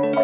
Hello, 0.00 0.14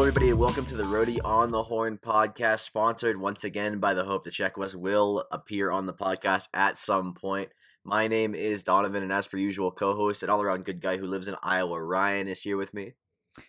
everybody, 0.00 0.30
and 0.30 0.38
welcome 0.38 0.64
to 0.64 0.74
the 0.74 0.84
Roadie 0.84 1.18
on 1.22 1.50
the 1.50 1.62
Horn 1.64 1.98
podcast, 1.98 2.60
sponsored 2.60 3.20
once 3.20 3.44
again 3.44 3.78
by 3.78 3.92
the 3.92 4.04
Hope 4.04 4.24
that 4.24 4.32
Check 4.32 4.56
West 4.56 4.74
will 4.74 5.26
appear 5.30 5.70
on 5.70 5.84
the 5.84 5.92
podcast 5.92 6.48
at 6.54 6.78
some 6.78 7.12
point. 7.12 7.50
My 7.84 8.08
name 8.08 8.34
is 8.34 8.62
Donovan, 8.62 9.02
and 9.02 9.12
as 9.12 9.28
per 9.28 9.36
usual, 9.36 9.70
co-host 9.70 10.22
and 10.22 10.32
all-around 10.32 10.64
good 10.64 10.80
guy 10.80 10.96
who 10.96 11.06
lives 11.06 11.28
in 11.28 11.36
Iowa, 11.42 11.84
Ryan, 11.84 12.26
is 12.26 12.40
here 12.40 12.56
with 12.56 12.72
me. 12.72 12.94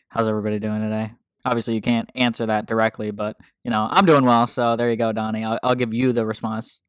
How's 0.10 0.28
everybody 0.28 0.60
doing 0.60 0.82
today? 0.82 1.14
Obviously, 1.48 1.76
you 1.76 1.82
can't 1.82 2.10
answer 2.14 2.46
that 2.46 2.66
directly, 2.66 3.12
but 3.12 3.38
you 3.64 3.72
know 3.72 3.88
I'm 3.90 4.06
doing 4.06 4.26
well. 4.26 4.48
So 4.48 4.76
there 4.76 4.90
you 4.90 4.98
go, 4.98 5.14
Donnie. 5.14 5.46
I'll, 5.46 5.58
I'll 5.64 5.76
give 5.76 5.94
you 5.94 6.12
the 6.12 6.26
response. 6.26 6.82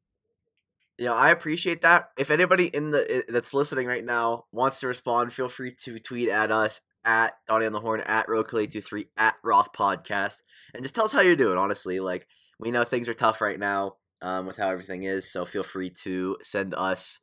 Yeah, 0.97 1.13
I 1.13 1.29
appreciate 1.29 1.81
that. 1.83 2.09
If 2.17 2.29
anybody 2.29 2.65
in 2.67 2.91
the 2.91 3.23
that's 3.29 3.53
listening 3.53 3.87
right 3.87 4.03
now 4.03 4.45
wants 4.51 4.81
to 4.81 4.87
respond, 4.87 5.31
feel 5.31 5.47
free 5.47 5.73
to 5.83 5.97
tweet 5.97 6.27
at 6.27 6.51
us 6.51 6.81
at 7.05 7.35
Donnie 7.47 7.67
on 7.67 7.71
the 7.71 7.79
Horn 7.79 8.01
at 8.01 8.27
Roadclay23 8.27 9.05
at 9.15 9.35
Roth 9.41 9.71
Podcast, 9.71 10.41
and 10.73 10.83
just 10.83 10.95
tell 10.95 11.05
us 11.05 11.13
how 11.13 11.21
you're 11.21 11.37
doing. 11.37 11.57
Honestly, 11.57 12.01
like 12.01 12.27
we 12.59 12.69
know 12.69 12.83
things 12.83 13.07
are 13.07 13.13
tough 13.13 13.39
right 13.39 13.57
now 13.57 13.95
um, 14.21 14.45
with 14.45 14.57
how 14.57 14.69
everything 14.69 15.03
is, 15.03 15.31
so 15.31 15.45
feel 15.45 15.63
free 15.63 15.89
to 16.03 16.35
send 16.41 16.73
us. 16.73 17.21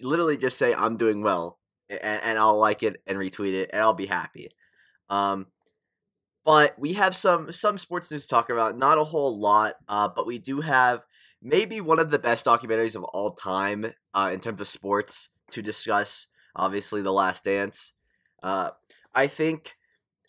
Literally, 0.00 0.38
just 0.38 0.56
say 0.56 0.74
I'm 0.74 0.96
doing 0.96 1.22
well, 1.22 1.58
and, 1.90 2.22
and 2.24 2.38
I'll 2.38 2.58
like 2.58 2.82
it 2.82 3.02
and 3.06 3.18
retweet 3.18 3.52
it, 3.52 3.68
and 3.70 3.82
I'll 3.82 3.92
be 3.92 4.06
happy. 4.06 4.48
Um, 5.10 5.48
but 6.50 6.76
we 6.76 6.94
have 6.94 7.14
some 7.14 7.52
some 7.52 7.78
sports 7.78 8.10
news 8.10 8.22
to 8.22 8.28
talk 8.28 8.50
about. 8.50 8.76
Not 8.76 8.98
a 8.98 9.04
whole 9.04 9.38
lot, 9.38 9.74
uh, 9.86 10.08
but 10.08 10.26
we 10.26 10.40
do 10.40 10.62
have 10.62 11.04
maybe 11.40 11.80
one 11.80 12.00
of 12.00 12.10
the 12.10 12.18
best 12.18 12.44
documentaries 12.44 12.96
of 12.96 13.04
all 13.04 13.36
time 13.36 13.94
uh, 14.14 14.30
in 14.34 14.40
terms 14.40 14.60
of 14.60 14.66
sports 14.66 15.28
to 15.52 15.62
discuss. 15.62 16.26
Obviously, 16.56 17.02
The 17.02 17.12
Last 17.12 17.44
Dance. 17.44 17.92
Uh, 18.42 18.70
I 19.14 19.28
think 19.28 19.76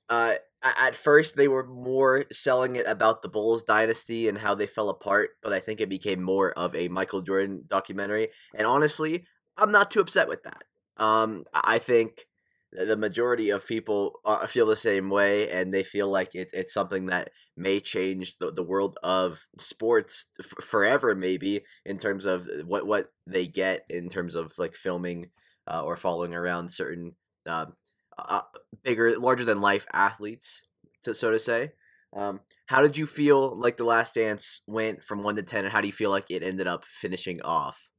uh, 0.10 0.36
at 0.62 0.94
first 0.94 1.38
they 1.38 1.48
were 1.48 1.66
more 1.66 2.26
selling 2.32 2.76
it 2.76 2.86
about 2.86 3.24
the 3.24 3.30
Bulls 3.30 3.64
dynasty 3.64 4.28
and 4.28 4.38
how 4.38 4.54
they 4.54 4.68
fell 4.68 4.90
apart, 4.90 5.32
but 5.42 5.54
I 5.54 5.60
think 5.60 5.82
it 5.82 5.90
became 5.90 6.22
more 6.22 6.52
of 6.52 6.76
a 6.76 6.88
Michael 6.88 7.24
Jordan 7.24 7.64
documentary. 7.68 8.28
And 8.56 8.68
honestly, 8.68 9.26
I'm 9.58 9.72
not 9.72 9.90
too 9.90 10.02
upset 10.02 10.28
with 10.28 10.44
that. 10.44 10.66
Um, 10.98 11.46
I 11.52 11.80
think 11.80 12.28
the 12.72 12.98
majority 12.98 13.50
of 13.50 13.68
people 13.68 14.20
uh, 14.26 14.48
feel 14.48 14.66
the 14.66 14.76
same 14.76 15.10
way 15.10 15.50
and 15.50 15.74
they 15.74 15.84
feel 15.84 16.10
like 16.10 16.34
it, 16.34 16.50
it's 16.54 16.74
something 16.74 17.08
that 17.08 17.30
may 17.58 17.80
change 17.80 18.38
the, 18.38 18.50
the 18.50 18.64
world 18.64 18.98
of 19.04 19.44
sports 19.60 20.28
f- 20.40 20.64
forever 20.64 21.14
maybe 21.14 21.62
in 21.86 22.00
terms 22.00 22.26
of 22.26 22.48
what 22.66 22.88
what 22.88 23.10
they 23.28 23.46
get 23.46 23.86
in 23.90 24.10
terms 24.10 24.36
of 24.36 24.54
like 24.58 24.76
filming 24.76 25.30
uh, 25.68 25.84
or 25.84 25.98
following 25.98 26.34
around 26.34 26.72
certain 26.72 27.16
uh, 27.46 27.66
uh, 28.18 28.42
bigger 28.84 29.20
larger 29.20 29.44
than 29.44 29.60
life 29.60 29.86
athletes 29.92 30.64
to 31.04 31.14
so 31.14 31.32
to 31.32 31.40
say. 31.40 31.74
Um, 32.14 32.42
how 32.66 32.82
did 32.82 32.98
you 32.98 33.06
feel 33.06 33.56
like 33.56 33.78
the 33.78 33.86
last 33.86 34.16
dance 34.16 34.62
went 34.68 35.02
from 35.02 35.24
1 35.24 35.38
to 35.38 35.44
10 35.44 35.64
and 35.64 35.72
how 35.72 35.80
do 35.80 35.88
you 35.88 35.94
feel 35.94 36.10
like 36.10 36.30
it 36.30 36.44
ended 36.44 36.68
up 36.68 36.84
finishing 36.86 37.42
off? 37.42 37.92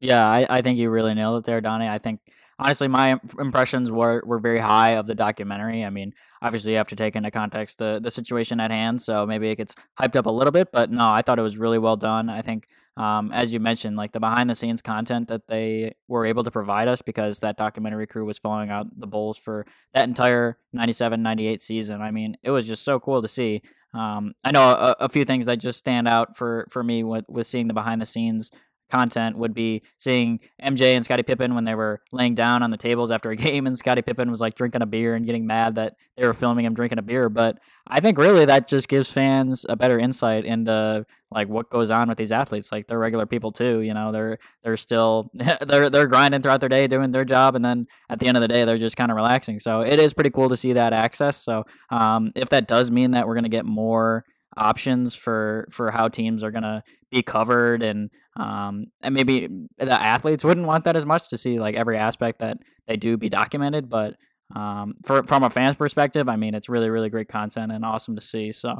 Yeah 0.00 0.28
i, 0.28 0.46
I 0.48 0.62
think 0.62 0.78
you 0.78 0.90
really 0.90 1.14
nailed 1.14 1.38
it 1.38 1.44
there 1.44 1.60
donnie. 1.60 1.88
I 1.88 1.98
think 1.98 2.20
honestly, 2.62 2.88
my 2.88 3.18
impressions 3.38 3.90
were, 3.90 4.22
were 4.24 4.38
very 4.38 4.58
high 4.58 4.92
of 4.92 5.06
the 5.06 5.14
documentary. 5.14 5.84
I 5.84 5.90
mean, 5.90 6.14
obviously, 6.40 6.72
you 6.72 6.76
have 6.76 6.88
to 6.88 6.96
take 6.96 7.16
into 7.16 7.30
context 7.30 7.78
the, 7.78 8.00
the 8.02 8.10
situation 8.10 8.60
at 8.60 8.70
hand, 8.70 9.02
so 9.02 9.26
maybe 9.26 9.50
it 9.50 9.56
gets 9.56 9.74
hyped 10.00 10.16
up 10.16 10.26
a 10.26 10.30
little 10.30 10.52
bit, 10.52 10.68
but 10.72 10.90
no, 10.90 11.10
I 11.10 11.22
thought 11.22 11.38
it 11.38 11.42
was 11.42 11.58
really 11.58 11.78
well 11.78 11.96
done. 11.96 12.28
I 12.28 12.42
think, 12.42 12.68
um, 12.96 13.32
as 13.32 13.52
you 13.52 13.58
mentioned, 13.58 13.96
like 13.96 14.12
the 14.12 14.20
behind 14.20 14.48
the 14.48 14.54
scenes 14.54 14.80
content 14.80 15.28
that 15.28 15.48
they 15.48 15.94
were 16.08 16.24
able 16.24 16.44
to 16.44 16.50
provide 16.50 16.88
us 16.88 17.02
because 17.02 17.40
that 17.40 17.56
documentary 17.56 18.06
crew 18.06 18.24
was 18.24 18.38
following 18.38 18.70
out 18.70 18.86
the 18.98 19.06
Bulls 19.06 19.38
for 19.38 19.66
that 19.94 20.08
entire 20.08 20.58
97 20.72 21.22
98 21.22 21.60
season. 21.60 22.00
I 22.00 22.10
mean, 22.10 22.36
it 22.42 22.50
was 22.50 22.66
just 22.66 22.84
so 22.84 23.00
cool 23.00 23.22
to 23.22 23.28
see. 23.28 23.62
Um, 23.94 24.34
I 24.44 24.52
know 24.52 24.62
a, 24.62 24.96
a, 25.00 25.08
few 25.10 25.26
things 25.26 25.44
that 25.44 25.56
just 25.56 25.78
stand 25.78 26.08
out 26.08 26.38
for, 26.38 26.66
for 26.70 26.82
me 26.82 27.04
with, 27.04 27.26
with 27.28 27.46
seeing 27.46 27.68
the 27.68 27.74
behind 27.74 28.00
the 28.00 28.06
scenes 28.06 28.50
content 28.92 29.38
would 29.38 29.54
be 29.54 29.82
seeing 29.98 30.38
MJ 30.62 30.94
and 30.94 31.04
Scottie 31.04 31.22
Pippen 31.22 31.54
when 31.54 31.64
they 31.64 31.74
were 31.74 32.02
laying 32.12 32.34
down 32.34 32.62
on 32.62 32.70
the 32.70 32.76
tables 32.76 33.10
after 33.10 33.30
a 33.30 33.36
game, 33.46 33.66
and 33.66 33.78
Scottie 33.78 34.02
Pippen 34.02 34.30
was 34.30 34.40
like 34.40 34.54
drinking 34.54 34.82
a 34.82 34.86
beer 34.86 35.14
and 35.14 35.24
getting 35.24 35.46
mad 35.46 35.76
that 35.76 35.94
they 36.16 36.26
were 36.26 36.34
filming 36.34 36.66
him 36.66 36.74
drinking 36.74 36.98
a 36.98 37.02
beer. 37.02 37.30
But 37.30 37.58
I 37.86 38.00
think 38.00 38.18
really 38.18 38.44
that 38.44 38.68
just 38.68 38.88
gives 38.88 39.10
fans 39.10 39.64
a 39.66 39.76
better 39.76 39.98
insight 39.98 40.44
into 40.44 41.06
like 41.30 41.48
what 41.48 41.70
goes 41.70 41.90
on 41.90 42.10
with 42.10 42.18
these 42.18 42.32
athletes. 42.32 42.70
Like 42.70 42.86
they're 42.86 42.98
regular 42.98 43.24
people 43.24 43.50
too, 43.50 43.80
you 43.80 43.94
know. 43.94 44.12
They're 44.12 44.38
they're 44.62 44.76
still 44.76 45.30
they're 45.34 45.88
they're 45.88 46.06
grinding 46.06 46.42
throughout 46.42 46.60
their 46.60 46.68
day, 46.68 46.86
doing 46.86 47.12
their 47.12 47.24
job, 47.24 47.56
and 47.56 47.64
then 47.64 47.86
at 48.10 48.20
the 48.20 48.26
end 48.26 48.36
of 48.36 48.42
the 48.42 48.48
day, 48.48 48.66
they're 48.66 48.76
just 48.76 48.96
kind 48.96 49.10
of 49.10 49.16
relaxing. 49.16 49.58
So 49.58 49.80
it 49.80 49.98
is 49.98 50.12
pretty 50.12 50.30
cool 50.30 50.50
to 50.50 50.56
see 50.56 50.74
that 50.74 50.92
access. 50.92 51.42
So 51.42 51.64
um, 51.90 52.32
if 52.36 52.50
that 52.50 52.68
does 52.68 52.90
mean 52.90 53.12
that 53.12 53.26
we're 53.26 53.36
gonna 53.36 53.48
get 53.48 53.64
more 53.64 54.24
options 54.54 55.14
for 55.14 55.66
for 55.70 55.90
how 55.90 56.08
teams 56.08 56.44
are 56.44 56.50
gonna 56.50 56.84
be 57.10 57.22
covered 57.22 57.82
and 57.82 58.10
um, 58.36 58.86
and 59.02 59.14
maybe 59.14 59.48
the 59.78 59.92
athletes 59.92 60.44
wouldn't 60.44 60.66
want 60.66 60.84
that 60.84 60.96
as 60.96 61.04
much 61.04 61.28
to 61.28 61.38
see 61.38 61.58
like 61.58 61.74
every 61.74 61.96
aspect 61.96 62.40
that 62.40 62.58
they 62.86 62.96
do 62.96 63.16
be 63.16 63.28
documented. 63.28 63.88
But 63.88 64.16
um, 64.54 64.94
for 65.04 65.22
from 65.24 65.42
a 65.42 65.50
fan's 65.50 65.76
perspective, 65.76 66.28
I 66.28 66.36
mean, 66.36 66.54
it's 66.54 66.68
really 66.68 66.90
really 66.90 67.10
great 67.10 67.28
content 67.28 67.72
and 67.72 67.84
awesome 67.84 68.16
to 68.16 68.22
see. 68.22 68.52
So 68.52 68.70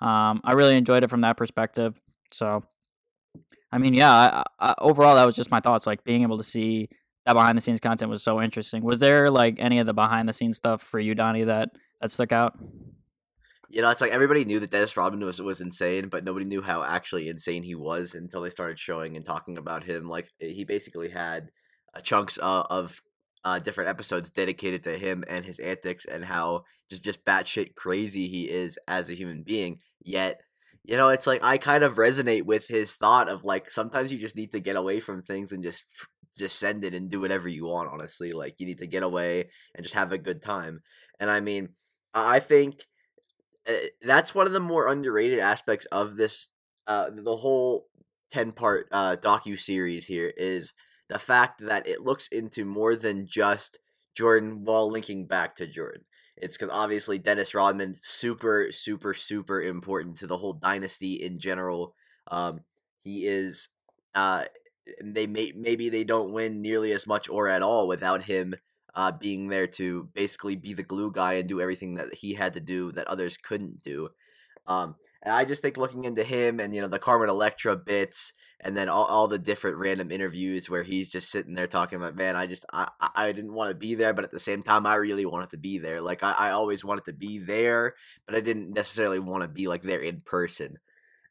um, 0.00 0.40
I 0.44 0.52
really 0.52 0.76
enjoyed 0.76 1.02
it 1.02 1.10
from 1.10 1.22
that 1.22 1.36
perspective. 1.36 2.00
So 2.32 2.64
I 3.72 3.78
mean, 3.78 3.94
yeah, 3.94 4.12
I, 4.12 4.44
I, 4.58 4.74
overall 4.78 5.14
that 5.14 5.26
was 5.26 5.36
just 5.36 5.50
my 5.50 5.60
thoughts. 5.60 5.86
Like 5.86 6.04
being 6.04 6.22
able 6.22 6.38
to 6.38 6.44
see 6.44 6.88
that 7.26 7.34
behind 7.34 7.56
the 7.56 7.62
scenes 7.62 7.80
content 7.80 8.10
was 8.10 8.22
so 8.22 8.40
interesting. 8.40 8.82
Was 8.82 9.00
there 9.00 9.30
like 9.30 9.56
any 9.58 9.78
of 9.78 9.86
the 9.86 9.94
behind 9.94 10.28
the 10.28 10.32
scenes 10.32 10.56
stuff 10.56 10.82
for 10.82 10.98
you, 10.98 11.14
Donnie, 11.14 11.44
that 11.44 11.70
that 12.00 12.10
stuck 12.10 12.32
out? 12.32 12.58
You 13.72 13.82
know, 13.82 13.90
it's 13.90 14.00
like 14.00 14.10
everybody 14.10 14.44
knew 14.44 14.58
that 14.58 14.72
Dennis 14.72 14.96
Rodman 14.96 15.24
was 15.24 15.40
was 15.40 15.60
insane, 15.60 16.08
but 16.08 16.24
nobody 16.24 16.44
knew 16.44 16.60
how 16.60 16.82
actually 16.82 17.28
insane 17.28 17.62
he 17.62 17.76
was 17.76 18.14
until 18.14 18.42
they 18.42 18.50
started 18.50 18.80
showing 18.80 19.16
and 19.16 19.24
talking 19.24 19.56
about 19.56 19.84
him. 19.84 20.08
Like 20.08 20.32
eh, 20.42 20.48
he 20.48 20.64
basically 20.64 21.10
had 21.10 21.50
uh, 21.94 22.00
chunks 22.00 22.36
uh, 22.42 22.64
of 22.68 23.00
uh, 23.44 23.60
different 23.60 23.88
episodes 23.88 24.30
dedicated 24.30 24.82
to 24.84 24.98
him 24.98 25.24
and 25.28 25.44
his 25.44 25.60
antics 25.60 26.04
and 26.04 26.24
how 26.24 26.64
just 26.90 27.04
just 27.04 27.24
batshit 27.24 27.76
crazy 27.76 28.26
he 28.26 28.50
is 28.50 28.76
as 28.88 29.08
a 29.08 29.14
human 29.14 29.44
being. 29.44 29.78
Yet, 30.02 30.40
you 30.82 30.96
know, 30.96 31.08
it's 31.08 31.26
like 31.28 31.42
I 31.44 31.56
kind 31.56 31.84
of 31.84 31.94
resonate 31.94 32.44
with 32.44 32.66
his 32.66 32.96
thought 32.96 33.28
of 33.28 33.44
like 33.44 33.70
sometimes 33.70 34.12
you 34.12 34.18
just 34.18 34.36
need 34.36 34.50
to 34.52 34.60
get 34.60 34.76
away 34.76 34.98
from 34.98 35.22
things 35.22 35.52
and 35.52 35.62
just 35.62 35.84
just 36.36 36.58
send 36.58 36.82
it 36.82 36.94
and 36.94 37.08
do 37.08 37.20
whatever 37.20 37.48
you 37.48 37.66
want. 37.66 37.90
Honestly, 37.92 38.32
like 38.32 38.56
you 38.58 38.66
need 38.66 38.78
to 38.78 38.86
get 38.88 39.04
away 39.04 39.44
and 39.76 39.84
just 39.84 39.94
have 39.94 40.10
a 40.10 40.18
good 40.18 40.42
time. 40.42 40.80
And 41.20 41.30
I 41.30 41.38
mean, 41.38 41.68
I 42.12 42.40
think 42.40 42.86
that's 44.02 44.34
one 44.34 44.46
of 44.46 44.52
the 44.52 44.60
more 44.60 44.88
underrated 44.88 45.38
aspects 45.38 45.86
of 45.86 46.16
this 46.16 46.48
uh 46.86 47.10
the 47.10 47.36
whole 47.36 47.86
10 48.30 48.52
part 48.52 48.88
uh 48.92 49.16
docu 49.16 49.58
series 49.58 50.06
here 50.06 50.32
is 50.36 50.72
the 51.08 51.18
fact 51.18 51.60
that 51.60 51.86
it 51.88 52.02
looks 52.02 52.28
into 52.28 52.64
more 52.64 52.94
than 52.94 53.26
just 53.26 53.80
Jordan 54.14 54.64
while 54.64 54.90
linking 54.90 55.26
back 55.26 55.56
to 55.56 55.66
Jordan. 55.66 56.04
It's 56.36 56.56
because 56.56 56.72
obviously 56.72 57.18
Dennis 57.18 57.54
Rodman 57.54 57.94
super 57.94 58.68
super 58.70 59.12
super 59.12 59.60
important 59.60 60.16
to 60.18 60.26
the 60.26 60.38
whole 60.38 60.54
dynasty 60.54 61.14
in 61.14 61.38
general. 61.38 61.94
Um, 62.28 62.60
he 62.96 63.26
is 63.26 63.68
uh, 64.14 64.44
they 65.02 65.26
may 65.26 65.52
maybe 65.54 65.88
they 65.88 66.04
don't 66.04 66.32
win 66.32 66.62
nearly 66.62 66.92
as 66.92 67.06
much 67.06 67.28
or 67.28 67.48
at 67.48 67.62
all 67.62 67.86
without 67.86 68.22
him 68.22 68.54
uh, 68.94 69.12
being 69.12 69.48
there 69.48 69.66
to 69.66 70.08
basically 70.14 70.56
be 70.56 70.72
the 70.72 70.82
glue 70.82 71.10
guy 71.12 71.34
and 71.34 71.48
do 71.48 71.60
everything 71.60 71.94
that 71.94 72.14
he 72.14 72.34
had 72.34 72.52
to 72.54 72.60
do 72.60 72.92
that 72.92 73.06
others 73.06 73.36
couldn't 73.36 73.82
do. 73.82 74.10
Um, 74.66 74.96
and 75.22 75.34
I 75.34 75.44
just 75.44 75.62
think 75.62 75.76
looking 75.76 76.04
into 76.04 76.24
him 76.24 76.60
and 76.60 76.74
you 76.74 76.80
know 76.80 76.88
the 76.88 76.98
Carmen 76.98 77.28
Electra 77.28 77.76
bits, 77.76 78.32
and 78.60 78.76
then 78.76 78.88
all, 78.88 79.04
all 79.04 79.26
the 79.26 79.38
different 79.38 79.76
random 79.76 80.10
interviews 80.10 80.70
where 80.70 80.82
he's 80.82 81.10
just 81.10 81.30
sitting 81.30 81.54
there 81.54 81.66
talking 81.66 81.96
about, 81.96 82.16
man, 82.16 82.36
I 82.36 82.46
just 82.46 82.64
I, 82.72 82.88
I 83.14 83.32
didn't 83.32 83.54
want 83.54 83.70
to 83.70 83.76
be 83.76 83.94
there, 83.94 84.14
but 84.14 84.24
at 84.24 84.30
the 84.30 84.40
same 84.40 84.62
time, 84.62 84.86
I 84.86 84.94
really 84.94 85.26
wanted 85.26 85.50
to 85.50 85.58
be 85.58 85.78
there. 85.78 86.00
Like 86.00 86.22
I, 86.22 86.32
I 86.32 86.50
always 86.50 86.84
wanted 86.84 87.04
to 87.06 87.12
be 87.12 87.38
there, 87.38 87.94
but 88.26 88.34
I 88.34 88.40
didn't 88.40 88.72
necessarily 88.72 89.18
want 89.18 89.42
to 89.42 89.48
be 89.48 89.66
like 89.66 89.82
there 89.82 90.00
in 90.00 90.20
person. 90.20 90.78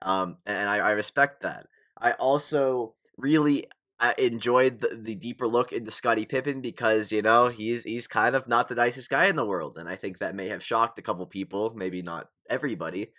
Um, 0.02 0.38
and 0.46 0.70
I, 0.70 0.78
I 0.78 0.92
respect 0.92 1.42
that. 1.42 1.68
I 1.98 2.12
also 2.14 2.94
really 3.18 3.68
I 4.00 4.16
enjoyed 4.18 4.80
the, 4.80 4.96
the 4.96 5.16
deeper 5.16 5.48
look 5.48 5.74
into 5.74 5.92
Scottie 5.92 6.26
Pippen 6.26 6.62
because 6.62 7.12
you 7.12 7.22
know 7.22 7.48
he's 7.48 7.84
he's 7.84 8.08
kind 8.08 8.36
of 8.36 8.48
not 8.48 8.70
the 8.70 8.76
nicest 8.76 9.10
guy 9.10 9.26
in 9.28 9.36
the 9.36 9.46
world, 9.46 9.78
and 9.78 9.90
I 9.90 9.96
think 9.96 10.20
that 10.20 10.36
may 10.36 10.48
have 10.48 10.64
shocked 10.64 10.98
a 11.00 11.02
couple 11.02 11.26
people, 11.26 11.74
maybe 11.76 12.02
not 12.02 12.30
everybody, 12.50 13.12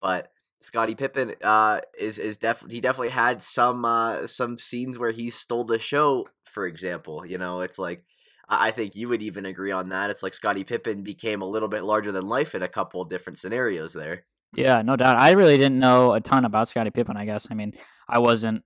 but 0.00 0.30
Scottie 0.60 0.94
Pippen 0.94 1.34
uh, 1.42 1.80
is 1.98 2.18
is 2.18 2.36
definitely 2.36 2.76
he 2.76 2.80
definitely 2.80 3.10
had 3.10 3.42
some 3.42 3.84
uh, 3.84 4.26
some 4.26 4.58
scenes 4.58 4.98
where 4.98 5.10
he 5.10 5.30
stole 5.30 5.64
the 5.64 5.78
show. 5.78 6.28
For 6.44 6.66
example, 6.66 7.26
you 7.26 7.38
know 7.38 7.60
it's 7.60 7.78
like 7.78 8.04
I 8.48 8.70
think 8.70 8.94
you 8.94 9.08
would 9.08 9.22
even 9.22 9.44
agree 9.44 9.72
on 9.72 9.88
that. 9.90 10.10
It's 10.10 10.22
like 10.22 10.34
Scottie 10.34 10.64
Pippen 10.64 11.02
became 11.02 11.42
a 11.42 11.46
little 11.46 11.68
bit 11.68 11.84
larger 11.84 12.12
than 12.12 12.26
life 12.26 12.54
in 12.54 12.62
a 12.62 12.68
couple 12.68 13.04
different 13.04 13.38
scenarios 13.38 13.92
there. 13.92 14.24
Yeah, 14.54 14.80
no 14.82 14.96
doubt. 14.96 15.18
I 15.18 15.32
really 15.32 15.58
didn't 15.58 15.78
know 15.78 16.14
a 16.14 16.20
ton 16.20 16.44
about 16.44 16.68
Scottie 16.68 16.90
Pippen. 16.90 17.16
I 17.16 17.24
guess. 17.24 17.48
I 17.50 17.54
mean, 17.54 17.74
I 18.08 18.18
wasn't 18.20 18.64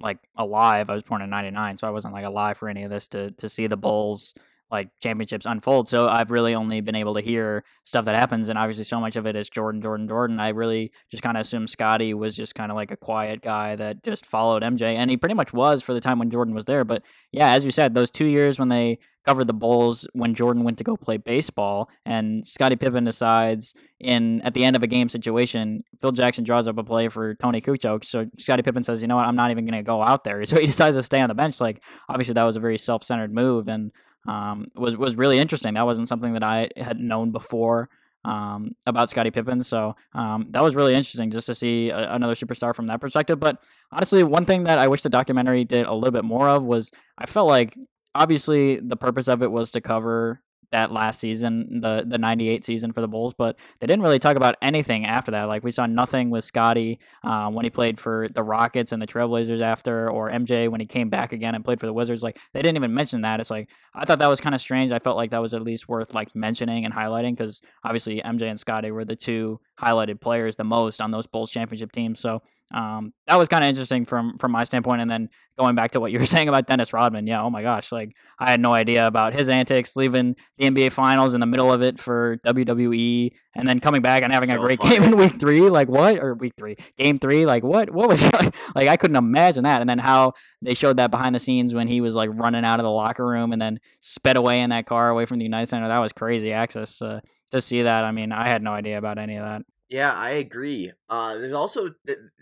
like 0.00 0.18
alive. 0.36 0.90
I 0.90 0.94
was 0.94 1.02
born 1.02 1.22
in 1.22 1.30
'99, 1.30 1.78
so 1.78 1.86
I 1.86 1.90
wasn't 1.90 2.14
like 2.14 2.24
alive 2.24 2.58
for 2.58 2.68
any 2.68 2.84
of 2.84 2.90
this 2.90 3.08
to 3.08 3.30
to 3.32 3.48
see 3.48 3.66
the 3.66 3.76
Bulls 3.76 4.34
like 4.70 4.88
championships 5.00 5.46
unfold. 5.46 5.88
So 5.88 6.08
I've 6.08 6.30
really 6.30 6.54
only 6.54 6.80
been 6.80 6.94
able 6.96 7.14
to 7.14 7.20
hear 7.20 7.64
stuff 7.84 8.06
that 8.06 8.18
happens, 8.18 8.48
and 8.48 8.58
obviously 8.58 8.84
so 8.84 8.98
much 8.98 9.14
of 9.14 9.26
it 9.26 9.36
is 9.36 9.48
Jordan, 9.48 9.80
Jordan, 9.80 10.08
Jordan. 10.08 10.40
I 10.40 10.48
really 10.48 10.90
just 11.10 11.22
kind 11.22 11.36
of 11.36 11.42
assumed 11.42 11.70
Scottie 11.70 12.12
was 12.14 12.34
just 12.34 12.54
kind 12.54 12.72
of 12.72 12.76
like 12.76 12.90
a 12.90 12.96
quiet 12.96 13.40
guy 13.40 13.76
that 13.76 14.02
just 14.02 14.26
followed 14.26 14.62
MJ, 14.62 14.96
and 14.96 15.10
he 15.10 15.16
pretty 15.16 15.34
much 15.34 15.52
was 15.52 15.82
for 15.82 15.94
the 15.94 16.00
time 16.00 16.18
when 16.18 16.30
Jordan 16.30 16.54
was 16.54 16.64
there. 16.64 16.84
But 16.84 17.02
yeah, 17.30 17.52
as 17.52 17.64
you 17.64 17.70
said, 17.70 17.94
those 17.94 18.10
two 18.10 18.26
years 18.26 18.58
when 18.58 18.68
they 18.68 18.98
covered 19.24 19.46
the 19.46 19.54
Bulls 19.54 20.06
when 20.12 20.34
Jordan 20.34 20.64
went 20.64 20.78
to 20.78 20.84
go 20.84 20.96
play 20.96 21.16
baseball, 21.16 21.88
and 22.04 22.46
Scottie 22.46 22.76
Pippen 22.76 23.04
decides 23.04 23.74
in 24.00 24.40
at 24.42 24.54
the 24.54 24.64
end 24.64 24.76
of 24.76 24.82
a 24.82 24.86
game 24.86 25.08
situation, 25.08 25.82
Phil 26.00 26.12
Jackson 26.12 26.44
draws 26.44 26.68
up 26.68 26.78
a 26.78 26.84
play 26.84 27.08
for 27.08 27.34
Toni 27.34 27.60
Kukoc. 27.60 28.04
So 28.04 28.26
Scottie 28.38 28.62
Pippen 28.62 28.84
says, 28.84 29.02
"You 29.02 29.08
know 29.08 29.16
what? 29.16 29.26
I'm 29.26 29.36
not 29.36 29.50
even 29.50 29.64
going 29.64 29.78
to 29.78 29.82
go 29.82 30.02
out 30.02 30.24
there." 30.24 30.44
So 30.54 30.60
he 30.60 30.66
decides 30.66 30.96
to 30.96 31.02
stay 31.02 31.20
on 31.20 31.28
the 31.28 31.34
bench. 31.34 31.60
Like 31.60 31.82
obviously 32.08 32.34
that 32.34 32.44
was 32.44 32.56
a 32.56 32.60
very 32.60 32.78
self-centered 32.78 33.32
move, 33.34 33.66
and 33.68 33.90
um, 34.28 34.66
was 34.76 34.96
was 34.96 35.16
really 35.16 35.38
interesting. 35.38 35.74
That 35.74 35.86
wasn't 35.86 36.08
something 36.08 36.34
that 36.34 36.42
I 36.42 36.68
had 36.76 37.00
known 37.00 37.32
before 37.32 37.88
um, 38.24 38.74
about 38.86 39.10
Scottie 39.10 39.30
Pippen. 39.30 39.64
So 39.64 39.96
um, 40.14 40.46
that 40.50 40.62
was 40.62 40.74
really 40.74 40.94
interesting 40.94 41.30
just 41.30 41.46
to 41.46 41.54
see 41.54 41.90
a, 41.90 42.14
another 42.14 42.34
superstar 42.34 42.74
from 42.74 42.86
that 42.86 43.00
perspective. 43.00 43.38
But 43.38 43.62
honestly, 43.92 44.22
one 44.22 44.44
thing 44.44 44.64
that 44.64 44.78
I 44.78 44.88
wish 44.88 45.02
the 45.02 45.08
documentary 45.08 45.64
did 45.64 45.86
a 45.86 45.94
little 45.94 46.10
bit 46.10 46.24
more 46.24 46.48
of 46.48 46.62
was 46.62 46.90
I 47.18 47.26
felt 47.26 47.48
like 47.48 47.76
obviously 48.14 48.76
the 48.76 48.96
purpose 48.96 49.28
of 49.28 49.42
it 49.42 49.50
was 49.50 49.70
to 49.72 49.80
cover 49.80 50.40
that 50.74 50.90
last 50.90 51.20
season, 51.20 51.80
the 51.80 52.04
the 52.06 52.18
'98 52.18 52.64
season 52.64 52.92
for 52.92 53.00
the 53.00 53.08
Bulls, 53.08 53.32
but 53.32 53.56
they 53.80 53.86
didn't 53.86 54.02
really 54.02 54.18
talk 54.18 54.36
about 54.36 54.56
anything 54.60 55.06
after 55.06 55.30
that. 55.30 55.44
Like 55.44 55.62
we 55.62 55.70
saw 55.70 55.86
nothing 55.86 56.30
with 56.30 56.44
Scottie 56.44 56.98
uh, 57.22 57.48
when 57.50 57.64
he 57.64 57.70
played 57.70 58.00
for 58.00 58.26
the 58.34 58.42
Rockets 58.42 58.90
and 58.90 59.00
the 59.00 59.06
Trailblazers 59.06 59.62
after, 59.62 60.10
or 60.10 60.30
MJ 60.30 60.68
when 60.68 60.80
he 60.80 60.86
came 60.86 61.08
back 61.08 61.32
again 61.32 61.54
and 61.54 61.64
played 61.64 61.78
for 61.78 61.86
the 61.86 61.92
Wizards. 61.92 62.24
Like 62.24 62.38
they 62.52 62.60
didn't 62.60 62.76
even 62.76 62.92
mention 62.92 63.20
that. 63.20 63.38
It's 63.38 63.50
like 63.50 63.68
I 63.94 64.04
thought 64.04 64.18
that 64.18 64.26
was 64.26 64.40
kind 64.40 64.54
of 64.54 64.60
strange. 64.60 64.90
I 64.90 64.98
felt 64.98 65.16
like 65.16 65.30
that 65.30 65.42
was 65.42 65.54
at 65.54 65.62
least 65.62 65.88
worth 65.88 66.12
like 66.12 66.34
mentioning 66.34 66.84
and 66.84 66.92
highlighting 66.92 67.36
because 67.36 67.62
obviously 67.84 68.20
MJ 68.20 68.42
and 68.42 68.58
Scottie 68.58 68.90
were 68.90 69.04
the 69.04 69.16
two 69.16 69.60
highlighted 69.80 70.20
players 70.20 70.56
the 70.56 70.64
most 70.64 71.00
on 71.00 71.10
those 71.10 71.26
Bulls 71.26 71.50
championship 71.50 71.92
teams. 71.92 72.20
So 72.20 72.42
um, 72.72 73.12
that 73.26 73.36
was 73.36 73.48
kind 73.48 73.62
of 73.62 73.68
interesting 73.68 74.04
from 74.04 74.38
from 74.38 74.50
my 74.52 74.64
standpoint. 74.64 75.02
And 75.02 75.10
then 75.10 75.28
going 75.58 75.74
back 75.74 75.92
to 75.92 76.00
what 76.00 76.12
you 76.12 76.18
were 76.18 76.26
saying 76.34 76.48
about 76.48 76.66
Dennis 76.66 76.92
Rodman, 76.92 77.26
yeah, 77.26 77.42
oh 77.42 77.50
my 77.50 77.62
gosh, 77.62 77.92
like 77.92 78.12
I 78.38 78.50
had 78.50 78.60
no 78.60 78.72
idea 78.72 79.06
about 79.06 79.34
his 79.34 79.48
antics, 79.48 79.96
leaving 79.96 80.36
the 80.58 80.70
NBA 80.70 80.92
Finals 80.92 81.34
in 81.34 81.40
the 81.40 81.46
middle 81.46 81.72
of 81.72 81.82
it 81.82 82.00
for 82.00 82.38
WWE, 82.46 83.30
and 83.54 83.68
then 83.68 83.80
coming 83.80 84.02
back 84.02 84.22
and 84.22 84.32
having 84.32 84.48
so 84.48 84.56
a 84.56 84.58
great 84.58 84.78
funny. 84.82 84.96
game 84.96 85.04
in 85.04 85.16
Week 85.16 85.38
Three. 85.38 85.60
Like 85.60 85.88
what? 85.88 86.18
Or 86.18 86.34
Week 86.34 86.54
Three, 86.56 86.76
Game 86.98 87.18
Three? 87.18 87.44
Like 87.44 87.62
what? 87.62 87.90
What 87.90 88.08
was 88.08 88.24
like? 88.74 88.88
I 88.88 88.96
couldn't 88.96 89.16
imagine 89.16 89.64
that. 89.64 89.80
And 89.80 89.88
then 89.88 89.98
how 89.98 90.32
they 90.62 90.74
showed 90.74 90.96
that 90.96 91.10
behind 91.10 91.34
the 91.34 91.40
scenes 91.40 91.74
when 91.74 91.86
he 91.86 92.00
was 92.00 92.16
like 92.16 92.30
running 92.32 92.64
out 92.64 92.80
of 92.80 92.84
the 92.84 92.90
locker 92.90 93.26
room 93.26 93.52
and 93.52 93.60
then 93.60 93.78
sped 94.00 94.36
away 94.36 94.62
in 94.62 94.70
that 94.70 94.86
car 94.86 95.10
away 95.10 95.26
from 95.26 95.38
the 95.38 95.44
United 95.44 95.68
Center. 95.68 95.88
That 95.88 95.98
was 95.98 96.12
crazy 96.12 96.52
access 96.52 97.00
uh, 97.02 97.20
to 97.50 97.62
see 97.62 97.82
that. 97.82 98.04
I 98.04 98.12
mean, 98.12 98.32
I 98.32 98.48
had 98.48 98.62
no 98.62 98.72
idea 98.72 98.98
about 98.98 99.18
any 99.18 99.36
of 99.36 99.44
that. 99.44 99.62
Yeah, 99.90 100.12
I 100.12 100.30
agree. 100.30 100.92
Uh, 101.08 101.36
there's 101.36 101.52
also 101.52 101.90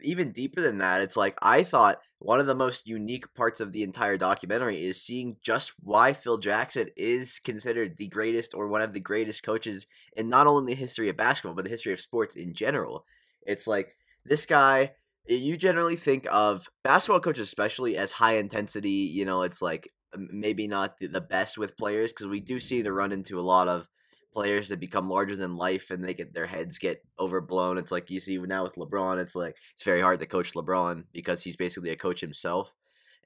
even 0.00 0.32
deeper 0.32 0.60
than 0.60 0.78
that. 0.78 1.02
It's 1.02 1.16
like 1.16 1.36
I 1.42 1.64
thought 1.64 1.98
one 2.18 2.38
of 2.38 2.46
the 2.46 2.54
most 2.54 2.86
unique 2.86 3.34
parts 3.34 3.60
of 3.60 3.72
the 3.72 3.82
entire 3.82 4.16
documentary 4.16 4.84
is 4.84 5.02
seeing 5.02 5.36
just 5.42 5.72
why 5.80 6.12
Phil 6.12 6.38
Jackson 6.38 6.88
is 6.96 7.40
considered 7.40 7.98
the 7.98 8.06
greatest 8.08 8.54
or 8.54 8.68
one 8.68 8.80
of 8.80 8.92
the 8.92 9.00
greatest 9.00 9.42
coaches 9.42 9.86
in 10.16 10.28
not 10.28 10.46
only 10.46 10.72
the 10.72 10.80
history 10.80 11.08
of 11.08 11.16
basketball 11.16 11.54
but 11.54 11.64
the 11.64 11.70
history 11.70 11.92
of 11.92 12.00
sports 12.00 12.36
in 12.36 12.54
general. 12.54 13.04
It's 13.42 13.66
like 13.66 13.96
this 14.24 14.46
guy. 14.46 14.92
You 15.26 15.56
generally 15.56 15.96
think 15.96 16.26
of 16.30 16.68
basketball 16.82 17.20
coaches, 17.20 17.46
especially 17.46 17.96
as 17.96 18.12
high 18.12 18.36
intensity. 18.38 18.88
You 18.88 19.24
know, 19.24 19.42
it's 19.42 19.60
like 19.60 19.88
maybe 20.16 20.68
not 20.68 20.94
the 21.00 21.20
best 21.20 21.58
with 21.58 21.76
players 21.76 22.12
because 22.12 22.26
we 22.26 22.40
do 22.40 22.60
seem 22.60 22.84
to 22.84 22.92
run 22.92 23.12
into 23.12 23.38
a 23.38 23.42
lot 23.42 23.68
of 23.68 23.88
players 24.32 24.68
that 24.68 24.80
become 24.80 25.10
larger 25.10 25.36
than 25.36 25.56
life 25.56 25.90
and 25.90 26.02
they 26.02 26.14
get 26.14 26.34
their 26.34 26.46
heads 26.46 26.78
get 26.78 27.04
overblown. 27.18 27.78
It's 27.78 27.92
like 27.92 28.10
you 28.10 28.20
see 28.20 28.38
now 28.38 28.64
with 28.64 28.76
LeBron, 28.76 29.20
it's 29.20 29.34
like 29.34 29.56
it's 29.74 29.82
very 29.82 30.00
hard 30.00 30.20
to 30.20 30.26
coach 30.26 30.54
LeBron 30.54 31.04
because 31.12 31.44
he's 31.44 31.56
basically 31.56 31.90
a 31.90 31.96
coach 31.96 32.20
himself. 32.20 32.74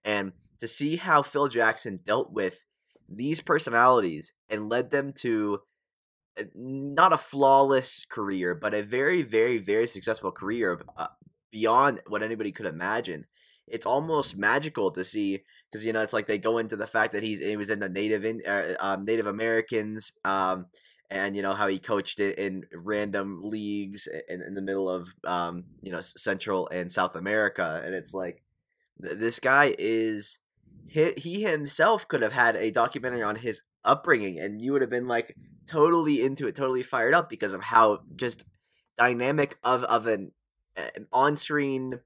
And 0.04 0.32
to 0.60 0.68
see 0.68 0.96
how 0.96 1.22
Phil 1.22 1.48
Jackson 1.48 2.00
dealt 2.04 2.32
with 2.32 2.66
these 3.08 3.40
personalities 3.40 4.32
and 4.48 4.68
led 4.68 4.90
them 4.90 5.12
to 5.18 5.60
not 6.54 7.12
a 7.12 7.18
flawless 7.18 8.04
career, 8.08 8.54
but 8.54 8.74
a 8.74 8.82
very, 8.82 9.22
very, 9.22 9.58
very 9.58 9.86
successful 9.86 10.30
career 10.30 10.82
uh, 10.96 11.08
beyond 11.50 12.00
what 12.06 12.22
anybody 12.22 12.52
could 12.52 12.66
imagine. 12.66 13.26
It's 13.66 13.86
almost 13.86 14.36
magical 14.36 14.90
to 14.92 15.02
see 15.02 15.42
because 15.70 15.84
you 15.84 15.92
know 15.92 16.02
it's 16.02 16.12
like 16.12 16.26
they 16.26 16.38
go 16.38 16.58
into 16.58 16.76
the 16.76 16.86
fact 16.86 17.12
that 17.12 17.24
he's 17.24 17.40
he 17.40 17.56
was 17.56 17.70
in 17.70 17.80
the 17.80 17.88
Native 17.88 18.24
in, 18.24 18.40
uh, 18.46 18.74
um, 18.78 19.04
Native 19.04 19.26
Americans. 19.26 20.12
Um, 20.24 20.66
and 21.10 21.36
you 21.36 21.42
know 21.42 21.52
how 21.52 21.66
he 21.66 21.78
coached 21.78 22.20
it 22.20 22.38
in 22.38 22.64
random 22.72 23.40
leagues 23.42 24.08
in, 24.28 24.42
in 24.42 24.54
the 24.54 24.60
middle 24.60 24.88
of 24.88 25.14
um, 25.24 25.64
you 25.80 25.92
know 25.92 26.00
Central 26.00 26.68
and 26.68 26.90
South 26.90 27.16
America, 27.16 27.82
and 27.84 27.94
it's 27.94 28.12
like 28.14 28.42
th- 29.02 29.16
this 29.16 29.40
guy 29.40 29.74
is 29.78 30.40
he, 30.86 31.12
he 31.16 31.42
himself 31.42 32.06
could 32.08 32.22
have 32.22 32.32
had 32.32 32.56
a 32.56 32.70
documentary 32.70 33.22
on 33.22 33.36
his 33.36 33.62
upbringing, 33.84 34.38
and 34.38 34.60
you 34.60 34.72
would 34.72 34.82
have 34.82 34.90
been 34.90 35.08
like 35.08 35.36
totally 35.66 36.22
into 36.22 36.46
it, 36.46 36.56
totally 36.56 36.82
fired 36.82 37.14
up 37.14 37.28
because 37.28 37.52
of 37.52 37.62
how 37.62 38.00
just 38.14 38.44
dynamic 38.96 39.58
of 39.62 39.84
of 39.84 40.06
an, 40.06 40.32
an 40.76 41.06
on 41.12 41.36
screen 41.36 42.00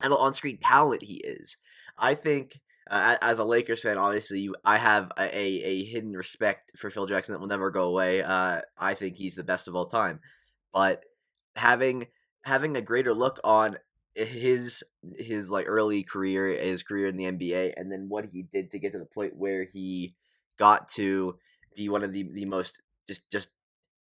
an 0.00 0.12
on 0.12 0.34
screen 0.34 0.58
talent 0.58 1.02
he 1.02 1.16
is. 1.16 1.56
I 1.98 2.14
think 2.14 2.60
uh, 2.88 3.16
as 3.20 3.38
a 3.38 3.44
Lakers 3.44 3.82
fan, 3.82 3.98
obviously, 3.98 4.48
I 4.64 4.78
have 4.78 5.10
a, 5.18 5.36
a, 5.36 5.84
hidden 5.84 6.12
respect 6.12 6.70
for 6.76 6.88
Phil 6.88 7.06
Jackson 7.06 7.32
that 7.32 7.40
will 7.40 7.48
never 7.48 7.70
go 7.70 7.88
away. 7.88 8.22
Uh, 8.22 8.60
I 8.78 8.94
think 8.94 9.16
he's 9.16 9.34
the 9.34 9.42
best 9.42 9.66
of 9.66 9.74
all 9.74 9.86
time, 9.86 10.20
but 10.72 11.04
having 11.56 12.06
having 12.42 12.76
a 12.76 12.82
greater 12.82 13.12
look 13.12 13.40
on 13.42 13.78
his 14.14 14.84
his 15.18 15.50
like 15.50 15.66
early 15.66 16.04
career, 16.04 16.48
his 16.48 16.84
career 16.84 17.08
in 17.08 17.16
the 17.16 17.24
NBA, 17.24 17.74
and 17.76 17.90
then 17.90 18.06
what 18.08 18.26
he 18.26 18.42
did 18.42 18.70
to 18.70 18.78
get 18.78 18.92
to 18.92 18.98
the 18.98 19.06
point 19.06 19.36
where 19.36 19.64
he 19.64 20.14
got 20.56 20.88
to 20.92 21.38
be 21.76 21.88
one 21.88 22.04
of 22.04 22.12
the 22.12 22.28
the 22.32 22.44
most 22.44 22.80
just 23.08 23.28
just 23.32 23.48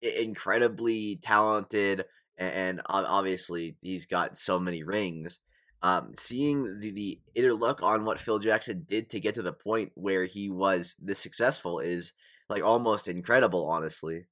incredibly 0.02 1.20
talented, 1.24 2.04
and 2.38 2.82
obviously 2.88 3.78
he's 3.82 4.06
got 4.06 4.38
so 4.38 4.60
many 4.60 4.84
rings 4.84 5.40
um, 5.84 6.14
seeing 6.18 6.80
the, 6.80 6.92
the 6.92 7.20
inner 7.36 7.54
look 7.54 7.84
on 7.84 8.06
what 8.06 8.20
Phil 8.20 8.40
Jackson 8.40 8.86
did 8.88 9.10
to 9.10 9.20
get 9.20 9.36
to 9.36 9.42
the 9.42 9.52
point 9.52 9.92
where 9.96 10.24
he 10.24 10.50
was 10.50 10.96
this 11.00 11.20
successful 11.20 11.80
is 11.80 12.14
like 12.50 12.64
almost 12.64 13.10
incredible, 13.10 13.68
honestly. 13.70 14.26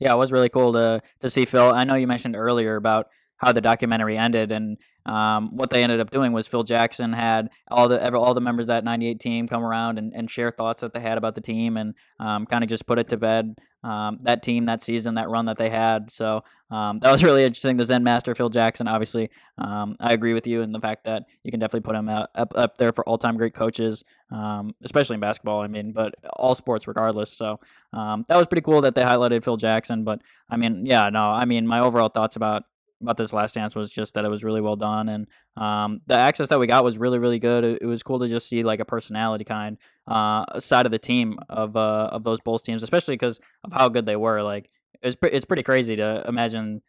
Yeah, 0.00 0.14
it 0.14 0.18
was 0.18 0.32
really 0.32 0.48
cool 0.48 0.72
to 0.72 1.00
to 1.20 1.30
see 1.30 1.44
Phil. 1.44 1.72
I 1.72 1.84
know 1.84 1.94
you 1.94 2.08
mentioned 2.08 2.34
earlier 2.34 2.74
about 2.74 3.06
how 3.36 3.52
the 3.52 3.60
documentary 3.60 4.18
ended, 4.18 4.50
and 4.50 4.78
um, 5.06 5.56
what 5.56 5.70
they 5.70 5.82
ended 5.82 6.00
up 6.00 6.10
doing 6.10 6.32
was 6.32 6.46
Phil 6.46 6.62
Jackson 6.62 7.12
had 7.12 7.50
all 7.70 7.88
the 7.88 8.14
all 8.14 8.34
the 8.34 8.40
members 8.40 8.64
of 8.64 8.68
that 8.68 8.84
'98 8.84 9.20
team 9.20 9.48
come 9.48 9.64
around 9.64 9.98
and, 9.98 10.12
and 10.14 10.30
share 10.30 10.50
thoughts 10.50 10.82
that 10.82 10.92
they 10.92 11.00
had 11.00 11.18
about 11.18 11.34
the 11.34 11.40
team, 11.40 11.76
and 11.76 11.94
um, 12.18 12.46
kind 12.46 12.62
of 12.62 12.70
just 12.70 12.86
put 12.86 12.98
it 12.98 13.08
to 13.10 13.16
bed. 13.16 13.56
Um, 13.82 14.18
that 14.24 14.42
team, 14.42 14.66
that 14.66 14.82
season, 14.82 15.14
that 15.14 15.30
run 15.30 15.46
that 15.46 15.56
they 15.56 15.70
had. 15.70 16.12
So 16.12 16.44
um, 16.70 16.98
that 17.00 17.10
was 17.10 17.24
really 17.24 17.44
interesting. 17.44 17.78
The 17.78 17.86
Zen 17.86 18.04
Master 18.04 18.34
Phil 18.34 18.50
Jackson, 18.50 18.86
obviously, 18.86 19.30
um, 19.56 19.96
I 19.98 20.12
agree 20.12 20.34
with 20.34 20.46
you 20.46 20.60
in 20.60 20.70
the 20.70 20.80
fact 20.80 21.04
that 21.04 21.24
you 21.44 21.50
can 21.50 21.60
definitely 21.60 21.86
put 21.88 21.96
him 21.96 22.08
up 22.10 22.30
up 22.54 22.76
there 22.76 22.92
for 22.92 23.08
all 23.08 23.16
time 23.16 23.38
great 23.38 23.54
coaches, 23.54 24.04
um, 24.30 24.74
especially 24.84 25.14
in 25.14 25.20
basketball. 25.20 25.62
I 25.62 25.66
mean, 25.66 25.92
but 25.92 26.14
all 26.34 26.54
sports 26.54 26.86
regardless. 26.86 27.32
So 27.32 27.58
that 27.92 28.36
was 28.36 28.46
pretty 28.46 28.62
cool 28.62 28.82
that 28.82 28.94
they 28.94 29.02
highlighted 29.02 29.44
Phil 29.44 29.56
Jackson. 29.56 30.04
But 30.04 30.20
I 30.50 30.58
mean, 30.58 30.84
yeah, 30.84 31.08
no, 31.08 31.30
I 31.30 31.46
mean, 31.46 31.66
my 31.66 31.80
overall 31.80 32.10
thoughts 32.10 32.36
about 32.36 32.64
about 33.00 33.16
this 33.16 33.32
last 33.32 33.54
dance 33.54 33.74
was 33.74 33.90
just 33.90 34.14
that 34.14 34.24
it 34.24 34.28
was 34.28 34.44
really 34.44 34.60
well 34.60 34.76
done 34.76 35.08
and 35.08 35.26
um, 35.56 36.00
the 36.06 36.14
access 36.14 36.48
that 36.48 36.58
we 36.58 36.66
got 36.66 36.84
was 36.84 36.98
really 36.98 37.18
really 37.18 37.38
good 37.38 37.64
it, 37.64 37.78
it, 37.82 37.86
was 37.86 38.02
cool 38.02 38.18
to 38.18 38.28
just 38.28 38.48
see 38.48 38.62
like 38.62 38.80
a 38.80 38.84
personality 38.84 39.44
kind 39.44 39.78
uh, 40.06 40.60
side 40.60 40.86
of 40.86 40.92
the 40.92 40.98
team 40.98 41.38
of 41.48 41.76
uh, 41.76 42.08
of 42.12 42.24
those 42.24 42.40
Bulls 42.40 42.62
teams 42.62 42.82
especially 42.82 43.14
because 43.14 43.40
of 43.64 43.72
how 43.72 43.88
good 43.88 44.06
they 44.06 44.16
were 44.16 44.42
like 44.42 44.70
it's, 45.02 45.16
pre- 45.16 45.30
it's 45.30 45.44
pretty 45.44 45.62
crazy 45.62 45.96
to 45.96 46.24
imagine 46.28 46.82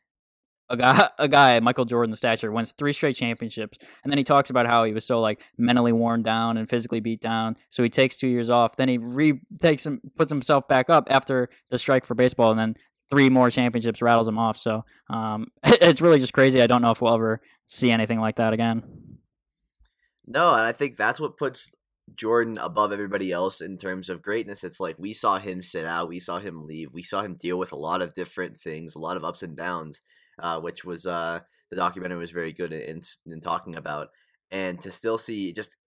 a 0.72 0.78
guy, 0.78 1.10
a 1.20 1.28
guy, 1.28 1.60
Michael 1.60 1.86
Jordan, 1.86 2.10
the 2.10 2.18
stature, 2.18 2.52
wins 2.52 2.72
three 2.72 2.94
straight 2.94 3.16
championships, 3.16 3.78
and 4.04 4.12
then 4.12 4.18
he 4.18 4.24
talks 4.24 4.50
about 4.50 4.66
how 4.66 4.84
he 4.84 4.94
was 4.94 5.06
so 5.06 5.20
like 5.20 5.42
mentally 5.58 5.92
worn 5.92 6.22
down 6.22 6.58
and 6.58 6.70
physically 6.70 7.00
beat 7.00 7.22
down. 7.22 7.58
So 7.70 7.84
he 7.84 7.90
takes 7.90 8.16
two 8.16 8.28
years 8.28 8.50
off. 8.50 8.76
Then 8.76 8.90
he 8.90 8.98
re 8.98 9.40
takes 9.60 9.86
him, 9.86 10.02
puts 10.16 10.32
himself 10.32 10.68
back 10.68 10.90
up 10.90 11.08
after 11.12 11.50
the 11.70 11.78
strike 11.78 12.06
for 12.06 12.16
baseball, 12.16 12.52
and 12.52 12.60
then 12.60 12.76
three 13.12 13.30
more 13.30 13.52
championships 13.52 14.02
rattles 14.02 14.28
him 14.28 14.38
off. 14.40 14.58
So 14.58 14.84
um, 15.10 15.48
it's 15.64 16.02
really 16.02 16.20
just 16.20 16.34
crazy. 16.34 16.62
I 16.62 16.68
don't 16.68 16.82
know 16.82 16.92
if 16.92 17.02
we'll 17.02 17.14
ever 17.14 17.42
see 17.68 17.92
anything 17.92 18.20
like 18.20 18.38
that 18.38 18.54
again. 18.54 18.84
No, 20.26 20.54
and 20.54 20.64
I 20.64 20.72
think 20.72 20.96
that's 20.96 21.20
what 21.20 21.38
puts 21.38 21.72
Jordan 22.16 22.58
above 22.58 22.92
everybody 22.92 23.32
else 23.32 23.62
in 23.62 23.78
terms 23.78 24.10
of 24.10 24.22
greatness. 24.22 24.64
It's 24.64 24.80
like 24.80 24.98
we 24.98 25.14
saw 25.14 25.40
him 25.40 25.62
sit 25.62 25.86
out, 25.86 26.10
we 26.10 26.20
saw 26.20 26.40
him 26.40 26.66
leave, 26.66 26.90
we 26.94 27.04
saw 27.04 27.22
him 27.22 27.36
deal 27.36 27.58
with 27.58 27.72
a 27.72 27.78
lot 27.78 28.02
of 28.02 28.14
different 28.14 28.58
things, 28.58 28.96
a 28.96 29.00
lot 29.00 29.18
of 29.18 29.26
ups 29.26 29.44
and 29.44 29.56
downs. 29.56 30.02
uh, 30.40 30.60
which 30.60 30.84
was 30.84 31.06
uh, 31.06 31.40
the 31.70 31.76
documentary 31.76 32.18
was 32.18 32.32
very 32.32 32.52
good 32.52 32.74
in, 32.74 33.02
in 33.26 33.42
talking 33.42 33.76
about, 33.76 34.10
and 34.52 34.82
to 34.82 34.92
still 34.92 35.18
see 35.18 35.54
just 35.54 35.78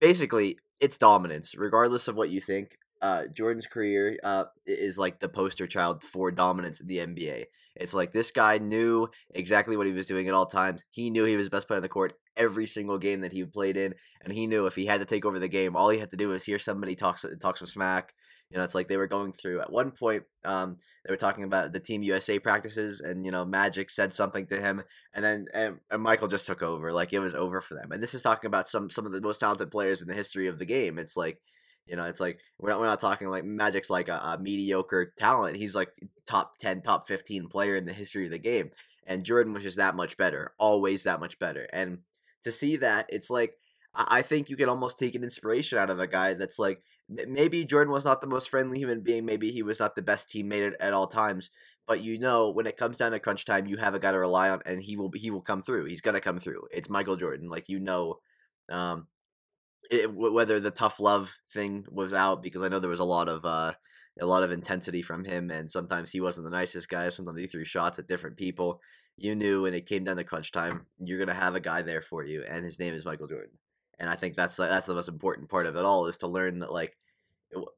basically 0.00 0.58
it's 0.80 0.98
dominance, 0.98 1.54
regardless 1.56 2.08
of 2.08 2.16
what 2.16 2.30
you 2.30 2.40
think. 2.40 2.76
Uh, 3.02 3.26
Jordan's 3.26 3.66
career 3.66 4.18
uh, 4.24 4.44
is 4.66 4.98
like 4.98 5.20
the 5.20 5.28
poster 5.28 5.66
child 5.66 6.02
for 6.02 6.30
dominance 6.30 6.80
in 6.80 6.86
the 6.86 6.98
NBA. 6.98 7.44
It's 7.76 7.94
like 7.94 8.12
this 8.12 8.30
guy 8.30 8.58
knew 8.58 9.08
exactly 9.34 9.76
what 9.76 9.86
he 9.86 9.92
was 9.92 10.06
doing 10.06 10.28
at 10.28 10.34
all 10.34 10.46
times. 10.46 10.84
He 10.90 11.10
knew 11.10 11.24
he 11.24 11.36
was 11.36 11.46
the 11.46 11.50
best 11.50 11.66
player 11.66 11.78
on 11.78 11.82
the 11.82 11.88
court 11.88 12.14
every 12.36 12.66
single 12.66 12.98
game 12.98 13.20
that 13.20 13.32
he 13.32 13.44
played 13.44 13.76
in, 13.76 13.94
and 14.22 14.32
he 14.32 14.46
knew 14.46 14.66
if 14.66 14.76
he 14.76 14.86
had 14.86 15.00
to 15.00 15.06
take 15.06 15.24
over 15.24 15.38
the 15.38 15.48
game, 15.48 15.76
all 15.76 15.90
he 15.90 15.98
had 15.98 16.10
to 16.10 16.16
do 16.16 16.28
was 16.28 16.44
hear 16.44 16.58
somebody 16.58 16.94
talk 16.94 17.18
talk 17.40 17.58
some 17.58 17.66
smack. 17.66 18.14
You 18.50 18.58
know, 18.58 18.64
it's 18.64 18.74
like 18.74 18.88
they 18.88 18.96
were 18.96 19.08
going 19.08 19.32
through 19.32 19.60
at 19.60 19.72
one 19.72 19.90
point. 19.90 20.24
Um, 20.44 20.76
they 21.04 21.12
were 21.12 21.16
talking 21.16 21.44
about 21.44 21.72
the 21.72 21.80
Team 21.80 22.02
USA 22.02 22.38
practices, 22.38 23.00
and 23.00 23.24
you 23.24 23.32
know, 23.32 23.44
Magic 23.44 23.90
said 23.90 24.14
something 24.14 24.46
to 24.46 24.60
him, 24.60 24.82
and 25.12 25.24
then 25.24 25.46
and, 25.52 25.80
and 25.90 26.02
Michael 26.02 26.28
just 26.28 26.46
took 26.46 26.62
over. 26.62 26.92
Like 26.92 27.12
it 27.12 27.18
was 27.18 27.34
over 27.34 27.60
for 27.60 27.74
them. 27.74 27.90
And 27.90 28.02
this 28.02 28.14
is 28.14 28.22
talking 28.22 28.46
about 28.46 28.68
some 28.68 28.90
some 28.90 29.06
of 29.06 29.12
the 29.12 29.20
most 29.20 29.38
talented 29.38 29.70
players 29.70 30.02
in 30.02 30.08
the 30.08 30.14
history 30.14 30.46
of 30.46 30.58
the 30.58 30.66
game. 30.66 30.98
It's 30.98 31.16
like 31.16 31.40
you 31.86 31.96
know, 31.96 32.04
it's 32.04 32.20
like 32.20 32.38
we're 32.58 32.70
not, 32.70 32.80
we're 32.80 32.86
not 32.86 33.00
talking 33.00 33.28
like 33.28 33.44
Magic's 33.44 33.90
like 33.90 34.08
a, 34.08 34.14
a, 34.14 34.38
mediocre 34.40 35.12
talent. 35.18 35.56
He's 35.56 35.74
like 35.74 35.90
top 36.26 36.58
10, 36.58 36.82
top 36.82 37.06
15 37.06 37.48
player 37.48 37.76
in 37.76 37.84
the 37.84 37.92
history 37.92 38.24
of 38.24 38.30
the 38.30 38.38
game. 38.38 38.70
And 39.06 39.24
Jordan 39.24 39.52
was 39.52 39.62
just 39.62 39.76
that 39.76 39.94
much 39.94 40.16
better, 40.16 40.54
always 40.58 41.04
that 41.04 41.20
much 41.20 41.38
better. 41.38 41.68
And 41.72 41.98
to 42.44 42.52
see 42.52 42.76
that, 42.76 43.06
it's 43.10 43.30
like, 43.30 43.56
I 43.94 44.22
think 44.22 44.48
you 44.48 44.56
can 44.56 44.68
almost 44.68 44.98
take 44.98 45.14
an 45.14 45.22
inspiration 45.22 45.78
out 45.78 45.90
of 45.90 46.00
a 46.00 46.06
guy 46.06 46.34
that's 46.34 46.58
like, 46.58 46.82
maybe 47.08 47.64
Jordan 47.64 47.92
was 47.92 48.04
not 48.04 48.20
the 48.20 48.26
most 48.26 48.48
friendly 48.48 48.78
human 48.78 49.02
being. 49.02 49.24
Maybe 49.24 49.50
he 49.50 49.62
was 49.62 49.78
not 49.78 49.94
the 49.94 50.02
best 50.02 50.28
teammate 50.28 50.66
at, 50.66 50.80
at 50.80 50.94
all 50.94 51.06
times. 51.06 51.50
But 51.86 52.02
you 52.02 52.18
know, 52.18 52.50
when 52.50 52.66
it 52.66 52.78
comes 52.78 52.96
down 52.96 53.12
to 53.12 53.20
crunch 53.20 53.44
time, 53.44 53.66
you 53.66 53.76
have 53.76 53.94
a 53.94 53.98
guy 53.98 54.12
to 54.12 54.18
rely 54.18 54.48
on, 54.48 54.62
and 54.64 54.82
he 54.82 54.96
will 54.96 55.10
he 55.14 55.30
will 55.30 55.42
come 55.42 55.62
through. 55.62 55.84
He's 55.84 56.00
gonna 56.00 56.20
come 56.20 56.38
through. 56.38 56.62
It's 56.72 56.88
Michael 56.88 57.16
Jordan, 57.16 57.50
like 57.50 57.68
you 57.68 57.78
know. 57.78 58.20
Um, 58.70 59.06
it, 59.90 60.12
whether 60.12 60.60
the 60.60 60.70
tough 60.70 61.00
love 61.00 61.36
thing 61.52 61.86
was 61.90 62.12
out 62.12 62.42
because 62.42 62.62
I 62.62 62.68
know 62.68 62.78
there 62.78 62.90
was 62.90 63.00
a 63.00 63.04
lot 63.04 63.28
of 63.28 63.44
uh, 63.44 63.72
a 64.20 64.26
lot 64.26 64.42
of 64.42 64.52
intensity 64.52 65.02
from 65.02 65.24
him, 65.24 65.50
and 65.50 65.70
sometimes 65.70 66.10
he 66.10 66.20
wasn't 66.20 66.44
the 66.44 66.50
nicest 66.56 66.88
guy. 66.88 67.08
Sometimes 67.08 67.38
he 67.38 67.46
threw 67.46 67.64
shots 67.64 67.98
at 67.98 68.06
different 68.06 68.36
people. 68.36 68.80
You 69.16 69.34
knew 69.34 69.62
when 69.62 69.74
it 69.74 69.86
came 69.86 70.04
down 70.04 70.16
to 70.16 70.24
crunch 70.24 70.52
time, 70.52 70.86
you're 70.98 71.18
gonna 71.18 71.34
have 71.34 71.54
a 71.54 71.60
guy 71.60 71.82
there 71.82 72.02
for 72.02 72.24
you, 72.24 72.44
and 72.48 72.64
his 72.64 72.78
name 72.78 72.94
is 72.94 73.04
Michael 73.04 73.28
Jordan. 73.28 73.58
And 73.98 74.10
I 74.10 74.14
think 74.16 74.34
that's 74.34 74.56
that's 74.56 74.86
the 74.86 74.94
most 74.94 75.08
important 75.08 75.48
part 75.48 75.66
of 75.66 75.76
it 75.76 75.84
all 75.84 76.06
is 76.06 76.18
to 76.18 76.26
learn 76.26 76.60
that 76.60 76.72
like 76.72 76.96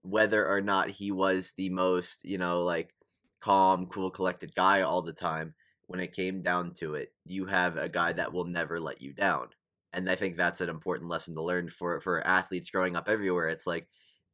whether 0.02 0.46
or 0.46 0.60
not 0.60 0.88
he 0.88 1.12
was 1.12 1.52
the 1.56 1.68
most 1.70 2.24
you 2.24 2.38
know 2.38 2.60
like 2.60 2.94
calm, 3.40 3.86
cool, 3.86 4.10
collected 4.10 4.54
guy 4.54 4.82
all 4.82 5.02
the 5.02 5.12
time. 5.12 5.54
When 5.88 6.00
it 6.00 6.14
came 6.14 6.42
down 6.42 6.74
to 6.80 6.94
it, 6.94 7.12
you 7.24 7.46
have 7.46 7.76
a 7.76 7.88
guy 7.88 8.12
that 8.12 8.32
will 8.32 8.44
never 8.44 8.80
let 8.80 9.00
you 9.00 9.12
down 9.12 9.50
and 9.92 10.10
I 10.10 10.14
think 10.14 10.36
that's 10.36 10.60
an 10.60 10.68
important 10.68 11.10
lesson 11.10 11.34
to 11.34 11.42
learn 11.42 11.68
for 11.68 12.00
for 12.00 12.26
athletes 12.26 12.70
growing 12.70 12.96
up 12.96 13.08
everywhere. 13.08 13.48
It's 13.48 13.66
like 13.66 13.88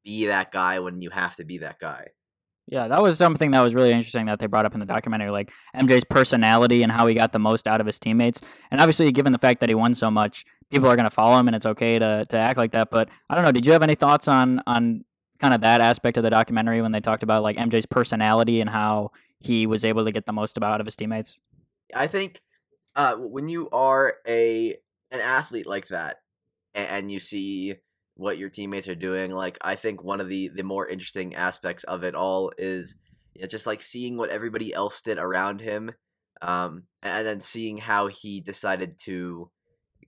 be 0.04 0.26
that 0.26 0.52
guy 0.52 0.80
when 0.80 1.02
you 1.02 1.10
have 1.10 1.36
to 1.36 1.44
be 1.44 1.58
that 1.58 1.78
guy. 1.78 2.08
Yeah, 2.68 2.88
that 2.88 3.02
was 3.02 3.18
something 3.18 3.50
that 3.50 3.60
was 3.60 3.74
really 3.74 3.90
interesting 3.90 4.26
that 4.26 4.38
they 4.38 4.46
brought 4.46 4.66
up 4.66 4.74
in 4.74 4.80
the 4.80 4.86
documentary, 4.86 5.30
like 5.30 5.50
MJ's 5.76 6.04
personality 6.04 6.82
and 6.82 6.92
how 6.92 7.06
he 7.06 7.14
got 7.14 7.32
the 7.32 7.40
most 7.40 7.66
out 7.66 7.80
of 7.80 7.86
his 7.86 7.98
teammates. 7.98 8.40
And 8.70 8.80
obviously, 8.80 9.10
given 9.10 9.32
the 9.32 9.38
fact 9.38 9.60
that 9.60 9.68
he 9.68 9.74
won 9.74 9.94
so 9.96 10.10
much, 10.10 10.44
people 10.70 10.88
are 10.88 10.96
going 10.96 11.04
to 11.04 11.10
follow 11.10 11.38
him, 11.38 11.48
and 11.48 11.56
it's 11.56 11.66
okay 11.66 11.98
to 11.98 12.24
to 12.28 12.36
act 12.36 12.58
like 12.58 12.72
that. 12.72 12.90
But 12.90 13.08
I 13.28 13.34
don't 13.34 13.44
know. 13.44 13.52
Did 13.52 13.66
you 13.66 13.72
have 13.72 13.82
any 13.82 13.96
thoughts 13.96 14.28
on 14.28 14.62
on 14.66 15.04
kind 15.40 15.52
of 15.52 15.60
that 15.62 15.80
aspect 15.80 16.16
of 16.16 16.22
the 16.22 16.30
documentary 16.30 16.80
when 16.80 16.92
they 16.92 17.00
talked 17.00 17.24
about 17.24 17.42
like 17.42 17.56
MJ's 17.56 17.86
personality 17.86 18.60
and 18.60 18.70
how 18.70 19.10
he 19.40 19.66
was 19.66 19.84
able 19.84 20.04
to 20.04 20.12
get 20.12 20.24
the 20.24 20.32
most 20.32 20.56
out 20.62 20.80
of 20.80 20.86
his 20.86 20.94
teammates? 20.94 21.40
I 21.94 22.06
think 22.06 22.40
uh, 22.94 23.16
when 23.16 23.48
you 23.48 23.68
are 23.70 24.14
a 24.26 24.76
an 25.12 25.20
athlete 25.20 25.66
like 25.66 25.88
that 25.88 26.18
and, 26.74 27.10
you 27.10 27.20
see 27.20 27.76
what 28.14 28.38
your 28.38 28.48
teammates 28.48 28.88
are 28.88 28.94
doing 28.94 29.30
like 29.32 29.56
i 29.62 29.74
think 29.74 30.02
one 30.02 30.20
of 30.20 30.28
the 30.28 30.48
the 30.48 30.62
more 30.62 30.86
interesting 30.86 31.34
aspects 31.34 31.84
of 31.84 32.02
it 32.02 32.14
all 32.14 32.52
is 32.58 32.96
you 33.34 33.42
know, 33.42 33.46
just 33.46 33.66
like 33.66 33.80
seeing 33.80 34.16
what 34.16 34.30
everybody 34.30 34.72
else 34.74 35.00
did 35.00 35.18
around 35.18 35.60
him 35.60 35.92
um, 36.42 36.84
and 37.02 37.26
then 37.26 37.40
seeing 37.40 37.78
how 37.78 38.08
he 38.08 38.40
decided 38.40 38.98
to 38.98 39.48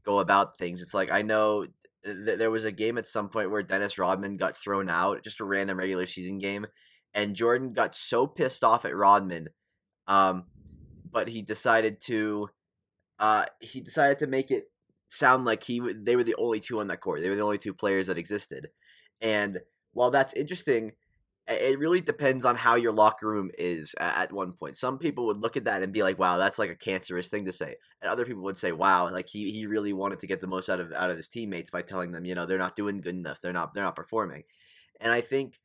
go 0.04 0.18
about 0.18 0.56
things. 0.58 0.82
It's 0.82 0.94
like 0.94 1.10
i 1.10 1.22
know 1.22 1.66
th- 2.04 2.38
there 2.38 2.50
was 2.50 2.64
a 2.64 2.72
game 2.72 2.98
at 2.98 3.06
some 3.06 3.28
point 3.28 3.50
where 3.50 3.62
dennis 3.62 3.98
rodman 3.98 4.36
got 4.36 4.56
thrown 4.56 4.88
out 4.88 5.24
just 5.24 5.40
a 5.40 5.44
random 5.44 5.78
regular 5.78 6.06
season 6.06 6.38
game 6.38 6.66
and 7.14 7.34
jordan 7.34 7.72
got 7.72 7.94
so 7.94 8.26
pissed 8.26 8.62
off 8.62 8.84
at 8.84 8.94
rodman 8.94 9.48
um, 10.06 10.44
but 11.10 11.28
he 11.28 11.42
decided 11.42 12.00
to 12.02 12.48
uh, 13.18 13.46
he 13.60 13.80
decided 13.80 14.18
to 14.18 14.26
make 14.26 14.50
it 14.50 14.64
sound 15.14 15.44
like 15.44 15.64
he 15.64 15.80
they 15.80 16.16
were 16.16 16.24
the 16.24 16.36
only 16.36 16.60
two 16.60 16.80
on 16.80 16.88
that 16.88 17.00
court. 17.00 17.20
They 17.22 17.28
were 17.28 17.36
the 17.36 17.42
only 17.42 17.58
two 17.58 17.74
players 17.74 18.06
that 18.08 18.18
existed. 18.18 18.68
And 19.20 19.60
while 19.92 20.10
that's 20.10 20.34
interesting, 20.34 20.92
it 21.46 21.78
really 21.78 22.00
depends 22.00 22.44
on 22.44 22.56
how 22.56 22.74
your 22.74 22.92
locker 22.92 23.28
room 23.28 23.50
is 23.58 23.94
at 23.98 24.32
one 24.32 24.52
point. 24.54 24.76
Some 24.78 24.98
people 24.98 25.26
would 25.26 25.38
look 25.38 25.56
at 25.56 25.64
that 25.64 25.82
and 25.82 25.92
be 25.92 26.02
like, 26.02 26.18
"Wow, 26.18 26.38
that's 26.38 26.58
like 26.58 26.70
a 26.70 26.76
cancerous 26.76 27.28
thing 27.28 27.44
to 27.44 27.52
say," 27.52 27.76
and 28.00 28.10
other 28.10 28.24
people 28.24 28.42
would 28.44 28.56
say, 28.56 28.72
"Wow, 28.72 29.10
like 29.10 29.28
he, 29.28 29.50
he 29.50 29.66
really 29.66 29.92
wanted 29.92 30.20
to 30.20 30.26
get 30.26 30.40
the 30.40 30.46
most 30.46 30.70
out 30.70 30.80
of 30.80 30.92
out 30.92 31.10
of 31.10 31.16
his 31.16 31.28
teammates 31.28 31.70
by 31.70 31.82
telling 31.82 32.12
them, 32.12 32.24
you 32.24 32.34
know, 32.34 32.46
they're 32.46 32.58
not 32.58 32.76
doing 32.76 33.00
good 33.00 33.14
enough, 33.14 33.40
they're 33.40 33.52
not 33.52 33.74
they're 33.74 33.84
not 33.84 33.96
performing." 33.96 34.44
And 35.00 35.12
I 35.12 35.20
think 35.20 35.58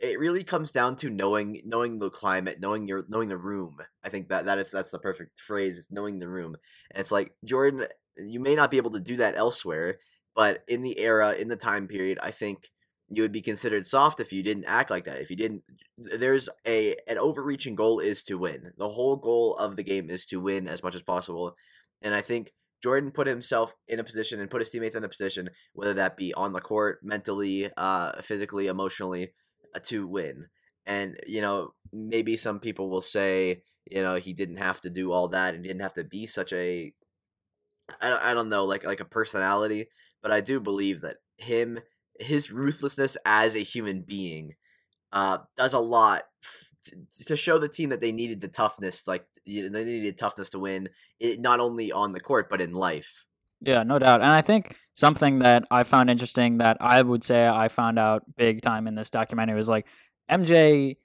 it 0.00 0.18
really 0.18 0.42
comes 0.42 0.72
down 0.72 0.96
to 0.96 1.10
knowing 1.10 1.60
knowing 1.64 1.98
the 1.98 2.10
climate, 2.10 2.58
knowing 2.60 2.88
your 2.88 3.04
knowing 3.08 3.28
the 3.28 3.36
room. 3.38 3.78
I 4.02 4.08
think 4.08 4.28
that 4.28 4.46
that 4.46 4.58
is 4.58 4.70
that's 4.70 4.90
the 4.90 4.98
perfect 4.98 5.38
phrase, 5.38 5.88
knowing 5.90 6.18
the 6.18 6.28
room. 6.28 6.56
And 6.90 7.00
it's 7.00 7.12
like 7.12 7.34
Jordan 7.44 7.86
you 8.16 8.40
may 8.40 8.54
not 8.54 8.70
be 8.70 8.76
able 8.76 8.90
to 8.92 9.00
do 9.00 9.16
that 9.16 9.36
elsewhere, 9.36 9.98
but 10.34 10.62
in 10.68 10.82
the 10.82 10.98
era, 10.98 11.32
in 11.32 11.48
the 11.48 11.56
time 11.56 11.86
period, 11.86 12.18
I 12.22 12.30
think 12.30 12.70
you 13.08 13.22
would 13.22 13.32
be 13.32 13.42
considered 13.42 13.86
soft 13.86 14.20
if 14.20 14.32
you 14.32 14.42
didn't 14.42 14.66
act 14.66 14.90
like 14.90 15.04
that. 15.04 15.20
If 15.20 15.30
you 15.30 15.36
didn't, 15.36 15.64
there's 15.98 16.48
a 16.66 16.96
an 17.08 17.18
overreaching 17.18 17.74
goal 17.74 17.98
is 17.98 18.22
to 18.24 18.38
win. 18.38 18.72
The 18.78 18.88
whole 18.88 19.16
goal 19.16 19.56
of 19.56 19.76
the 19.76 19.82
game 19.82 20.08
is 20.08 20.24
to 20.26 20.40
win 20.40 20.68
as 20.68 20.82
much 20.82 20.94
as 20.94 21.02
possible, 21.02 21.56
and 22.00 22.14
I 22.14 22.20
think 22.20 22.52
Jordan 22.82 23.10
put 23.10 23.26
himself 23.26 23.74
in 23.88 23.98
a 23.98 24.04
position 24.04 24.40
and 24.40 24.50
put 24.50 24.60
his 24.60 24.70
teammates 24.70 24.94
in 24.94 25.04
a 25.04 25.08
position, 25.08 25.50
whether 25.74 25.94
that 25.94 26.16
be 26.16 26.32
on 26.34 26.52
the 26.52 26.60
court, 26.60 27.00
mentally, 27.02 27.70
uh, 27.76 28.22
physically, 28.22 28.68
emotionally, 28.68 29.32
uh, 29.74 29.80
to 29.86 30.06
win. 30.06 30.46
And 30.86 31.18
you 31.26 31.40
know, 31.40 31.74
maybe 31.92 32.36
some 32.36 32.60
people 32.60 32.88
will 32.88 33.02
say, 33.02 33.62
you 33.90 34.02
know, 34.02 34.14
he 34.14 34.32
didn't 34.32 34.56
have 34.56 34.80
to 34.82 34.90
do 34.90 35.10
all 35.12 35.28
that 35.28 35.54
and 35.54 35.64
didn't 35.64 35.82
have 35.82 35.94
to 35.94 36.04
be 36.04 36.26
such 36.26 36.52
a 36.52 36.92
I, 38.00 38.30
I 38.30 38.34
don't 38.34 38.48
know 38.48 38.64
like 38.64 38.84
like 38.84 39.00
a 39.00 39.04
personality, 39.04 39.86
but 40.22 40.32
I 40.32 40.40
do 40.40 40.60
believe 40.60 41.00
that 41.00 41.16
him 41.36 41.80
his 42.18 42.50
ruthlessness 42.50 43.16
as 43.24 43.54
a 43.54 43.60
human 43.60 44.02
being 44.02 44.54
uh, 45.12 45.38
does 45.56 45.72
a 45.72 45.78
lot 45.78 46.24
f- 46.44 46.96
to 47.26 47.36
show 47.36 47.58
the 47.58 47.68
team 47.68 47.90
that 47.90 48.00
they 48.00 48.12
needed 48.12 48.40
the 48.40 48.48
toughness, 48.48 49.06
like 49.06 49.26
you 49.44 49.62
know, 49.62 49.70
they 49.70 49.84
needed 49.84 50.18
toughness 50.18 50.50
to 50.50 50.58
win, 50.58 50.88
it, 51.18 51.40
not 51.40 51.60
only 51.60 51.90
on 51.90 52.12
the 52.12 52.20
court 52.20 52.48
but 52.50 52.60
in 52.60 52.72
life. 52.72 53.24
Yeah, 53.60 53.82
no 53.82 53.98
doubt. 53.98 54.22
And 54.22 54.30
I 54.30 54.40
think 54.40 54.76
something 54.94 55.40
that 55.40 55.64
I 55.70 55.82
found 55.84 56.10
interesting 56.10 56.58
that 56.58 56.78
I 56.80 57.02
would 57.02 57.24
say 57.24 57.46
I 57.46 57.68
found 57.68 57.98
out 57.98 58.24
big 58.36 58.62
time 58.62 58.86
in 58.86 58.94
this 58.94 59.10
documentary 59.10 59.56
was 59.56 59.68
like 59.68 59.86
MJ 60.30 60.96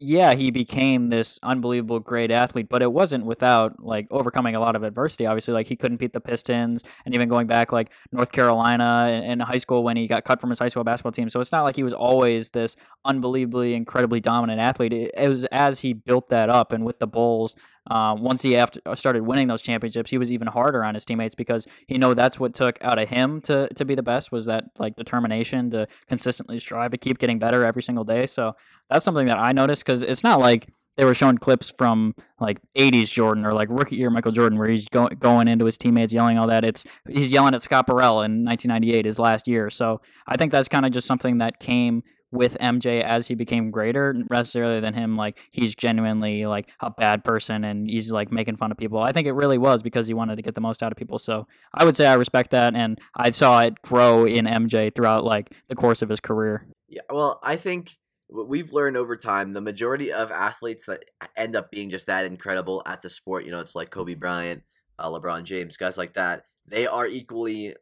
yeah, 0.00 0.34
he 0.34 0.52
became 0.52 1.08
this 1.08 1.40
unbelievable 1.42 1.98
great 1.98 2.30
athlete, 2.30 2.68
but 2.68 2.82
it 2.82 2.92
wasn't 2.92 3.24
without 3.24 3.82
like 3.82 4.06
overcoming 4.12 4.54
a 4.54 4.60
lot 4.60 4.76
of 4.76 4.84
adversity. 4.84 5.26
Obviously, 5.26 5.54
like 5.54 5.66
he 5.66 5.74
couldn't 5.74 5.96
beat 5.96 6.12
the 6.12 6.20
Pistons, 6.20 6.84
and 7.04 7.14
even 7.16 7.28
going 7.28 7.48
back 7.48 7.72
like 7.72 7.90
North 8.12 8.30
Carolina 8.30 9.22
in, 9.24 9.40
high 9.40 9.58
school 9.58 9.82
when 9.82 9.96
he 9.96 10.06
got 10.06 10.24
cut 10.24 10.40
from 10.40 10.50
his 10.50 10.58
high 10.60 10.68
school 10.68 10.84
basketball 10.84 11.10
team. 11.10 11.28
So 11.30 11.40
it's 11.40 11.50
not 11.50 11.62
like 11.62 11.74
he 11.74 11.82
was 11.82 11.92
always 11.92 12.50
this 12.50 12.76
unbelievably, 13.04 13.74
incredibly 13.74 14.20
dominant 14.20 14.60
athlete. 14.60 14.92
It, 14.92 15.10
it 15.16 15.28
was 15.28 15.44
as 15.46 15.80
he 15.80 15.94
built 15.94 16.28
that 16.28 16.48
up, 16.48 16.72
and 16.72 16.84
with 16.84 17.00
the 17.00 17.08
Bulls, 17.08 17.56
uh, 17.90 18.14
once 18.18 18.42
he 18.42 18.56
after 18.56 18.80
uh, 18.86 18.94
started 18.94 19.26
winning 19.26 19.48
those 19.48 19.62
championships, 19.62 20.10
he 20.10 20.18
was 20.18 20.30
even 20.32 20.48
harder 20.48 20.84
on 20.84 20.94
his 20.94 21.04
teammates 21.04 21.34
because 21.34 21.66
he 21.86 21.98
know 21.98 22.14
that's 22.14 22.38
what 22.38 22.54
took 22.54 22.78
out 22.82 22.98
of 22.98 23.08
him 23.08 23.40
to 23.42 23.68
to 23.74 23.84
be 23.84 23.94
the 23.94 24.02
best 24.02 24.30
was 24.32 24.46
that 24.46 24.64
like 24.78 24.96
determination 24.96 25.70
to 25.70 25.86
consistently 26.08 26.58
strive 26.58 26.90
to 26.90 26.98
keep 26.98 27.18
getting 27.18 27.38
better 27.38 27.64
every 27.64 27.82
single 27.82 28.04
day. 28.04 28.26
So 28.26 28.54
that's 28.90 29.04
something 29.04 29.26
that 29.26 29.38
I 29.38 29.52
noticed 29.52 29.84
because 29.84 30.02
it's 30.02 30.24
not 30.24 30.40
like 30.40 30.68
they 30.98 31.04
were 31.04 31.14
showing 31.14 31.38
clips 31.38 31.70
from 31.70 32.14
like 32.40 32.58
80s 32.76 33.12
Jordan 33.12 33.46
or 33.46 33.52
like 33.52 33.68
rookie 33.70 33.96
year 33.96 34.10
Michael 34.10 34.32
Jordan 34.32 34.58
where 34.58 34.68
he's 34.68 34.88
go- 34.88 35.08
going 35.08 35.46
into 35.46 35.64
his 35.64 35.78
teammates 35.78 36.12
yelling 36.12 36.38
all 36.38 36.48
that. 36.48 36.64
It's 36.64 36.84
he's 37.08 37.30
yelling 37.30 37.54
at 37.54 37.62
Scott 37.62 37.86
Burrell 37.86 38.22
in 38.22 38.44
1998, 38.44 39.06
his 39.06 39.18
last 39.18 39.46
year. 39.46 39.70
So 39.70 40.00
I 40.26 40.36
think 40.36 40.50
that's 40.50 40.66
kind 40.66 40.84
of 40.84 40.90
just 40.90 41.06
something 41.06 41.38
that 41.38 41.60
came 41.60 42.02
with 42.30 42.58
MJ 42.58 43.02
as 43.02 43.28
he 43.28 43.34
became 43.34 43.70
greater, 43.70 44.14
necessarily 44.30 44.80
than 44.80 44.94
him 44.94 45.16
like 45.16 45.38
he's 45.50 45.74
genuinely 45.74 46.46
like 46.46 46.68
a 46.80 46.90
bad 46.90 47.24
person 47.24 47.64
and 47.64 47.88
he's 47.88 48.10
like 48.10 48.30
making 48.30 48.56
fun 48.56 48.70
of 48.70 48.76
people. 48.76 48.98
I 48.98 49.12
think 49.12 49.26
it 49.26 49.32
really 49.32 49.58
was 49.58 49.82
because 49.82 50.06
he 50.06 50.14
wanted 50.14 50.36
to 50.36 50.42
get 50.42 50.54
the 50.54 50.60
most 50.60 50.82
out 50.82 50.92
of 50.92 50.98
people. 50.98 51.18
So 51.18 51.46
I 51.72 51.84
would 51.84 51.96
say 51.96 52.06
I 52.06 52.14
respect 52.14 52.50
that, 52.50 52.74
and 52.74 52.98
I 53.16 53.30
saw 53.30 53.60
it 53.62 53.80
grow 53.82 54.26
in 54.26 54.44
MJ 54.44 54.94
throughout 54.94 55.24
like 55.24 55.52
the 55.68 55.76
course 55.76 56.02
of 56.02 56.08
his 56.08 56.20
career. 56.20 56.66
Yeah, 56.88 57.02
well, 57.10 57.40
I 57.42 57.56
think 57.56 57.98
what 58.28 58.48
we've 58.48 58.72
learned 58.72 58.96
over 58.96 59.16
time 59.16 59.54
the 59.54 59.60
majority 59.60 60.12
of 60.12 60.30
athletes 60.30 60.86
that 60.86 61.04
end 61.36 61.56
up 61.56 61.70
being 61.70 61.88
just 61.88 62.06
that 62.06 62.26
incredible 62.26 62.82
at 62.86 63.02
the 63.02 63.10
sport, 63.10 63.44
you 63.44 63.50
know, 63.50 63.60
it's 63.60 63.74
like 63.74 63.90
Kobe 63.90 64.14
Bryant, 64.14 64.62
uh, 64.98 65.08
LeBron 65.08 65.44
James, 65.44 65.76
guys 65.76 65.96
like 65.96 66.14
that. 66.14 66.44
They 66.66 66.86
are 66.86 67.06
equally 67.06 67.74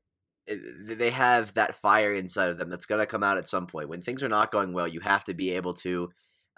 they 0.49 1.11
have 1.11 1.55
that 1.55 1.75
fire 1.75 2.15
inside 2.15 2.49
of 2.49 2.59
them 2.59 2.71
that's 2.71 2.87
going 2.87 3.00
to 3.00 3.07
come 3.07 3.23
out 3.23 3.38
at 3.38 3.49
some 3.49 3.67
point. 3.67 3.88
When 3.88 4.00
things 4.00 4.23
are 4.23 4.29
not 4.29 4.53
going 4.53 4.73
well, 4.73 4.87
you 4.87 5.00
have 5.00 5.25
to 5.25 5.35
be 5.35 5.50
able 5.50 5.75
to 5.75 6.11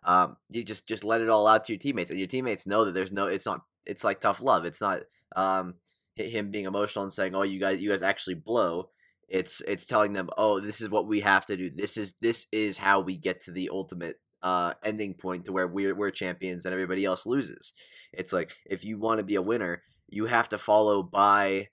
um, 0.04 0.37
you 0.49 0.62
just 0.62 0.87
just 0.87 1.04
let 1.04 1.21
it 1.21 1.28
all 1.28 1.47
out 1.47 1.64
to 1.64 1.73
your 1.73 1.78
teammates, 1.80 2.11
and 2.11 2.18
your 2.18 2.28
teammates 2.28 2.66
know 2.66 2.85
that 2.85 2.95
there's 2.95 3.12
no. 3.12 3.26
It's 3.26 3.47
not. 3.47 3.62
It's 3.87 4.04
like 4.04 4.21
tough 4.21 4.40
love. 4.40 4.64
It's 4.64 4.80
not 4.80 5.00
um, 5.37 5.75
him 6.14 6.50
being 6.50 6.66
emotional 6.66 7.02
and 7.02 7.12
saying, 7.12 7.35
"Oh, 7.35 7.42
you 7.42 7.59
guys, 7.59 7.80
you 7.80 7.90
guys 7.90 8.02
actually 8.02 8.35
blow." 8.35 8.90
It's 9.28 9.61
it's 9.66 9.87
telling 9.87 10.12
them, 10.12 10.30
"Oh, 10.38 10.61
this 10.61 10.80
is 10.80 10.88
what 10.88 11.07
we 11.07 11.21
have 11.21 11.47
to 11.47 11.57
do. 11.57 11.71
This 11.71 11.97
is 11.97 12.14
this 12.21 12.47
is 12.52 12.78
how 12.78 13.00
we 13.00 13.16
get 13.16 13.40
to 13.42 13.50
the 13.50 13.71
ultimate 13.73 14.16
uh, 14.42 14.75
ending 14.85 15.14
point 15.14 15.47
to 15.47 15.52
where 15.52 15.66
we're 15.66 15.95
we're 15.95 16.11
champions 16.11 16.64
and 16.64 16.73
everybody 16.73 17.04
else 17.04 17.26
loses." 17.26 17.73
It's 18.12 18.33
like 18.33 18.52
if 18.66 18.85
you 18.85 18.99
want 18.99 19.18
to 19.18 19.25
be 19.25 19.35
a 19.35 19.42
winner, 19.42 19.83
you 20.09 20.26
have 20.26 20.49
to 20.50 20.59
follow 20.59 21.02
by 21.02 21.68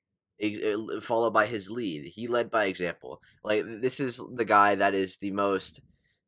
follow 1.02 1.30
by 1.30 1.46
his 1.46 1.70
lead. 1.70 2.06
He 2.14 2.28
led 2.28 2.52
by 2.52 2.66
example. 2.66 3.22
Like 3.44 3.64
this 3.66 4.00
is 4.00 4.22
the 4.34 4.46
guy 4.46 4.76
that 4.76 4.94
is 4.94 5.18
the 5.18 5.32
most 5.32 5.82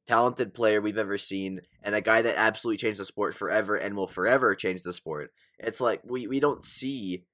talented 0.08 0.54
player 0.54 0.80
we've 0.80 0.98
ever 0.98 1.18
seen 1.18 1.60
and 1.84 1.94
a 1.94 2.02
guy 2.02 2.22
that 2.22 2.38
absolutely 2.38 2.78
changed 2.78 3.00
the 3.00 3.06
sport 3.06 3.36
forever 3.36 3.76
and 3.76 3.96
will 3.96 4.08
forever 4.08 4.56
change 4.56 4.82
the 4.82 4.94
sport. 4.94 5.32
It's 5.60 5.82
like 5.82 6.02
we, 6.06 6.28
we 6.28 6.40
don't 6.40 6.66
see 6.66 7.26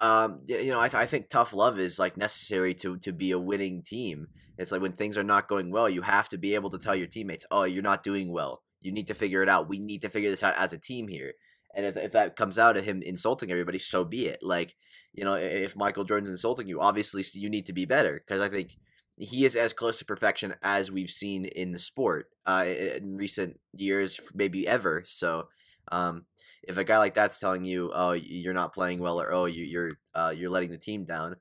um 0.00 0.42
you 0.46 0.70
know 0.70 0.78
I, 0.78 0.88
th- 0.88 1.02
I 1.02 1.06
think 1.06 1.28
tough 1.28 1.52
love 1.52 1.76
is 1.76 1.98
like 1.98 2.16
necessary 2.16 2.72
to 2.74 2.98
to 2.98 3.12
be 3.12 3.30
a 3.30 3.38
winning 3.38 3.82
team. 3.82 4.28
It's 4.56 4.72
like 4.72 4.80
when 4.80 4.92
things 4.92 5.16
are 5.16 5.24
not 5.24 5.48
going 5.48 5.70
well, 5.70 5.88
you 5.88 6.02
have 6.02 6.28
to 6.30 6.38
be 6.38 6.54
able 6.54 6.70
to 6.70 6.78
tell 6.78 6.94
your 6.94 7.06
teammates, 7.06 7.46
"Oh, 7.50 7.64
you're 7.64 7.82
not 7.82 8.02
doing 8.04 8.32
well. 8.32 8.62
You 8.80 8.92
need 8.92 9.08
to 9.08 9.14
figure 9.14 9.42
it 9.42 9.48
out. 9.48 9.68
We 9.68 9.78
need 9.78 10.02
to 10.02 10.08
figure 10.08 10.30
this 10.30 10.42
out 10.42 10.54
as 10.56 10.72
a 10.72 10.78
team 10.78 11.08
here." 11.08 11.32
And 11.74 11.84
if, 11.84 11.96
if 11.96 12.12
that 12.12 12.36
comes 12.36 12.58
out 12.58 12.76
of 12.76 12.84
him 12.84 13.02
insulting 13.02 13.50
everybody, 13.50 13.78
so 13.78 14.04
be 14.04 14.26
it. 14.26 14.42
Like, 14.42 14.74
you 15.12 15.24
know, 15.24 15.34
if 15.34 15.76
Michael 15.76 16.04
Jordan's 16.04 16.30
insulting 16.30 16.68
you, 16.68 16.80
obviously 16.80 17.22
you 17.34 17.50
need 17.50 17.66
to 17.66 17.72
be 17.72 17.84
better 17.84 18.14
because 18.14 18.40
I 18.40 18.48
think 18.48 18.76
he 19.16 19.44
is 19.44 19.56
as 19.56 19.72
close 19.72 19.98
to 19.98 20.04
perfection 20.04 20.54
as 20.62 20.90
we've 20.90 21.10
seen 21.10 21.44
in 21.44 21.72
the 21.72 21.78
sport 21.78 22.30
uh, 22.46 22.64
in 22.66 23.16
recent 23.16 23.58
years, 23.74 24.20
maybe 24.34 24.66
ever. 24.66 25.02
So, 25.04 25.48
um, 25.90 26.26
if 26.62 26.76
a 26.76 26.84
guy 26.84 26.98
like 26.98 27.14
that's 27.14 27.38
telling 27.38 27.64
you, 27.64 27.90
"Oh, 27.94 28.12
you're 28.12 28.54
not 28.54 28.74
playing 28.74 29.00
well," 29.00 29.20
or 29.20 29.32
"Oh, 29.32 29.46
you, 29.46 29.78
are 29.80 29.98
uh, 30.14 30.30
you're 30.30 30.50
letting 30.50 30.70
the 30.70 30.78
team 30.78 31.04
down," 31.04 31.36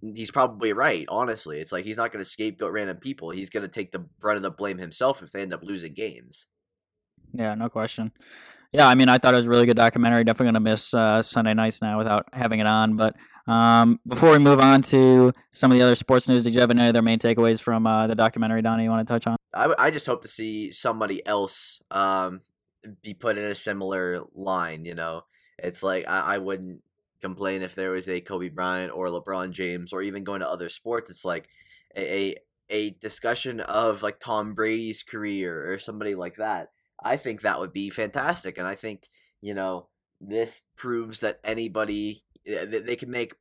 he's 0.00 0.30
probably 0.30 0.72
right. 0.72 1.06
Honestly, 1.08 1.58
it's 1.58 1.72
like 1.72 1.84
he's 1.84 1.96
not 1.96 2.12
going 2.12 2.24
to 2.24 2.30
scapegoat 2.30 2.72
random 2.72 2.98
people. 2.98 3.30
He's 3.30 3.50
going 3.50 3.62
to 3.62 3.68
take 3.68 3.92
the 3.92 3.98
brunt 3.98 4.36
of 4.36 4.42
the 4.42 4.50
blame 4.50 4.78
himself 4.78 5.22
if 5.22 5.32
they 5.32 5.42
end 5.42 5.54
up 5.54 5.62
losing 5.62 5.94
games. 5.94 6.46
Yeah, 7.32 7.54
no 7.54 7.68
question. 7.68 8.12
Yeah, 8.72 8.88
I 8.88 8.94
mean, 8.94 9.08
I 9.08 9.18
thought 9.18 9.34
it 9.34 9.38
was 9.38 9.46
a 9.46 9.50
really 9.50 9.66
good 9.66 9.76
documentary. 9.76 10.24
Definitely 10.24 10.48
gonna 10.48 10.60
miss 10.60 10.92
uh, 10.92 11.22
Sunday 11.22 11.54
nights 11.54 11.80
now 11.80 11.98
without 11.98 12.26
having 12.32 12.60
it 12.60 12.66
on. 12.66 12.96
But 12.96 13.14
um, 13.46 14.00
before 14.06 14.32
we 14.32 14.38
move 14.38 14.58
on 14.58 14.82
to 14.82 15.32
some 15.52 15.70
of 15.70 15.78
the 15.78 15.84
other 15.84 15.94
sports 15.94 16.28
news, 16.28 16.44
did 16.44 16.54
you 16.54 16.60
have 16.60 16.70
any 16.70 16.88
other 16.88 17.02
main 17.02 17.18
takeaways 17.18 17.60
from 17.60 17.86
uh, 17.86 18.06
the 18.06 18.14
documentary, 18.14 18.62
Donnie? 18.62 18.84
You 18.84 18.90
want 18.90 19.06
to 19.06 19.12
touch 19.12 19.26
on? 19.26 19.36
I, 19.54 19.72
I 19.78 19.90
just 19.90 20.06
hope 20.06 20.22
to 20.22 20.28
see 20.28 20.72
somebody 20.72 21.24
else 21.26 21.80
um, 21.90 22.42
be 23.02 23.14
put 23.14 23.38
in 23.38 23.44
a 23.44 23.54
similar 23.54 24.22
line. 24.34 24.84
You 24.84 24.94
know, 24.94 25.22
it's 25.58 25.82
like 25.82 26.04
I, 26.08 26.34
I 26.34 26.38
wouldn't 26.38 26.82
complain 27.22 27.62
if 27.62 27.74
there 27.74 27.92
was 27.92 28.08
a 28.08 28.20
Kobe 28.20 28.48
Bryant 28.48 28.92
or 28.92 29.08
LeBron 29.08 29.52
James 29.52 29.92
or 29.92 30.02
even 30.02 30.24
going 30.24 30.40
to 30.40 30.50
other 30.50 30.68
sports. 30.68 31.10
It's 31.10 31.24
like 31.24 31.48
a, 31.96 32.14
a 32.14 32.34
a 32.68 32.90
discussion 32.90 33.60
of 33.60 34.02
like 34.02 34.18
Tom 34.18 34.54
Brady's 34.54 35.04
career 35.04 35.72
or 35.72 35.78
somebody 35.78 36.16
like 36.16 36.34
that 36.34 36.70
I 37.02 37.16
think 37.16 37.40
that 37.40 37.60
would 37.60 37.72
be 37.72 37.90
fantastic. 37.90 38.58
And 38.58 38.66
I 38.66 38.74
think, 38.74 39.08
you 39.40 39.54
know, 39.54 39.88
this 40.20 40.62
proves 40.76 41.20
that 41.20 41.40
anybody 41.44 42.22
eh, 42.46 42.64
they 42.64 42.96
can 42.96 43.10
make 43.10 43.34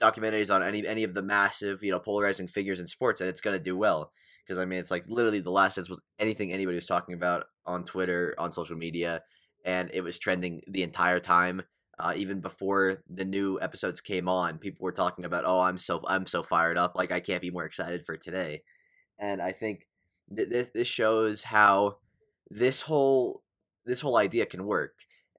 documentaries 0.00 0.54
on 0.54 0.62
any 0.62 0.86
any 0.86 1.04
of 1.04 1.14
the 1.14 1.22
massive, 1.22 1.82
you 1.82 1.90
know, 1.90 1.98
polarizing 1.98 2.48
figures 2.48 2.80
in 2.80 2.86
sports 2.86 3.20
and 3.20 3.28
it's 3.28 3.40
going 3.40 3.56
to 3.56 3.62
do 3.62 3.76
well. 3.76 4.12
Because 4.44 4.58
I 4.58 4.64
mean, 4.64 4.78
it's 4.78 4.90
like 4.90 5.08
literally 5.08 5.40
the 5.40 5.50
last 5.50 5.76
dance 5.76 5.88
was 5.88 6.00
anything 6.18 6.52
anybody 6.52 6.76
was 6.76 6.86
talking 6.86 7.14
about 7.14 7.44
on 7.66 7.84
Twitter, 7.84 8.34
on 8.38 8.52
social 8.52 8.76
media, 8.76 9.22
and 9.64 9.90
it 9.92 10.02
was 10.02 10.18
trending 10.18 10.62
the 10.66 10.82
entire 10.82 11.20
time. 11.20 11.62
Uh, 11.98 12.14
even 12.16 12.40
before 12.40 13.02
the 13.10 13.26
new 13.26 13.60
episodes 13.60 14.00
came 14.00 14.26
on, 14.26 14.56
people 14.56 14.84
were 14.84 14.92
talking 14.92 15.24
about, 15.24 15.44
"Oh, 15.46 15.60
I'm 15.60 15.78
so 15.78 16.00
I'm 16.08 16.26
so 16.26 16.42
fired 16.42 16.78
up! 16.78 16.96
Like 16.96 17.12
I 17.12 17.20
can't 17.20 17.42
be 17.42 17.50
more 17.50 17.66
excited 17.66 18.04
for 18.06 18.16
today." 18.16 18.62
And 19.18 19.42
I 19.42 19.52
think 19.52 19.86
th- 20.34 20.48
this 20.48 20.70
this 20.70 20.88
shows 20.88 21.44
how 21.44 21.98
this 22.50 22.82
whole 22.82 23.42
this 23.86 24.00
whole 24.00 24.16
idea 24.16 24.46
can 24.46 24.66
work. 24.66 24.92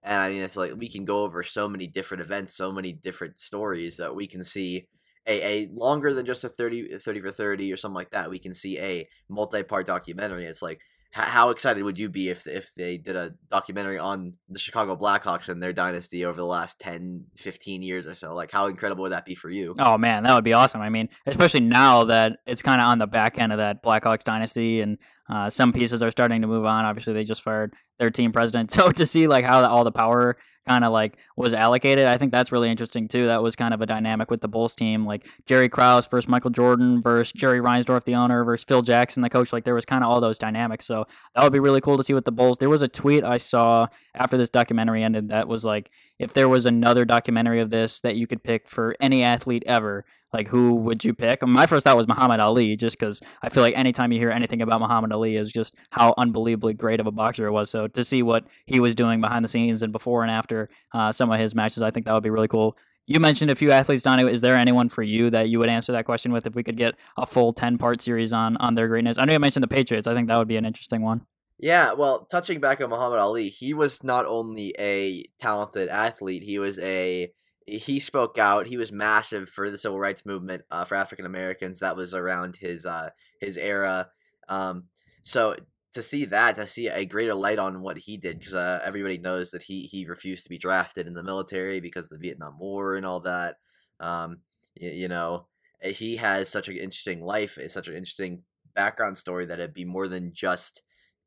And 0.03 0.21
I 0.21 0.29
mean, 0.29 0.41
it's 0.41 0.57
like 0.57 0.73
we 0.75 0.89
can 0.89 1.05
go 1.05 1.23
over 1.23 1.43
so 1.43 1.67
many 1.67 1.87
different 1.87 2.21
events, 2.21 2.55
so 2.55 2.71
many 2.71 2.93
different 2.93 3.37
stories 3.37 3.97
that 3.97 4.15
we 4.15 4.27
can 4.27 4.43
see 4.43 4.87
a, 5.27 5.65
a 5.65 5.69
longer 5.71 6.13
than 6.13 6.25
just 6.25 6.43
a 6.43 6.49
30, 6.49 6.97
30 6.97 7.19
for 7.19 7.31
30 7.31 7.71
or 7.71 7.77
something 7.77 7.95
like 7.95 8.09
that. 8.11 8.29
We 8.29 8.39
can 8.39 8.53
see 8.53 8.79
a 8.79 9.07
multi 9.29 9.61
part 9.63 9.85
documentary. 9.85 10.45
It's 10.45 10.63
like, 10.63 10.81
how 11.13 11.49
excited 11.49 11.83
would 11.83 11.99
you 11.99 12.07
be 12.07 12.29
if 12.29 12.47
if 12.47 12.73
they 12.75 12.97
did 12.97 13.15
a 13.17 13.33
documentary 13.49 13.97
on 13.97 14.35
the 14.47 14.59
Chicago 14.59 14.95
Blackhawks 14.95 15.49
and 15.49 15.61
their 15.61 15.73
dynasty 15.73 16.23
over 16.23 16.37
the 16.37 16.45
last 16.45 16.79
10, 16.79 17.25
15 17.35 17.81
years 17.81 18.07
or 18.07 18.13
so? 18.13 18.33
Like, 18.33 18.51
how 18.51 18.67
incredible 18.67 19.03
would 19.03 19.11
that 19.11 19.25
be 19.25 19.35
for 19.35 19.49
you? 19.49 19.75
Oh, 19.77 19.97
man, 19.97 20.23
that 20.23 20.33
would 20.33 20.45
be 20.45 20.53
awesome. 20.53 20.81
I 20.81 20.89
mean, 20.89 21.09
especially 21.25 21.59
now 21.61 22.05
that 22.05 22.37
it's 22.47 22.61
kind 22.61 22.79
of 22.79 22.87
on 22.87 22.99
the 22.99 23.07
back 23.07 23.37
end 23.39 23.51
of 23.51 23.57
that 23.57 23.83
Blackhawks 23.83 24.23
dynasty 24.23 24.81
and 24.81 24.97
uh, 25.29 25.49
some 25.49 25.73
pieces 25.73 26.01
are 26.01 26.11
starting 26.11 26.41
to 26.41 26.47
move 26.47 26.65
on. 26.65 26.85
Obviously, 26.85 27.13
they 27.13 27.25
just 27.25 27.41
fired 27.41 27.73
their 27.99 28.09
team 28.09 28.31
president. 28.31 28.71
So 28.81 28.91
to 28.91 29.05
see 29.05 29.27
like 29.27 29.45
how 29.45 29.65
all 29.65 29.83
the 29.83 29.91
power 29.91 30.37
kind 30.67 30.83
of 30.83 30.91
like 30.91 31.17
was 31.35 31.53
allocated, 31.53 32.05
I 32.05 32.17
think 32.17 32.31
that's 32.31 32.51
really 32.51 32.69
interesting 32.69 33.07
too. 33.07 33.25
That 33.25 33.43
was 33.43 33.55
kind 33.55 33.73
of 33.73 33.81
a 33.81 33.85
dynamic 33.85 34.29
with 34.29 34.41
the 34.41 34.47
Bulls 34.47 34.75
team, 34.75 35.05
like 35.05 35.27
Jerry 35.45 35.69
Krause 35.69 36.07
versus 36.07 36.27
Michael 36.27 36.51
Jordan 36.51 37.01
versus 37.01 37.31
Jerry 37.33 37.59
Reinsdorf, 37.59 38.03
the 38.03 38.15
owner, 38.15 38.43
versus 38.43 38.63
Phil 38.63 38.81
Jackson, 38.81 39.21
the 39.21 39.29
coach. 39.29 39.51
Like 39.51 39.63
there 39.63 39.75
was 39.75 39.85
kind 39.85 40.03
of 40.03 40.09
all 40.09 40.21
those 40.21 40.37
dynamics. 40.37 40.85
So 40.85 41.05
that 41.35 41.43
would 41.43 41.53
be 41.53 41.59
really 41.59 41.81
cool 41.81 41.97
to 41.97 42.03
see 42.03 42.13
with 42.13 42.25
the 42.25 42.31
Bulls. 42.31 42.57
There 42.59 42.69
was 42.69 42.81
a 42.81 42.87
tweet 42.87 43.23
I 43.23 43.37
saw 43.37 43.87
after 44.15 44.37
this 44.37 44.49
documentary 44.49 45.03
ended 45.03 45.29
that 45.29 45.47
was 45.47 45.65
like, 45.65 45.89
if 46.19 46.33
there 46.33 46.49
was 46.49 46.65
another 46.65 47.05
documentary 47.05 47.61
of 47.61 47.71
this 47.71 48.01
that 48.01 48.15
you 48.15 48.27
could 48.27 48.43
pick 48.43 48.69
for 48.69 48.95
any 48.99 49.23
athlete 49.23 49.63
ever 49.65 50.05
like 50.33 50.47
who 50.47 50.75
would 50.75 51.03
you 51.03 51.13
pick? 51.13 51.45
My 51.45 51.65
first 51.65 51.83
thought 51.83 51.97
was 51.97 52.07
Muhammad 52.07 52.39
Ali, 52.39 52.75
just 52.75 52.97
because 52.97 53.21
I 53.41 53.49
feel 53.49 53.63
like 53.63 53.77
anytime 53.77 54.11
you 54.11 54.19
hear 54.19 54.31
anything 54.31 54.61
about 54.61 54.79
Muhammad 54.79 55.11
Ali 55.11 55.35
is 55.35 55.51
just 55.51 55.75
how 55.91 56.13
unbelievably 56.17 56.75
great 56.75 56.99
of 56.99 57.07
a 57.07 57.11
boxer 57.11 57.47
it 57.47 57.51
was. 57.51 57.69
So 57.69 57.87
to 57.87 58.03
see 58.03 58.23
what 58.23 58.45
he 58.65 58.79
was 58.79 58.95
doing 58.95 59.21
behind 59.21 59.43
the 59.43 59.49
scenes 59.49 59.81
and 59.81 59.91
before 59.91 60.23
and 60.23 60.31
after 60.31 60.69
uh, 60.93 61.11
some 61.11 61.31
of 61.31 61.39
his 61.39 61.53
matches, 61.53 61.83
I 61.83 61.91
think 61.91 62.05
that 62.05 62.13
would 62.13 62.23
be 62.23 62.29
really 62.29 62.47
cool. 62.47 62.77
You 63.07 63.19
mentioned 63.19 63.51
a 63.51 63.55
few 63.55 63.71
athletes, 63.71 64.03
Donnie. 64.03 64.31
Is 64.31 64.41
there 64.41 64.55
anyone 64.55 64.87
for 64.87 65.03
you 65.03 65.29
that 65.31 65.49
you 65.49 65.59
would 65.59 65.69
answer 65.69 65.91
that 65.91 66.05
question 66.05 66.31
with 66.31 66.47
if 66.47 66.55
we 66.55 66.63
could 66.63 66.77
get 66.77 66.95
a 67.17 67.25
full 67.25 67.51
ten 67.51 67.77
part 67.77 68.01
series 68.01 68.31
on 68.31 68.55
on 68.57 68.75
their 68.75 68.87
greatness? 68.87 69.17
I 69.17 69.25
know 69.25 69.33
you 69.33 69.39
mentioned 69.39 69.63
the 69.63 69.67
Patriots. 69.67 70.07
I 70.07 70.13
think 70.13 70.27
that 70.27 70.37
would 70.37 70.47
be 70.47 70.57
an 70.57 70.65
interesting 70.65 71.01
one. 71.01 71.25
Yeah, 71.61 71.93
well, 71.93 72.25
touching 72.31 72.59
back 72.59 72.81
on 72.81 72.89
Muhammad 72.89 73.19
Ali, 73.19 73.49
he 73.49 73.73
was 73.73 74.03
not 74.03 74.25
only 74.25 74.73
a 74.79 75.25
talented 75.39 75.89
athlete, 75.89 76.41
he 76.41 76.57
was 76.57 76.79
a 76.79 77.31
he 77.65 77.99
spoke 77.99 78.37
out. 78.37 78.67
He 78.67 78.77
was 78.77 78.91
massive 78.91 79.49
for 79.49 79.69
the 79.69 79.77
civil 79.77 79.99
rights 79.99 80.25
movement 80.25 80.63
uh, 80.71 80.85
for 80.85 80.95
African 80.95 81.25
Americans. 81.25 81.79
That 81.79 81.95
was 81.95 82.13
around 82.13 82.57
his 82.57 82.85
uh, 82.85 83.11
his 83.39 83.57
era. 83.57 84.09
Um, 84.49 84.85
so 85.21 85.55
to 85.93 86.01
see 86.01 86.25
that, 86.25 86.55
to 86.55 86.67
see 86.67 86.87
a 86.87 87.05
greater 87.05 87.33
light 87.33 87.59
on 87.59 87.81
what 87.81 87.97
he 87.99 88.17
did, 88.17 88.39
because 88.39 88.55
uh, 88.55 88.79
everybody 88.83 89.17
knows 89.17 89.51
that 89.51 89.63
he 89.63 89.81
he 89.81 90.05
refused 90.05 90.43
to 90.43 90.49
be 90.49 90.57
drafted 90.57 91.07
in 91.07 91.13
the 91.13 91.23
military 91.23 91.79
because 91.79 92.05
of 92.05 92.11
the 92.11 92.17
Vietnam 92.17 92.57
War 92.59 92.95
and 92.95 93.05
all 93.05 93.19
that. 93.21 93.57
Um, 93.99 94.39
you, 94.75 94.89
you 94.89 95.07
know, 95.07 95.47
he 95.81 96.17
has 96.17 96.49
such 96.49 96.67
an 96.67 96.77
interesting 96.77 97.21
life, 97.21 97.57
eh, 97.61 97.67
such 97.67 97.87
an 97.87 97.95
interesting 97.95 98.43
background 98.73 99.17
story 99.17 99.45
that 99.45 99.59
it'd 99.59 99.73
be 99.73 99.85
more 99.85 100.07
than 100.07 100.31
just 100.33 100.81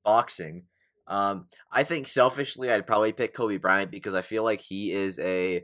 boxing. 0.05 0.65
Um, 1.07 1.47
I 1.71 1.85
think 1.85 2.07
selfishly, 2.07 2.71
I'd 2.71 2.87
probably 2.87 3.13
pick 3.13 3.35
Kobe 3.35 3.59
Bryant 3.59 3.91
because 3.91 4.15
I 4.15 4.23
feel 4.23 4.43
like 4.43 4.61
he 4.61 4.93
is 4.93 5.19
a 5.19 5.63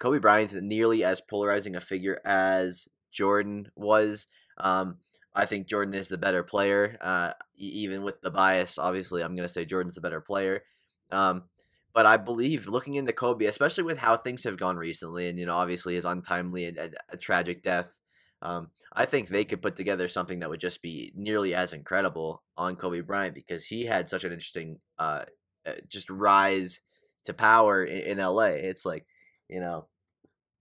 Kobe 0.00 0.18
Bryant's 0.18 0.54
nearly 0.54 1.04
as 1.04 1.20
polarizing 1.20 1.76
a 1.76 1.80
figure 1.80 2.20
as 2.24 2.88
Jordan 3.12 3.70
was. 3.76 4.26
Um, 4.58 4.96
I 5.34 5.46
think 5.46 5.68
Jordan 5.68 5.94
is 5.94 6.08
the 6.08 6.18
better 6.18 6.42
player. 6.42 6.96
Uh, 7.00 7.34
even 7.56 8.02
with 8.02 8.20
the 8.22 8.30
bias, 8.30 8.78
obviously, 8.78 9.22
I'm 9.22 9.36
going 9.36 9.46
to 9.46 9.52
say 9.52 9.64
Jordan's 9.64 9.94
the 9.94 10.00
better 10.00 10.20
player. 10.20 10.64
Um, 11.12 11.44
but 11.92 12.06
I 12.06 12.16
believe 12.16 12.66
looking 12.66 12.94
into 12.94 13.12
Kobe, 13.12 13.44
especially 13.44 13.84
with 13.84 13.98
how 13.98 14.16
things 14.16 14.44
have 14.44 14.56
gone 14.56 14.76
recently, 14.76 15.28
and 15.28 15.38
you 15.38 15.46
know, 15.46 15.54
obviously 15.54 15.94
his 15.94 16.04
untimely 16.04 16.64
and 16.64 16.78
a, 16.78 16.90
a 17.10 17.16
tragic 17.16 17.62
death, 17.62 18.00
um, 18.42 18.70
I 18.92 19.04
think 19.04 19.28
they 19.28 19.44
could 19.44 19.60
put 19.60 19.76
together 19.76 20.08
something 20.08 20.38
that 20.38 20.48
would 20.48 20.60
just 20.60 20.82
be 20.82 21.12
nearly 21.14 21.54
as 21.54 21.72
incredible 21.72 22.42
on 22.56 22.76
Kobe 22.76 23.00
Bryant 23.00 23.34
because 23.34 23.66
he 23.66 23.84
had 23.84 24.08
such 24.08 24.24
an 24.24 24.32
interesting, 24.32 24.78
uh, 24.98 25.24
uh 25.66 25.72
just 25.88 26.08
rise 26.08 26.80
to 27.26 27.34
power 27.34 27.84
in, 27.84 28.18
in 28.18 28.24
LA. 28.24 28.44
It's 28.44 28.86
like, 28.86 29.04
you 29.48 29.60
know, 29.60 29.86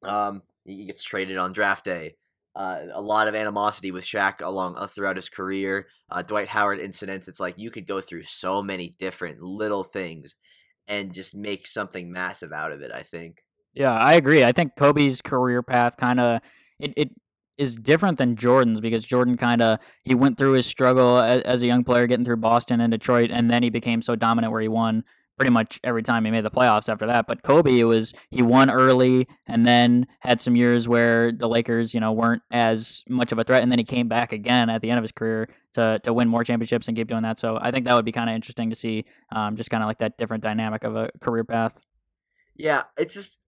um, 0.04 0.44
he 0.66 0.86
gets 0.86 1.04
traded 1.04 1.38
on 1.38 1.54
draft 1.54 1.86
day. 1.86 2.16
uh, 2.56 2.86
a 2.94 3.02
lot 3.02 3.28
of 3.28 3.36
animosity 3.36 3.92
with 3.92 4.04
Shaq 4.04 4.42
along 4.42 4.76
uh, 4.78 4.88
throughout 4.88 5.16
his 5.16 5.30
career. 5.30 5.88
Uh, 6.10 6.22
Dwight 6.22 6.50
Howard 6.50 6.80
incidents. 6.80 7.28
It's 7.28 7.40
like 7.40 7.58
you 7.58 7.72
could 7.72 7.88
go 7.88 8.02
through 8.02 8.24
so 8.24 8.62
many 8.62 8.96
different 9.00 9.42
little 9.42 9.84
things 9.84 10.36
and 10.88 11.14
just 11.14 11.36
make 11.36 11.68
something 11.68 12.12
massive 12.12 12.52
out 12.52 12.72
of 12.72 12.82
it. 12.82 12.92
I 12.92 13.04
think. 13.04 13.44
Yeah, 13.74 13.94
I 13.94 14.16
agree. 14.16 14.44
I 14.44 14.52
think 14.52 14.76
Kobe's 14.76 15.22
career 15.22 15.62
path 15.62 15.96
kind 15.98 16.20
of 16.20 16.42
it, 16.80 16.94
it 16.98 17.10
is 17.58 17.76
different 17.76 18.18
than 18.18 18.36
Jordan's 18.36 18.82
because 18.82 19.06
Jordan 19.06 19.38
kind 19.38 19.62
of 19.62 19.80
he 20.04 20.16
went 20.16 20.38
through 20.38 20.54
his 20.54 20.66
struggle 20.66 21.20
as, 21.20 21.42
as, 21.44 21.62
a 21.62 21.68
young 21.68 21.84
player 21.84 22.08
getting 22.08 22.26
through 22.26 22.38
Boston 22.38 22.82
and 22.82 22.92
Detroit, 22.92 23.30
and 23.32 23.52
then 23.52 23.62
he 23.62 23.70
became 23.70 24.02
so 24.02 24.16
dominant 24.16 24.52
where 24.52 24.62
he 24.62 24.68
won 24.68 25.04
pretty 25.40 25.52
much 25.52 25.80
every 25.86 26.04
time 26.04 26.26
he 26.26 26.32
made 26.32 26.44
the 26.44 26.52
playoffs 26.52 26.90
after 26.90 27.08
that. 27.08 27.26
But 27.26 27.44
Kobe, 27.44 27.80
it 27.80 27.86
was 27.86 28.14
he 28.30 28.42
won 28.42 28.70
early 28.70 29.26
and 29.48 29.66
then 29.66 30.06
had 30.20 30.42
some 30.42 30.56
years 30.58 30.88
where 30.88 31.32
the 31.32 31.48
Lakers, 31.48 31.94
you 31.94 32.02
know, 32.02 32.12
weren't 32.12 32.44
as 32.52 33.04
much 33.08 33.32
of 33.32 33.40
a 33.40 33.44
threat, 33.46 33.64
and 33.64 33.72
then 33.72 33.80
he 33.80 33.86
came 33.86 34.10
back 34.10 34.34
again 34.34 34.70
at 34.70 34.82
the 34.82 34.90
end 34.90 34.98
of 34.98 35.04
his 35.04 35.14
career 35.14 35.48
to 35.74 36.00
to 36.04 36.14
win 36.14 36.28
more 36.28 36.44
championships 36.44 36.88
and 36.88 36.98
keep 36.98 37.08
doing 37.08 37.24
that. 37.24 37.40
So 37.40 37.58
I 37.60 37.72
think 37.72 37.86
that 37.86 37.96
would 37.96 38.06
be 38.06 38.12
kind 38.12 38.30
of 38.30 38.36
interesting 38.36 38.70
to 38.70 38.76
see, 38.76 39.06
um, 39.34 39.56
just 39.56 39.70
kind 39.70 39.82
of 39.82 39.88
like 39.88 40.00
that 40.00 40.18
different 40.18 40.44
dynamic 40.44 40.84
of 40.84 40.96
a 40.96 41.10
career 41.22 41.46
path. 41.46 41.82
Yeah, 42.56 42.84
it's 42.98 43.14
just 43.14 43.40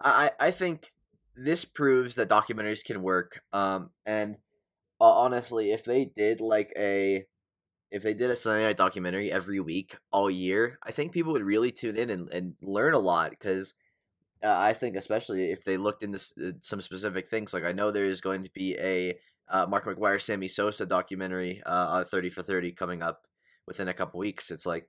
I 0.00 0.32
I 0.38 0.50
think 0.50 0.92
this 1.34 1.64
proves 1.64 2.14
that 2.16 2.28
documentaries 2.28 2.84
can 2.84 3.02
work. 3.02 3.42
Um, 3.54 3.90
and 4.04 4.36
uh, 5.00 5.04
honestly, 5.04 5.72
if 5.72 5.84
they 5.84 6.04
did 6.04 6.40
like 6.40 6.72
a 6.76 7.24
if 7.90 8.02
they 8.02 8.14
did 8.14 8.30
a 8.30 8.36
Sunday 8.36 8.64
night 8.64 8.76
documentary 8.76 9.32
every 9.32 9.60
week 9.60 9.96
all 10.12 10.30
year, 10.30 10.78
I 10.82 10.92
think 10.92 11.12
people 11.12 11.32
would 11.32 11.42
really 11.42 11.70
tune 11.70 11.96
in 11.96 12.10
and, 12.10 12.32
and 12.32 12.54
learn 12.60 12.94
a 12.94 12.98
lot 12.98 13.30
because 13.30 13.74
uh, 14.42 14.54
I 14.56 14.72
think 14.72 14.96
especially 14.96 15.50
if 15.50 15.64
they 15.64 15.76
looked 15.76 16.02
into 16.02 16.18
uh, 16.42 16.52
some 16.60 16.80
specific 16.80 17.26
things. 17.26 17.52
Like 17.52 17.64
I 17.64 17.72
know 17.72 17.90
there 17.90 18.04
is 18.04 18.20
going 18.20 18.42
to 18.44 18.50
be 18.52 18.76
a 18.78 19.18
uh, 19.48 19.66
Mark 19.66 19.84
McGwire, 19.84 20.20
Sammy 20.20 20.48
Sosa 20.48 20.86
documentary, 20.86 21.62
uh, 21.64 22.04
thirty 22.04 22.28
for 22.28 22.42
thirty 22.42 22.72
coming 22.72 23.02
up 23.02 23.26
within 23.66 23.88
a 23.88 23.94
couple 23.94 24.20
weeks. 24.20 24.50
It's 24.50 24.66
like 24.66 24.88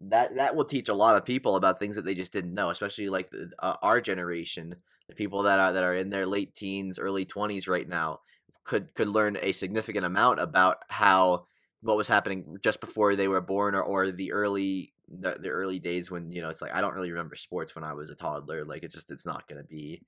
that 0.00 0.36
that 0.36 0.56
will 0.56 0.64
teach 0.64 0.88
a 0.88 0.94
lot 0.94 1.16
of 1.16 1.24
people 1.24 1.56
about 1.56 1.78
things 1.78 1.96
that 1.96 2.04
they 2.04 2.14
just 2.14 2.32
didn't 2.32 2.54
know, 2.54 2.70
especially 2.70 3.08
like 3.08 3.30
the, 3.30 3.50
uh, 3.58 3.76
our 3.82 4.00
generation, 4.00 4.76
the 5.08 5.14
people 5.14 5.42
that 5.42 5.60
are 5.60 5.72
that 5.72 5.84
are 5.84 5.94
in 5.94 6.10
their 6.10 6.26
late 6.26 6.54
teens, 6.54 6.98
early 6.98 7.24
twenties 7.24 7.68
right 7.68 7.88
now, 7.88 8.20
could 8.64 8.94
could 8.94 9.08
learn 9.08 9.36
a 9.42 9.52
significant 9.52 10.06
amount 10.06 10.40
about 10.40 10.78
how 10.88 11.46
what 11.80 11.96
was 11.96 12.08
happening 12.08 12.58
just 12.62 12.80
before 12.80 13.14
they 13.14 13.28
were 13.28 13.40
born 13.40 13.74
or, 13.74 13.82
or 13.82 14.10
the 14.10 14.32
early 14.32 14.92
the, 15.08 15.36
the 15.40 15.48
early 15.48 15.78
days 15.78 16.10
when 16.10 16.30
you 16.30 16.42
know 16.42 16.48
it's 16.48 16.60
like 16.62 16.74
I 16.74 16.80
don't 16.80 16.94
really 16.94 17.10
remember 17.10 17.36
sports 17.36 17.74
when 17.74 17.84
I 17.84 17.94
was 17.94 18.10
a 18.10 18.14
toddler. 18.14 18.64
Like 18.64 18.82
it's 18.82 18.94
just 18.94 19.10
it's 19.10 19.26
not 19.26 19.48
gonna 19.48 19.64
be 19.64 20.02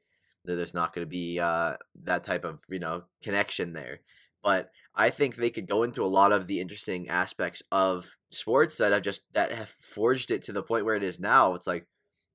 there's 0.45 0.75
not 0.75 0.95
gonna 0.95 1.07
be 1.07 1.39
uh, 1.39 1.77
that 2.05 2.25
type 2.25 2.45
of 2.45 2.63
you 2.69 2.79
know 2.79 3.05
connection 3.23 3.73
there. 3.73 4.01
But 4.43 4.71
I 4.95 5.11
think 5.11 5.37
they 5.37 5.51
could 5.51 5.69
go 5.69 5.83
into 5.83 6.03
a 6.03 6.07
lot 6.07 6.33
of 6.33 6.47
the 6.47 6.61
interesting 6.61 7.09
aspects 7.09 7.63
of 7.71 8.17
sports 8.31 8.79
that 8.79 8.93
have 8.93 9.03
just 9.03 9.23
that 9.33 9.53
have 9.53 9.69
forged 9.69 10.31
it 10.31 10.43
to 10.45 10.53
the 10.53 10.63
point 10.63 10.85
where 10.85 10.97
it 10.97 11.03
is 11.03 11.21
now. 11.21 11.55
It's 11.55 11.67
like 11.67 11.87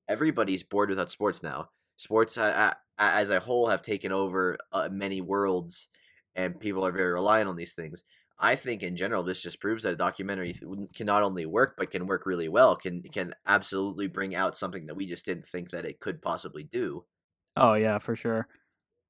everybody's 0.08 0.62
bored 0.62 0.88
without 0.88 1.10
sports 1.10 1.42
now. 1.42 1.70
Sports 1.96 2.38
uh, 2.38 2.74
as 2.98 3.30
a 3.30 3.40
whole 3.40 3.68
have 3.68 3.82
taken 3.82 4.12
over 4.12 4.56
uh, 4.72 4.88
many 4.90 5.20
worlds, 5.20 5.88
and 6.34 6.60
people 6.60 6.84
are 6.84 6.92
very 6.92 7.12
reliant 7.12 7.48
on 7.48 7.56
these 7.56 7.72
things. 7.72 8.02
I 8.38 8.54
think 8.54 8.82
in 8.82 8.96
general, 8.96 9.22
this 9.22 9.42
just 9.42 9.60
proves 9.60 9.84
that 9.84 9.94
a 9.94 9.96
documentary 9.96 10.54
can 10.94 11.06
not 11.06 11.22
only 11.22 11.46
work 11.46 11.74
but 11.78 11.90
can 11.90 12.06
work 12.06 12.26
really 12.26 12.48
well. 12.48 12.76
Can 12.76 13.02
can 13.02 13.34
absolutely 13.46 14.08
bring 14.08 14.34
out 14.34 14.58
something 14.58 14.86
that 14.86 14.94
we 14.94 15.06
just 15.06 15.24
didn't 15.24 15.46
think 15.46 15.70
that 15.70 15.86
it 15.86 16.00
could 16.00 16.20
possibly 16.20 16.62
do. 16.62 17.04
Oh 17.56 17.74
yeah, 17.74 17.98
for 17.98 18.14
sure. 18.14 18.46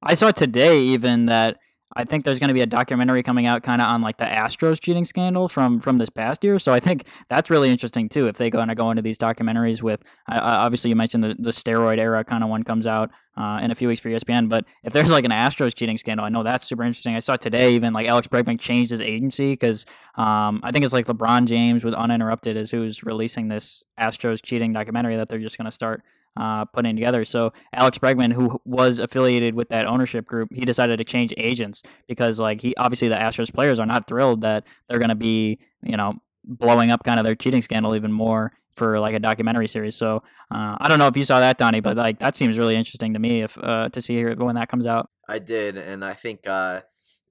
I 0.01 0.13
saw 0.13 0.31
today 0.31 0.79
even 0.79 1.25
that 1.25 1.57
I 1.95 2.03
think 2.03 2.25
there's 2.25 2.39
going 2.39 2.49
to 2.49 2.53
be 2.53 2.61
a 2.61 2.67
documentary 2.67 3.23
coming 3.23 3.45
out 3.45 3.63
kind 3.63 3.81
of 3.81 3.87
on 3.87 4.01
like 4.01 4.17
the 4.17 4.25
Astros 4.25 4.79
cheating 4.79 5.05
scandal 5.05 5.47
from 5.47 5.79
from 5.79 5.97
this 5.97 6.09
past 6.09 6.43
year. 6.43 6.59
So 6.59 6.73
I 6.73 6.79
think 6.79 7.05
that's 7.29 7.49
really 7.49 7.69
interesting 7.69 8.09
too. 8.09 8.27
If 8.27 8.37
they 8.37 8.49
go 8.49 8.59
and 8.59 8.75
go 8.75 8.91
into 8.91 9.01
these 9.01 9.17
documentaries 9.17 9.81
with, 9.81 10.03
uh, 10.29 10.39
obviously 10.41 10.89
you 10.89 10.95
mentioned 10.95 11.23
the, 11.23 11.35
the 11.39 11.51
steroid 11.51 11.97
era 11.97 12.23
kind 12.23 12.43
of 12.43 12.49
one 12.49 12.63
comes 12.63 12.85
out 12.85 13.09
uh, 13.37 13.59
in 13.61 13.71
a 13.71 13.75
few 13.75 13.87
weeks 13.87 14.01
for 14.01 14.09
ESPN. 14.09 14.49
But 14.49 14.65
if 14.83 14.91
there's 14.91 15.11
like 15.11 15.23
an 15.23 15.31
Astros 15.31 15.73
cheating 15.73 15.97
scandal, 15.97 16.25
I 16.25 16.29
know 16.29 16.43
that's 16.43 16.67
super 16.67 16.83
interesting. 16.83 17.15
I 17.15 17.19
saw 17.19 17.37
today 17.37 17.73
even 17.75 17.93
like 17.93 18.07
Alex 18.07 18.27
Bregman 18.27 18.59
changed 18.59 18.91
his 18.91 19.01
agency 19.01 19.53
because 19.53 19.85
um, 20.15 20.59
I 20.63 20.71
think 20.71 20.83
it's 20.83 20.93
like 20.93 21.05
LeBron 21.05 21.45
James 21.45 21.83
with 21.85 21.93
Uninterrupted 21.93 22.57
is 22.57 22.69
who's 22.71 23.03
releasing 23.03 23.47
this 23.47 23.83
Astros 23.99 24.41
cheating 24.43 24.73
documentary 24.73 25.15
that 25.15 25.29
they're 25.29 25.39
just 25.39 25.57
going 25.57 25.65
to 25.65 25.71
start 25.71 26.03
uh, 26.37 26.65
putting 26.65 26.95
together. 26.95 27.25
So 27.25 27.51
Alex 27.73 27.97
Bregman, 27.97 28.31
who 28.31 28.61
was 28.65 28.99
affiliated 28.99 29.55
with 29.55 29.69
that 29.69 29.85
ownership 29.85 30.25
group, 30.25 30.49
he 30.53 30.61
decided 30.61 30.97
to 30.97 31.03
change 31.03 31.33
agents 31.37 31.83
because 32.07 32.39
like 32.39 32.61
he 32.61 32.75
obviously 32.75 33.07
the 33.07 33.15
Astros 33.15 33.53
players 33.53 33.79
are 33.79 33.85
not 33.85 34.07
thrilled 34.07 34.41
that 34.41 34.63
they're 34.87 34.99
going 34.99 35.09
to 35.09 35.15
be 35.15 35.59
you 35.83 35.97
know 35.97 36.13
blowing 36.43 36.91
up 36.91 37.03
kind 37.03 37.19
of 37.19 37.25
their 37.25 37.35
cheating 37.35 37.61
scandal 37.61 37.95
even 37.95 38.11
more 38.11 38.53
for 38.75 38.99
like 38.99 39.15
a 39.15 39.19
documentary 39.19 39.67
series. 39.67 39.95
So 39.95 40.17
uh, 40.51 40.77
I 40.79 40.87
don't 40.87 40.99
know 40.99 41.07
if 41.07 41.17
you 41.17 41.25
saw 41.25 41.39
that, 41.39 41.57
Donnie, 41.57 41.79
but 41.79 41.97
like 41.97 42.19
that 42.19 42.35
seems 42.35 42.57
really 42.57 42.75
interesting 42.75 43.13
to 43.13 43.19
me 43.19 43.41
if 43.41 43.57
uh, 43.57 43.89
to 43.89 44.01
see 44.01 44.23
when 44.23 44.55
that 44.55 44.69
comes 44.69 44.85
out. 44.85 45.09
I 45.27 45.39
did, 45.39 45.77
and 45.77 46.05
I 46.05 46.13
think 46.13 46.47
uh, 46.47 46.81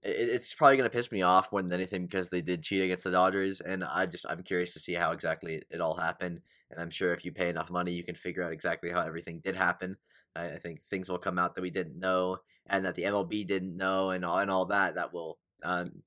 it, 0.07 0.29
it's 0.29 0.55
probably 0.55 0.77
gonna 0.77 0.91
piss 0.91 1.11
me 1.11 1.23
off 1.23 1.51
more 1.53 1.63
than 1.63 1.73
anything 1.73 2.07
because 2.07 2.29
they 2.29 2.41
did 2.41 2.63
cheat 2.63 2.83
against 2.83 3.05
the 3.05 3.11
Dodgers, 3.11 3.61
and 3.61 3.85
I 3.85 4.07
just 4.07 4.27
I'm 4.29 4.43
curious 4.43 4.73
to 4.75 4.81
see 4.81 4.95
how 4.95 5.13
exactly 5.13 5.63
it, 5.71 5.81
all 5.81 5.97
happened. 5.97 6.41
And 6.71 6.81
I'm 6.81 6.91
sure 6.91 7.13
if 7.13 7.25
you 7.25 7.33
pay 7.33 7.49
enough 7.49 7.71
money, 7.71 7.93
you 7.93 8.05
can 8.05 8.15
figure 8.15 8.43
out 8.43 8.53
exactly 8.53 8.91
how 8.91 9.01
everything 9.03 9.41
did 9.45 9.57
happen. 9.57 9.97
I, 10.35 10.51
I 10.51 10.59
think 10.59 10.83
things 10.83 11.09
will 11.09 11.19
come 11.19 11.39
out 11.39 11.55
that 11.55 11.63
we 11.63 11.71
didn't 11.71 11.99
know, 11.99 12.39
and 12.67 12.85
that 12.85 12.95
the 12.95 13.05
MLB 13.05 13.47
didn't 13.47 13.77
know, 13.77 14.11
and 14.11 14.25
all 14.25 14.39
and 14.39 14.51
all 14.51 14.67
that. 14.67 14.95
That 14.95 15.13
will, 15.13 15.39
um, 15.63 16.03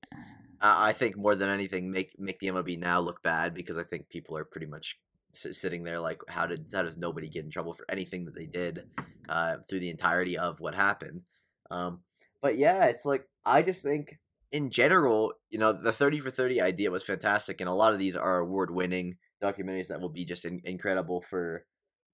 I, 0.60 0.88
I 0.88 0.92
think 0.92 1.16
more 1.16 1.36
than 1.36 1.48
anything, 1.48 1.90
make 1.90 2.18
make 2.18 2.38
the 2.38 2.48
MLB 2.48 2.78
now 2.78 3.00
look 3.00 3.22
bad 3.22 3.54
because 3.54 3.78
I 3.78 3.82
think 3.82 4.08
people 4.08 4.36
are 4.36 4.44
pretty 4.44 4.66
much 4.66 4.98
sitting 5.32 5.84
there 5.84 6.00
like 6.00 6.20
how 6.28 6.44
did 6.44 6.66
how 6.72 6.82
does 6.82 6.96
nobody 6.96 7.28
get 7.28 7.44
in 7.44 7.50
trouble 7.50 7.72
for 7.72 7.86
anything 7.88 8.24
that 8.24 8.34
they 8.34 8.46
did 8.46 8.84
uh, 9.28 9.58
through 9.58 9.78
the 9.78 9.90
entirety 9.90 10.36
of 10.36 10.58
what 10.58 10.74
happened 10.74 11.22
um, 11.70 12.00
but 12.40 12.56
yeah, 12.56 12.84
it's 12.86 13.04
like 13.04 13.26
I 13.44 13.62
just 13.62 13.82
think 13.82 14.18
in 14.52 14.70
general, 14.70 15.34
you 15.50 15.58
know, 15.58 15.72
the 15.72 15.92
30 15.92 16.20
for 16.20 16.30
30 16.30 16.60
idea 16.60 16.90
was 16.90 17.04
fantastic 17.04 17.60
and 17.60 17.68
a 17.68 17.74
lot 17.74 17.92
of 17.92 17.98
these 17.98 18.16
are 18.16 18.38
award-winning 18.38 19.16
documentaries 19.42 19.88
that 19.88 20.00
will 20.00 20.08
be 20.08 20.24
just 20.24 20.44
in- 20.44 20.60
incredible 20.64 21.20
for 21.20 21.64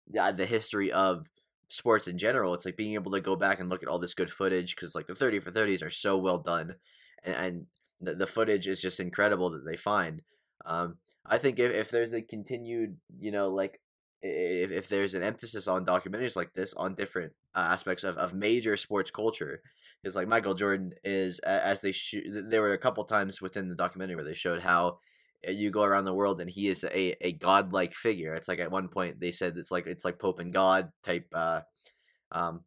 the, 0.06 0.32
the 0.36 0.46
history 0.46 0.92
of 0.92 1.30
sports 1.68 2.06
in 2.06 2.18
general. 2.18 2.54
It's 2.54 2.64
like 2.64 2.76
being 2.76 2.94
able 2.94 3.12
to 3.12 3.20
go 3.20 3.36
back 3.36 3.58
and 3.58 3.68
look 3.68 3.82
at 3.82 3.88
all 3.88 3.98
this 3.98 4.14
good 4.14 4.30
footage 4.30 4.76
cuz 4.76 4.94
like 4.94 5.06
the 5.06 5.14
30 5.14 5.40
for 5.40 5.50
30s 5.50 5.82
are 5.82 5.90
so 5.90 6.16
well 6.16 6.38
done 6.38 6.76
and, 7.24 7.34
and 7.34 7.66
the, 8.00 8.14
the 8.14 8.26
footage 8.26 8.66
is 8.66 8.80
just 8.80 9.00
incredible 9.00 9.50
that 9.50 9.64
they 9.64 9.76
find. 9.76 10.22
Um, 10.64 10.98
I 11.24 11.38
think 11.38 11.58
if, 11.58 11.72
if 11.72 11.90
there's 11.90 12.12
a 12.12 12.22
continued, 12.22 12.98
you 13.18 13.30
know, 13.30 13.48
like 13.48 13.80
if, 14.22 14.70
if 14.70 14.88
there's 14.88 15.14
an 15.14 15.22
emphasis 15.22 15.68
on 15.68 15.87
documentaries 15.87 16.37
like 16.37 16.52
this 16.55 16.74
on 16.74 16.94
different 16.94 17.33
uh, 17.55 17.68
aspects 17.70 18.05
of, 18.05 18.16
of 18.16 18.35
major 18.35 18.76
sports 18.76 19.11
culture 19.11 19.61
because 20.02 20.16
like 20.16 20.29
michael 20.29 20.55
jordan 20.55 20.92
is 21.05 21.38
as 21.40 21.81
they 21.81 21.92
shoot 21.92 22.24
there 22.50 22.62
were 22.62 22.72
a 22.72 22.79
couple 22.79 23.05
times 23.05 23.40
within 23.40 23.68
the 23.68 23.74
documentary 23.74 24.16
where 24.16 24.24
they 24.24 24.35
showed 24.35 24.62
how 24.62 24.98
uh, 25.46 25.50
you 25.50 25.70
go 25.70 25.83
around 25.83 26.05
the 26.05 26.14
world 26.14 26.40
and 26.40 26.50
he 26.50 26.68
is 26.68 26.85
a, 26.85 27.14
a 27.20 27.33
godlike 27.33 27.94
figure. 27.94 28.35
It's 28.35 28.48
like 28.48 28.59
at 28.59 28.70
one 28.70 28.88
point 28.88 29.20
they 29.20 29.33
said 29.33 29.57
it's 29.57 29.70
like 29.70 29.87
it's 29.87 30.05
like 30.05 30.18
pope 30.18 30.38
and 30.38 30.52
god 30.52 30.90
type 31.05 31.26
uh 31.35 31.61
um 32.33 32.62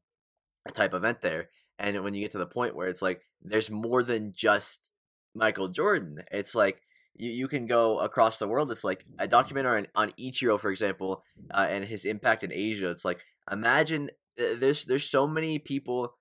type 0.74 0.94
event 0.94 1.22
there 1.22 1.50
and 1.80 2.04
when 2.04 2.14
you 2.14 2.22
get 2.22 2.32
to 2.32 2.38
the 2.38 2.46
point 2.46 2.76
where 2.76 2.88
it's 2.88 3.02
like 3.02 3.22
there's 3.42 3.72
more 3.72 4.04
than 4.04 4.32
just 4.36 4.92
michael 5.34 5.68
jordan 5.68 6.22
it's 6.32 6.54
like 6.54 6.82
you, 7.20 7.32
you 7.32 7.48
can 7.48 7.68
go 7.68 8.00
across 8.00 8.40
the 8.40 8.48
world. 8.48 8.72
It's 8.72 8.84
like 8.84 9.06
a 9.20 9.28
documentary 9.28 9.80
on, 9.80 9.88
on 9.96 10.12
Ichiro, 10.12 10.60
for 10.60 10.72
example, 10.72 11.24
uh, 11.52 11.68
and 11.70 11.86
his 11.86 12.06
impact 12.06 12.44
in 12.44 12.52
Asia. 12.52 12.90
It's 12.90 13.06
like 13.06 13.24
imagine 13.52 14.10
uh, 14.40 14.56
there's 14.58 14.86
there's 14.86 15.10
so 15.10 15.28
many 15.28 15.60
people 15.60 16.16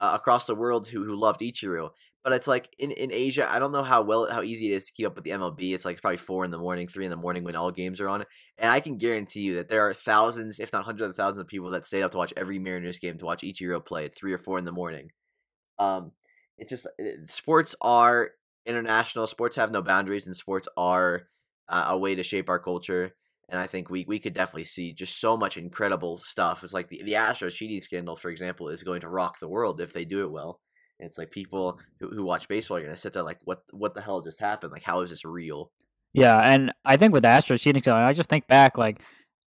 uh, 0.00 0.12
across 0.14 0.46
the 0.46 0.54
world 0.54 0.88
who 0.88 1.04
who 1.04 1.16
loved 1.16 1.40
Ichiro, 1.40 1.90
but 2.22 2.32
it's 2.32 2.46
like 2.46 2.74
in, 2.78 2.92
in 2.92 3.12
Asia, 3.12 3.50
I 3.50 3.58
don't 3.58 3.72
know 3.72 3.82
how 3.82 4.02
well 4.02 4.30
how 4.30 4.42
easy 4.42 4.72
it 4.72 4.76
is 4.76 4.86
to 4.86 4.92
keep 4.92 5.06
up 5.06 5.16
with 5.16 5.24
the 5.24 5.32
MLB. 5.32 5.74
It's 5.74 5.84
like 5.84 6.00
probably 6.00 6.16
four 6.16 6.44
in 6.44 6.52
the 6.52 6.58
morning, 6.58 6.88
three 6.88 7.04
in 7.04 7.10
the 7.10 7.16
morning 7.16 7.44
when 7.44 7.56
all 7.56 7.72
games 7.72 8.00
are 8.00 8.08
on, 8.08 8.24
and 8.56 8.70
I 8.70 8.80
can 8.80 8.96
guarantee 8.96 9.40
you 9.40 9.56
that 9.56 9.68
there 9.68 9.86
are 9.86 9.94
thousands, 9.94 10.60
if 10.60 10.72
not 10.72 10.84
hundreds 10.84 11.10
of 11.10 11.16
thousands, 11.16 11.40
of 11.40 11.48
people 11.48 11.70
that 11.70 11.84
stayed 11.84 12.02
up 12.02 12.12
to 12.12 12.16
watch 12.16 12.32
every 12.36 12.58
Mariners 12.58 12.98
game 12.98 13.18
to 13.18 13.24
watch 13.24 13.42
Ichiro 13.42 13.84
play 13.84 14.06
at 14.06 14.14
three 14.14 14.32
or 14.32 14.38
four 14.38 14.58
in 14.58 14.64
the 14.64 14.72
morning. 14.72 15.10
Um, 15.78 16.12
it's 16.56 16.70
just 16.70 16.86
sports 17.26 17.74
are 17.80 18.30
international 18.66 19.26
sports 19.26 19.56
have 19.56 19.70
no 19.70 19.82
boundaries 19.82 20.26
and 20.26 20.36
sports 20.36 20.68
are 20.76 21.28
uh, 21.68 21.86
a 21.88 21.98
way 21.98 22.14
to 22.14 22.22
shape 22.22 22.48
our 22.48 22.58
culture 22.58 23.14
and 23.48 23.60
I 23.60 23.66
think 23.66 23.90
we, 23.90 24.04
we 24.08 24.18
could 24.18 24.34
definitely 24.34 24.64
see 24.64 24.92
just 24.92 25.20
so 25.20 25.36
much 25.36 25.56
incredible 25.56 26.16
stuff. 26.16 26.64
It's 26.64 26.72
like 26.72 26.88
the 26.88 27.02
the 27.02 27.12
Astros 27.12 27.52
cheating 27.52 27.80
scandal, 27.80 28.16
for 28.16 28.30
example, 28.30 28.68
is 28.68 28.82
going 28.82 29.00
to 29.02 29.08
rock 29.08 29.38
the 29.38 29.48
world 29.48 29.80
if 29.80 29.92
they 29.92 30.04
do 30.04 30.24
it 30.24 30.32
well. 30.32 30.60
And 30.98 31.06
it's 31.06 31.18
like 31.18 31.30
people 31.30 31.78
who, 32.00 32.08
who 32.08 32.24
watch 32.24 32.48
baseball 32.48 32.78
are 32.78 32.80
going 32.80 32.94
to 32.94 33.00
sit 33.00 33.12
there 33.12 33.22
like, 33.22 33.40
what 33.44 33.62
what 33.70 33.94
the 33.94 34.00
hell 34.00 34.22
just 34.22 34.40
happened? 34.40 34.72
Like, 34.72 34.82
how 34.82 35.00
is 35.00 35.10
this 35.10 35.24
real? 35.24 35.70
Yeah, 36.12 36.38
and 36.38 36.72
I 36.84 36.96
think 36.96 37.12
with 37.12 37.22
the 37.22 37.28
Astros 37.28 37.60
cheating 37.60 37.82
scandal, 37.82 38.04
I 38.04 38.12
just 38.12 38.28
think 38.28 38.46
back 38.46 38.78
like 38.78 39.00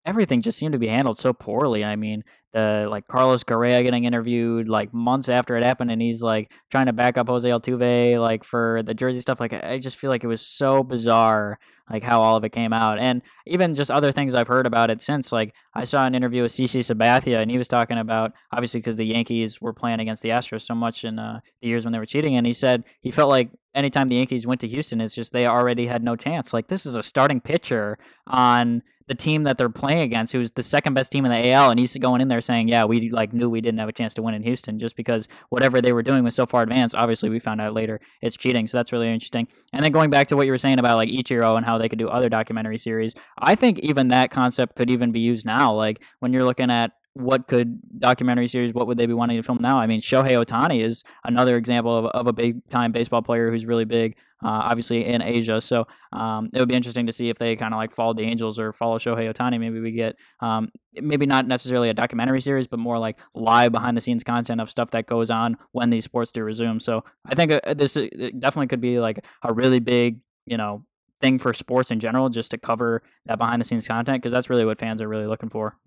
everything 0.06 0.42
just 0.42 0.58
seemed 0.58 0.74
to 0.74 0.80
be 0.80 0.88
handled 0.88 1.18
so 1.18 1.34
poorly. 1.34 1.84
I 1.84 1.96
mean, 1.96 2.24
the 2.54 2.88
like 2.90 3.08
Carlos 3.08 3.44
Correa 3.44 3.84
getting 3.84 4.06
interviewed 4.06 4.70
like 4.70 4.94
months 4.94 5.28
after 5.28 5.58
it 5.58 5.64
happened, 5.64 5.92
and 5.92 6.02
he's 6.02 6.22
like 6.22 6.52
trying 6.72 6.86
to 6.86 6.94
back 6.94 7.18
up 7.18 7.28
Jose 7.28 7.48
Altuve 7.48 8.20
like 8.20 8.46
for 8.46 8.82
the 8.84 8.94
jersey 8.94 9.20
stuff. 9.20 9.42
Like 9.42 9.54
I 9.54 9.78
just 9.78 9.98
feel 9.98 10.10
like 10.10 10.24
it 10.24 10.28
was 10.28 10.42
so 10.42 10.82
bizarre, 10.82 11.60
like 11.92 12.02
how 12.02 12.22
all 12.22 12.38
of 12.38 12.46
it 12.46 12.54
came 12.54 12.72
out, 12.72 12.98
and 12.98 13.22
even 13.46 13.76
just 13.76 13.92
other 13.92 14.14
things 14.14 14.34
I've 14.34 14.48
heard 14.48 14.66
about 14.66 14.90
it 14.90 15.04
since. 15.04 15.34
Like 15.34 15.54
I 15.74 15.84
saw 15.84 16.06
an 16.06 16.16
interview 16.16 16.44
with 16.44 16.54
CC 16.54 16.80
Sabathia, 16.80 17.42
and 17.42 17.52
he 17.52 17.58
was 17.58 17.68
talking 17.68 17.98
about 17.98 18.32
obviously 18.54 18.80
because 18.80 18.96
the 18.96 19.06
Yankees 19.06 19.60
were 19.60 19.74
playing 19.74 20.00
against 20.00 20.24
the 20.24 20.30
Astros 20.30 20.62
so 20.62 20.76
much 20.76 21.04
in 21.04 21.20
uh, 21.20 21.42
the 21.62 21.68
years 21.68 21.84
when 21.84 21.92
they 21.92 22.00
were 22.00 22.06
cheating, 22.06 22.38
and 22.38 22.48
he 22.48 22.54
said 22.54 22.86
he 23.02 23.12
felt 23.12 23.30
like 23.30 23.50
anytime 23.74 24.08
the 24.08 24.16
Yankees 24.16 24.48
went 24.48 24.62
to 24.62 24.68
Houston, 24.68 25.02
it's 25.02 25.14
just 25.14 25.34
they 25.34 25.46
already 25.46 25.88
had 25.88 26.04
no 26.04 26.16
chance. 26.16 26.54
Like 26.54 26.70
this 26.70 26.86
is 26.86 26.96
a 26.96 27.04
starting 27.04 27.42
pitcher 27.42 27.98
on 28.28 28.82
the 29.08 29.16
team 29.16 29.44
that 29.44 29.58
they're 29.58 29.70
playing 29.70 30.02
against, 30.02 30.34
who's 30.34 30.52
the 30.52 30.64
second 30.64 30.94
best 30.94 31.12
team 31.12 31.26
in 31.26 31.32
the 31.32 31.52
AL, 31.52 31.70
and 31.70 31.80
he's 31.80 31.96
going 31.98 32.22
in 32.22 32.28
there 32.28 32.42
saying, 32.42 32.68
"Yeah, 32.68 32.86
we 32.86 33.10
like 33.10 33.34
knew 33.34 33.50
we 33.50 33.62
didn't 33.62 33.80
have 33.80 33.90
a 33.90 33.94
chance 33.94 34.14
to 34.16 34.22
win 34.22 34.34
in 34.34 34.44
Houston 34.44 34.80
just 34.80 34.96
because 34.96 35.28
whatever 35.50 35.82
they 35.82 35.94
were 35.94 36.04
doing 36.04 36.24
was 36.24 36.36
so 36.36 36.46
far 36.46 36.64
advanced." 36.64 36.96
Obviously, 36.96 37.30
we 37.30 37.40
found 37.40 37.62
out 37.62 37.74
later 37.74 38.00
it's 38.22 38.38
cheating, 38.38 38.68
so 38.68 38.78
that's 38.78 38.92
really 38.92 39.12
interesting. 39.12 39.48
And 39.74 39.84
then 39.84 39.92
going 39.92 40.10
back 40.10 40.28
to 40.30 40.36
what 40.36 40.46
you 40.46 40.52
were 40.52 40.58
saying 40.58 40.80
about 40.80 40.98
like 40.98 41.10
Ichiro 41.10 41.56
and 41.58 41.66
how 41.66 41.78
they 41.78 41.90
could 41.90 42.00
do 42.00 42.08
other 42.08 42.30
documentary 42.30 42.80
series, 42.80 43.14
I 43.38 43.56
think 43.56 43.80
even 43.80 44.08
that 44.10 44.32
concept 44.32 44.76
could 44.76 44.90
even 44.90 45.12
be 45.12 45.20
used 45.20 45.46
now. 45.46 45.74
Like 45.74 46.02
when 46.20 46.34
you're 46.34 46.44
looking 46.44 46.72
at 46.72 46.92
what 47.16 47.48
could 47.48 47.80
documentary 47.98 48.48
series 48.48 48.74
what 48.74 48.88
would 48.88 48.98
they 48.98 49.06
be 49.06 49.14
wanting 49.14 49.38
to 49.38 49.44
film 49.44 49.60
now? 49.62 49.78
I 49.78 49.88
mean 49.88 50.02
shohei 50.02 50.44
ohtani 50.44 50.84
is 50.84 51.04
another 51.24 51.56
example 51.56 51.98
of, 51.98 52.06
of 52.08 52.28
a 52.28 52.34
big 52.34 52.70
time 52.70 52.92
baseball 52.92 53.22
player 53.22 53.50
who's 53.50 53.66
really 53.66 53.86
big 53.86 54.18
uh, 54.44 54.68
obviously 54.70 55.06
in 55.06 55.22
asia. 55.22 55.62
So 55.62 55.88
um, 56.12 56.50
it 56.54 56.60
would 56.60 56.68
be 56.68 56.76
interesting 56.76 57.08
to 57.08 57.14
see 57.14 57.30
if 57.30 57.38
they 57.38 57.56
kind 57.56 57.74
of 57.74 57.78
like 57.78 57.94
follow 57.94 58.14
the 58.14 58.24
angels 58.24 58.60
or 58.60 58.74
follow 58.74 59.00
shohei 59.00 59.34
ohtani. 59.34 59.58
Maybe 59.58 59.80
we 59.80 59.92
get 59.92 60.18
um, 60.42 60.70
maybe 61.02 61.26
not 61.26 61.48
necessarily 61.48 61.90
a 61.90 61.94
documentary 61.94 62.42
series 62.42 62.68
but 62.68 62.80
more 62.80 63.00
like 63.00 63.18
live 63.34 63.72
behind 63.72 63.96
the 63.96 64.02
scenes 64.02 64.26
content 64.26 64.60
of 64.60 64.70
stuff 64.70 64.92
that 64.92 65.08
goes 65.08 65.30
on 65.30 65.58
when 65.72 65.92
these 65.92 66.04
sports 66.04 66.34
do 66.34 66.44
resume. 66.44 66.80
So 66.80 67.06
i 67.26 67.34
think 67.34 67.52
uh, 67.52 67.74
this 67.74 67.94
definitely 67.94 68.68
could 68.68 68.82
be 68.82 69.00
like 69.00 69.26
a 69.42 69.54
really 69.54 69.80
big 69.80 70.20
you 70.46 70.58
know 70.58 70.84
thing 71.22 71.40
for 71.40 71.54
sports 71.54 71.92
in 71.92 72.00
general 72.00 72.30
just 72.30 72.52
to 72.52 72.58
cover 72.58 73.02
that 73.26 73.38
behind 73.38 73.62
the 73.62 73.66
scenes 73.66 73.88
content 73.88 74.22
because 74.22 74.34
that's 74.34 74.50
really 74.50 74.66
what 74.66 74.78
fans 74.78 75.02
are 75.02 75.08
really 75.08 75.26
looking 75.26 75.50
for 75.50 75.78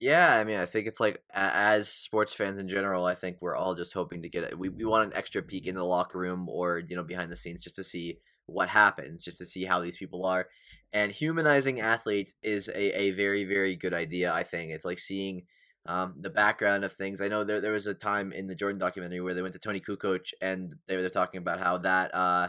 yeah, 0.00 0.36
I 0.36 0.44
mean, 0.44 0.58
I 0.58 0.66
think 0.66 0.86
it's 0.86 1.00
like 1.00 1.22
as 1.32 1.88
sports 1.88 2.34
fans 2.34 2.58
in 2.58 2.68
general, 2.68 3.06
I 3.06 3.14
think 3.14 3.38
we're 3.40 3.56
all 3.56 3.74
just 3.74 3.94
hoping 3.94 4.22
to 4.22 4.28
get 4.28 4.44
it. 4.44 4.58
We 4.58 4.68
we 4.68 4.84
want 4.84 5.04
an 5.04 5.16
extra 5.16 5.42
peek 5.42 5.66
in 5.66 5.74
the 5.74 5.84
locker 5.84 6.18
room 6.18 6.48
or 6.48 6.82
you 6.86 6.96
know 6.96 7.02
behind 7.02 7.32
the 7.32 7.36
scenes 7.36 7.62
just 7.62 7.76
to 7.76 7.84
see 7.84 8.18
what 8.44 8.68
happens, 8.68 9.24
just 9.24 9.38
to 9.38 9.46
see 9.46 9.64
how 9.64 9.80
these 9.80 9.96
people 9.96 10.26
are. 10.26 10.48
And 10.92 11.12
humanizing 11.12 11.80
athletes 11.80 12.34
is 12.42 12.68
a, 12.68 12.98
a 13.00 13.10
very 13.12 13.44
very 13.44 13.74
good 13.74 13.94
idea. 13.94 14.32
I 14.32 14.42
think 14.42 14.70
it's 14.70 14.84
like 14.84 14.98
seeing 14.98 15.46
um, 15.86 16.14
the 16.20 16.30
background 16.30 16.84
of 16.84 16.92
things. 16.92 17.22
I 17.22 17.28
know 17.28 17.42
there 17.42 17.62
there 17.62 17.72
was 17.72 17.86
a 17.86 17.94
time 17.94 18.32
in 18.32 18.48
the 18.48 18.54
Jordan 18.54 18.78
documentary 18.78 19.22
where 19.22 19.34
they 19.34 19.42
went 19.42 19.54
to 19.54 19.60
Toni 19.60 19.80
Kukoc 19.80 20.32
and 20.42 20.74
they 20.88 20.96
were 20.96 21.08
talking 21.08 21.38
about 21.38 21.60
how 21.60 21.78
that 21.78 22.14
uh 22.14 22.48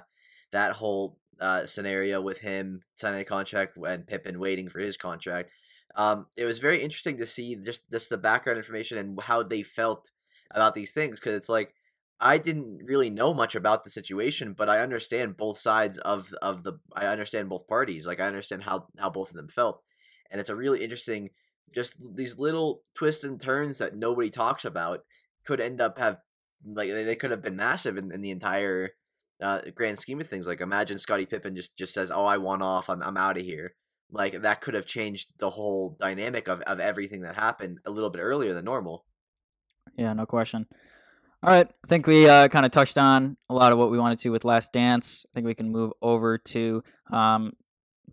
that 0.51 0.73
whole 0.73 1.17
uh, 1.39 1.65
scenario 1.65 2.19
with 2.19 2.41
him 2.41 2.81
signing 2.95 3.21
a 3.21 3.25
contract 3.25 3.77
and 3.77 4.07
Pippen 4.07 4.39
waiting 4.39 4.69
for 4.69 4.79
his 4.79 4.97
contract 4.97 5.51
um, 5.97 6.27
it 6.37 6.45
was 6.45 6.59
very 6.59 6.81
interesting 6.81 7.17
to 7.17 7.25
see 7.25 7.55
just 7.55 7.89
just 7.91 8.09
the 8.09 8.17
background 8.17 8.57
information 8.57 8.97
and 8.97 9.19
how 9.19 9.41
they 9.43 9.63
felt 9.63 10.11
about 10.51 10.75
these 10.75 10.93
things 10.93 11.15
because 11.15 11.33
it's 11.33 11.49
like 11.49 11.73
I 12.19 12.37
didn't 12.37 12.81
really 12.85 13.09
know 13.09 13.33
much 13.33 13.55
about 13.55 13.83
the 13.83 13.89
situation, 13.89 14.53
but 14.53 14.69
I 14.69 14.79
understand 14.79 15.37
both 15.37 15.57
sides 15.57 15.97
of 15.99 16.33
of 16.41 16.63
the 16.63 16.79
I 16.95 17.07
understand 17.07 17.49
both 17.49 17.67
parties. 17.67 18.05
Like 18.05 18.19
I 18.19 18.27
understand 18.27 18.63
how 18.63 18.87
how 18.99 19.09
both 19.09 19.31
of 19.31 19.35
them 19.35 19.49
felt, 19.49 19.81
and 20.31 20.39
it's 20.39 20.51
a 20.51 20.55
really 20.55 20.83
interesting 20.83 21.31
just 21.73 21.95
these 22.15 22.39
little 22.39 22.83
twists 22.95 23.23
and 23.23 23.41
turns 23.41 23.79
that 23.79 23.95
nobody 23.95 24.29
talks 24.29 24.63
about 24.63 25.01
could 25.45 25.59
end 25.59 25.81
up 25.81 25.97
have 25.97 26.19
like 26.63 26.89
they 26.89 27.15
could 27.15 27.31
have 27.31 27.41
been 27.41 27.55
massive 27.55 27.97
in, 27.97 28.11
in 28.11 28.21
the 28.21 28.31
entire 28.31 28.91
uh, 29.41 29.61
grand 29.75 29.97
scheme 29.97 30.21
of 30.21 30.27
things. 30.27 30.45
Like 30.45 30.61
imagine 30.61 30.99
Scottie 30.99 31.25
Pippen 31.25 31.55
just 31.55 31.75
just 31.75 31.93
says, 31.93 32.11
"Oh, 32.11 32.25
I 32.25 32.37
want 32.37 32.61
off. 32.61 32.87
I'm 32.87 33.01
I'm 33.01 33.17
out 33.17 33.37
of 33.37 33.43
here." 33.43 33.73
Like 34.11 34.41
that 34.41 34.61
could 34.61 34.73
have 34.73 34.85
changed 34.85 35.33
the 35.37 35.49
whole 35.49 35.97
dynamic 35.99 36.47
of, 36.47 36.61
of 36.61 36.79
everything 36.79 37.21
that 37.21 37.35
happened 37.35 37.79
a 37.85 37.91
little 37.91 38.09
bit 38.09 38.21
earlier 38.21 38.53
than 38.53 38.65
normal. 38.65 39.05
Yeah, 39.97 40.13
no 40.13 40.25
question. 40.25 40.65
All 41.43 41.51
right, 41.51 41.67
I 41.67 41.87
think 41.87 42.07
we 42.07 42.27
uh, 42.27 42.47
kind 42.47 42.65
of 42.65 42.71
touched 42.71 42.97
on 42.97 43.37
a 43.49 43.53
lot 43.53 43.71
of 43.71 43.77
what 43.77 43.91
we 43.91 43.99
wanted 43.99 44.19
to 44.19 44.29
with 44.29 44.43
Last 44.43 44.73
Dance. 44.73 45.25
I 45.29 45.29
think 45.35 45.45
we 45.45 45.53
can 45.53 45.71
move 45.71 45.91
over 46.01 46.37
to 46.39 46.83
um, 47.11 47.53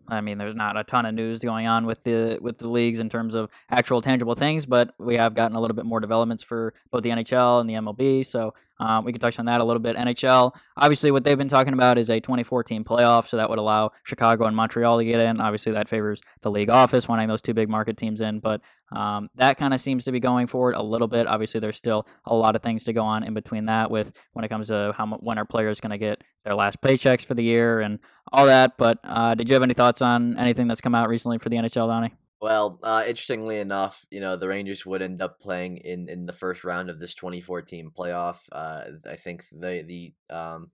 I 0.09 0.21
mean, 0.21 0.39
there's 0.39 0.55
not 0.55 0.77
a 0.77 0.85
ton 0.85 1.07
of 1.07 1.15
news 1.15 1.41
going 1.41 1.67
on 1.67 1.87
with 1.87 2.03
the 2.05 2.39
with 2.41 2.59
the 2.59 2.69
leagues 2.69 3.01
in 3.01 3.09
terms 3.09 3.35
of 3.35 3.51
actual 3.71 4.03
tangible 4.03 4.35
things, 4.35 4.67
but 4.67 4.95
we 4.99 5.17
have 5.17 5.35
gotten 5.35 5.57
a 5.57 5.61
little 5.61 5.75
bit 5.75 5.87
more 5.87 6.01
developments 6.01 6.43
for 6.43 6.75
both 6.91 7.03
the 7.03 7.11
NHL 7.11 7.61
and 7.61 7.69
the 7.69 7.75
MLB. 7.75 8.27
So 8.27 8.55
um, 8.81 9.05
we 9.05 9.13
can 9.13 9.21
touch 9.21 9.39
on 9.39 9.47
that 9.47 9.61
a 9.61 9.65
little 9.65 9.81
bit. 9.81 9.97
NHL, 9.97 10.53
obviously, 10.77 11.11
what 11.11 11.25
they've 11.25 11.39
been 11.39 11.49
talking 11.49 11.75
about 11.75 11.97
is 11.97 12.11
a 12.11 12.21
2014 12.21 12.85
playoff, 12.85 13.29
so 13.29 13.37
that 13.37 13.49
would 13.49 13.59
allow 13.59 13.93
Chicago 14.03 14.47
and 14.47 14.57
Montreal 14.57 14.99
to 14.99 15.05
get 15.05 15.21
in. 15.21 15.41
Obviously, 15.41 15.73
that 15.73 15.89
favors 15.89 16.21
the 16.43 16.51
league 16.51 16.71
office 16.71 17.07
wanting 17.07 17.29
those 17.29 17.43
two 17.43 17.55
big 17.55 17.69
market 17.69 17.97
teams 17.97 18.21
in, 18.21 18.41
but 18.41 18.61
um, 18.95 19.31
that 19.37 19.57
kind 19.59 19.75
of 19.75 19.81
seems 19.81 20.05
to 20.05 20.13
be 20.13 20.21
going 20.21 20.47
forward 20.47 20.75
a 20.75 20.83
little 20.83 21.09
bit. 21.09 21.27
Obviously, 21.27 21.61
there's 21.61 21.77
still 21.77 22.07
a 22.25 22.35
lot 22.35 22.57
of 22.57 22.63
things 22.63 22.85
to 22.85 22.93
go 22.93 23.03
on 23.03 23.23
in 23.23 23.33
between 23.33 23.67
that 23.67 23.91
with 23.91 24.13
when 24.33 24.45
it 24.45 24.49
comes 24.49 24.69
to 24.69 24.93
how 24.97 25.07
when 25.21 25.39
our 25.39 25.45
players 25.45 25.81
going 25.81 25.91
to 25.91 25.99
get 25.99 26.23
their 26.45 26.55
last 26.55 26.81
paychecks 26.81 27.25
for 27.25 27.35
the 27.35 27.45
year 27.45 27.81
and 27.81 27.99
all 28.35 28.47
that. 28.47 28.77
But 28.77 28.99
uh, 29.05 29.35
did 29.35 29.49
you 29.49 29.55
have 29.55 29.63
any 29.63 29.75
thoughts 29.75 30.03
on 30.03 30.39
anything 30.39 30.67
that's 30.67 30.81
come 30.81 30.95
out 30.95 31.09
recently 31.09 31.39
for 31.39 31.49
the 31.49 31.57
NHL, 31.57 31.89
Donnie? 31.89 32.13
Well, 32.41 32.79
uh, 32.83 33.05
interestingly 33.07 33.59
enough, 33.59 34.05
you 34.11 34.21
know 34.21 34.37
the 34.37 34.49
Rangers 34.49 34.85
would 34.85 35.01
end 35.01 35.23
up 35.23 35.41
playing 35.41 35.79
in, 35.79 36.11
in 36.11 36.27
the 36.27 36.33
first 36.33 36.63
round 36.63 36.91
of 36.91 36.99
this 36.99 37.15
2014 37.15 37.91
playoff. 37.97 38.41
Uh, 38.53 38.85
I 39.09 39.17
think 39.17 39.45
the 39.51 39.83
the 40.29 40.35
um, 40.35 40.71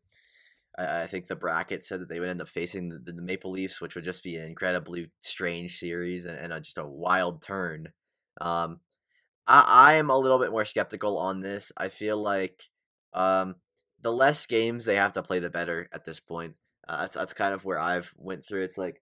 I, 0.76 1.02
I, 1.02 1.06
think 1.06 1.28
the 1.28 1.36
bracket 1.36 1.84
said 1.84 2.00
that 2.00 2.08
they 2.08 2.18
would 2.18 2.28
end 2.28 2.40
up 2.40 2.48
facing 2.48 2.88
the, 2.88 3.12
the, 3.12 3.22
Maple 3.22 3.52
Leafs, 3.52 3.80
which 3.80 3.94
would 3.94 4.02
just 4.02 4.24
be 4.24 4.36
an 4.36 4.46
incredibly 4.46 5.12
strange 5.20 5.76
series 5.76 6.26
and, 6.26 6.36
and 6.36 6.52
a, 6.52 6.60
just 6.60 6.78
a 6.78 6.86
wild 6.86 7.42
turn. 7.42 7.90
Um, 8.40 8.80
I 9.46 9.92
I 9.92 9.94
am 9.94 10.10
a 10.10 10.18
little 10.18 10.40
bit 10.40 10.50
more 10.50 10.64
skeptical 10.64 11.18
on 11.18 11.38
this. 11.38 11.70
I 11.76 11.88
feel 11.88 12.20
like 12.20 12.64
um, 13.12 13.56
the 14.00 14.12
less 14.12 14.46
games 14.46 14.84
they 14.84 14.96
have 14.96 15.12
to 15.12 15.22
play, 15.22 15.38
the 15.38 15.50
better 15.50 15.88
at 15.92 16.04
this 16.04 16.20
point. 16.20 16.54
Uh, 16.90 17.03
that's 17.03 17.14
that's 17.14 17.35
kind 17.35 17.55
of 17.55 17.64
where 17.64 17.79
I've 17.79 18.12
went 18.18 18.44
through. 18.44 18.64
It's 18.64 18.79
like 18.79 19.00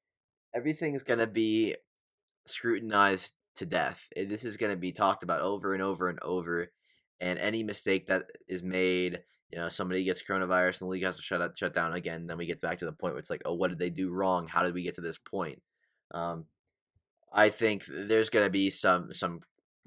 everything's 0.54 1.02
gonna 1.02 1.26
be 1.26 1.74
scrutinized 2.46 3.32
to 3.56 3.66
death. 3.66 4.08
This 4.14 4.44
is 4.44 4.58
to 4.58 4.76
be 4.76 4.92
talked 4.92 5.24
about 5.24 5.40
over 5.40 5.72
and 5.72 5.82
over 5.82 6.08
and 6.08 6.18
over. 6.22 6.70
And 7.20 7.38
any 7.38 7.62
mistake 7.62 8.06
that 8.06 8.26
is 8.46 8.62
made, 8.62 9.20
you 9.50 9.58
know, 9.58 9.68
somebody 9.68 10.04
gets 10.04 10.22
coronavirus 10.22 10.80
and 10.80 10.88
the 10.88 10.92
league 10.92 11.04
has 11.04 11.16
to 11.16 11.22
shut 11.22 11.40
up, 11.40 11.56
shut 11.56 11.74
down 11.74 11.92
again. 11.94 12.26
Then 12.26 12.38
we 12.38 12.46
get 12.46 12.60
back 12.60 12.78
to 12.78 12.84
the 12.84 12.92
point 12.92 13.14
where 13.14 13.20
it's 13.20 13.30
like, 13.30 13.42
oh, 13.44 13.54
what 13.54 13.68
did 13.68 13.78
they 13.78 13.90
do 13.90 14.12
wrong? 14.12 14.46
How 14.46 14.62
did 14.62 14.74
we 14.74 14.84
get 14.84 14.94
to 14.94 15.00
this 15.00 15.18
point? 15.18 15.60
Um, 16.12 16.46
I 17.32 17.48
think 17.48 17.84
there's 17.86 18.30
going 18.30 18.46
to 18.46 18.50
be 18.50 18.70
some 18.70 19.12
some 19.12 19.40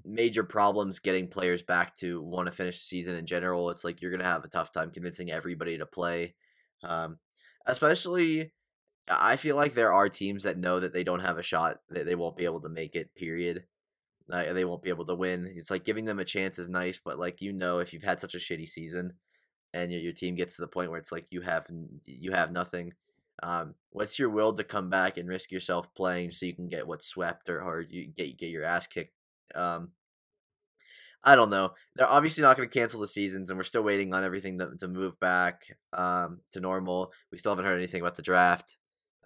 major 0.04 0.44
problems 0.44 1.00
getting 1.00 1.30
players 1.30 1.64
back 1.64 1.96
to 1.96 2.22
want 2.22 2.48
to 2.48 2.52
finish 2.52 2.80
the 2.80 2.84
season 2.84 3.16
in 3.16 3.26
general. 3.26 3.70
It's 3.70 3.84
like 3.84 4.02
you're 4.02 4.12
going 4.12 4.24
to 4.24 4.30
have 4.30 4.44
a 4.44 4.50
tough 4.50 4.72
time 4.72 4.92
convincing 4.92 5.32
everybody 5.32 5.78
to 5.78 5.86
play, 5.86 6.36
um, 6.84 7.20
especially 7.66 8.52
I 9.10 9.36
feel 9.36 9.56
like 9.56 9.74
there 9.74 9.94
are 9.94 10.10
teams 10.10 10.44
that 10.44 10.58
know 10.58 10.80
that 10.80 10.94
they 10.94 11.04
don't 11.04 11.22
have 11.22 11.38
a 11.38 11.44
shot, 11.44 11.80
that 11.90 12.06
they 12.06 12.16
won't 12.16 12.38
be 12.38 12.46
able 12.46 12.62
to 12.62 12.70
make 12.70 12.96
it. 12.96 13.14
Period. 13.16 13.66
They 14.30 14.64
won't 14.64 14.84
be 14.84 14.90
able 14.90 15.06
to 15.08 15.16
win. 15.16 15.52
It's 15.58 15.70
like 15.70 15.84
giving 15.84 16.06
them 16.06 16.20
a 16.20 16.26
chance 16.26 16.58
is 16.58 16.70
nice, 16.70 17.02
but 17.04 17.20
like 17.20 17.42
you 17.42 17.52
know, 17.52 17.80
if 17.80 17.92
you've 17.92 18.04
had 18.04 18.22
such 18.22 18.34
a 18.34 18.38
shitty 18.38 18.68
season, 18.68 19.14
and 19.74 19.92
your, 19.92 20.02
your 20.02 20.14
team 20.14 20.36
gets 20.36 20.56
to 20.56 20.62
the 20.62 20.68
point 20.68 20.90
where 20.90 21.00
it's 21.00 21.12
like 21.12 21.28
you 21.32 21.42
have 21.42 21.68
you 22.06 22.32
have 22.32 22.52
nothing, 22.52 22.94
um, 23.44 23.76
what's 23.90 24.18
your 24.18 24.30
will 24.30 24.54
to 24.54 24.64
come 24.64 24.90
back 24.90 25.18
and 25.18 25.28
risk 25.28 25.52
yourself 25.52 25.94
playing 25.94 26.32
so 26.32 26.46
you 26.46 26.56
can 26.56 26.70
get 26.70 26.88
what 26.88 27.04
swept 27.04 27.50
or, 27.50 27.62
or 27.62 27.82
you 27.82 28.08
get 28.08 28.38
get 28.38 28.50
your 28.50 28.64
ass 28.64 28.88
kicked? 28.88 29.16
Um, 29.54 29.92
I 31.24 31.36
don't 31.36 31.50
know. 31.52 31.72
They're 31.96 32.10
obviously 32.10 32.42
not 32.42 32.58
going 32.58 32.68
to 32.68 32.80
cancel 32.80 33.00
the 33.00 33.08
seasons, 33.08 33.50
and 33.50 33.58
we're 33.58 33.64
still 33.64 33.84
waiting 33.84 34.14
on 34.14 34.24
everything 34.24 34.58
to, 34.58 34.72
to 34.80 34.88
move 34.88 35.20
back 35.20 35.78
um, 35.94 36.42
to 36.54 36.60
normal. 36.60 37.12
We 37.32 37.38
still 37.38 37.52
haven't 37.52 37.66
heard 37.66 37.78
anything 37.78 38.02
about 38.02 38.16
the 38.16 38.24
draft 38.24 38.78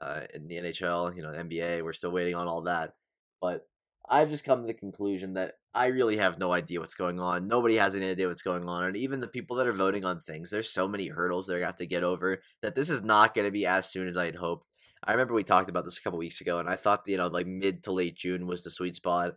uh, 0.01 0.21
in 0.33 0.47
the 0.47 0.55
NHL, 0.55 1.15
you 1.15 1.21
know, 1.21 1.29
NBA. 1.29 1.83
We're 1.83 1.93
still 1.93 2.11
waiting 2.11 2.35
on 2.35 2.47
all 2.47 2.63
that. 2.63 2.93
But 3.41 3.65
I've 4.09 4.29
just 4.29 4.43
come 4.43 4.61
to 4.61 4.67
the 4.67 4.73
conclusion 4.73 5.33
that 5.33 5.53
I 5.73 5.87
really 5.87 6.17
have 6.17 6.37
no 6.37 6.51
idea 6.51 6.79
what's 6.79 6.95
going 6.95 7.19
on. 7.19 7.47
Nobody 7.47 7.75
has 7.75 7.95
any 7.95 8.09
idea 8.09 8.27
what's 8.27 8.41
going 8.41 8.67
on. 8.67 8.83
And 8.83 8.97
even 8.97 9.19
the 9.19 9.27
people 9.27 9.55
that 9.57 9.67
are 9.67 9.73
voting 9.73 10.05
on 10.05 10.19
things, 10.19 10.49
there's 10.49 10.69
so 10.69 10.87
many 10.87 11.07
hurdles 11.07 11.47
they're 11.47 11.59
going 11.59 11.67
to 11.67 11.71
have 11.71 11.77
to 11.77 11.87
get 11.87 12.03
over 12.03 12.41
that 12.61 12.75
this 12.75 12.89
is 12.89 13.03
not 13.03 13.33
going 13.33 13.47
to 13.47 13.51
be 13.51 13.65
as 13.65 13.89
soon 13.89 14.07
as 14.07 14.17
I'd 14.17 14.35
hoped. 14.35 14.67
I 15.03 15.11
remember 15.11 15.33
we 15.33 15.43
talked 15.43 15.69
about 15.69 15.85
this 15.85 15.97
a 15.97 16.01
couple 16.01 16.19
weeks 16.19 16.41
ago, 16.41 16.59
and 16.59 16.69
I 16.69 16.75
thought, 16.75 17.03
you 17.07 17.17
know, 17.17 17.27
like 17.27 17.47
mid 17.47 17.83
to 17.83 17.91
late 17.91 18.15
June 18.15 18.47
was 18.47 18.63
the 18.63 18.71
sweet 18.71 18.95
spot. 18.95 19.35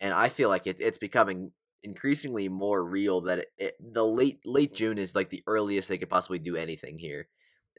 And 0.00 0.14
I 0.14 0.28
feel 0.28 0.48
like 0.48 0.66
it, 0.66 0.80
it's 0.80 0.98
becoming 0.98 1.52
increasingly 1.82 2.48
more 2.48 2.84
real 2.84 3.22
that 3.22 3.40
it, 3.40 3.46
it, 3.58 3.74
the 3.80 4.04
late 4.04 4.40
late 4.44 4.74
June 4.74 4.98
is 4.98 5.14
like 5.14 5.30
the 5.30 5.42
earliest 5.46 5.88
they 5.88 5.98
could 5.98 6.10
possibly 6.10 6.38
do 6.38 6.56
anything 6.56 6.98
here 6.98 7.28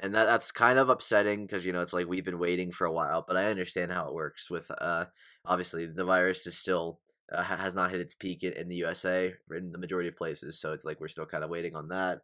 and 0.02 0.16
that 0.16 0.26
that's 0.26 0.52
kind 0.52 0.80
of 0.80 0.90
upsetting 0.90 1.46
because 1.46 1.66
you 1.66 1.72
know 1.72 1.82
it's 1.82 1.94
like 1.94 2.08
we've 2.08 2.26
been 2.26 2.40
waiting 2.40 2.72
for 2.72 2.86
a 2.86 2.92
while, 2.92 3.24
but 3.26 3.38
I 3.38 3.46
understand 3.46 3.92
how 3.92 4.08
it 4.08 4.14
works. 4.14 4.50
With 4.50 4.70
uh, 4.80 5.06
obviously 5.46 5.86
the 5.86 6.04
virus 6.04 6.48
is 6.48 6.58
still 6.58 7.00
uh, 7.32 7.44
has 7.44 7.76
not 7.76 7.92
hit 7.92 8.02
its 8.02 8.16
peak 8.16 8.44
in, 8.44 8.54
in, 8.54 8.68
the 8.68 8.76
USA 8.76 9.34
in 9.56 9.72
the 9.72 9.78
majority 9.78 10.10
of 10.10 10.18
places, 10.18 10.60
so 10.60 10.74
it's 10.74 10.84
like 10.84 11.00
we're 11.00 11.08
still 11.08 11.28
kind 11.28 11.44
of 11.44 11.50
waiting 11.50 11.76
on 11.76 11.90
that. 11.90 12.20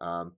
Um, 0.00 0.36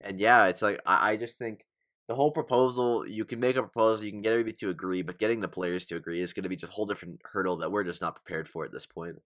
and 0.00 0.20
yeah, 0.20 0.46
it's 0.46 0.62
like 0.62 0.80
I, 0.86 1.12
I 1.12 1.16
just 1.16 1.38
think 1.38 1.66
the 2.08 2.14
whole 2.14 2.30
proposal 2.30 3.06
you 3.06 3.24
can 3.24 3.40
make 3.40 3.56
a 3.56 3.62
proposal, 3.62 4.04
you 4.04 4.12
can 4.12 4.22
get 4.22 4.32
everybody 4.32 4.56
to 4.58 4.70
agree, 4.70 5.02
but 5.02 5.18
getting 5.18 5.40
the 5.40 5.48
players 5.48 5.84
to 5.86 5.96
agree 5.96 6.20
is 6.20 6.32
going 6.32 6.44
to 6.44 6.48
be 6.48 6.56
just 6.56 6.72
a 6.72 6.74
whole 6.74 6.86
different 6.86 7.20
hurdle 7.24 7.56
that 7.58 7.72
we're 7.72 7.84
just 7.84 8.00
not 8.00 8.14
prepared 8.14 8.48
for 8.48 8.64
at 8.64 8.72
this 8.72 8.86
point. 8.86 9.16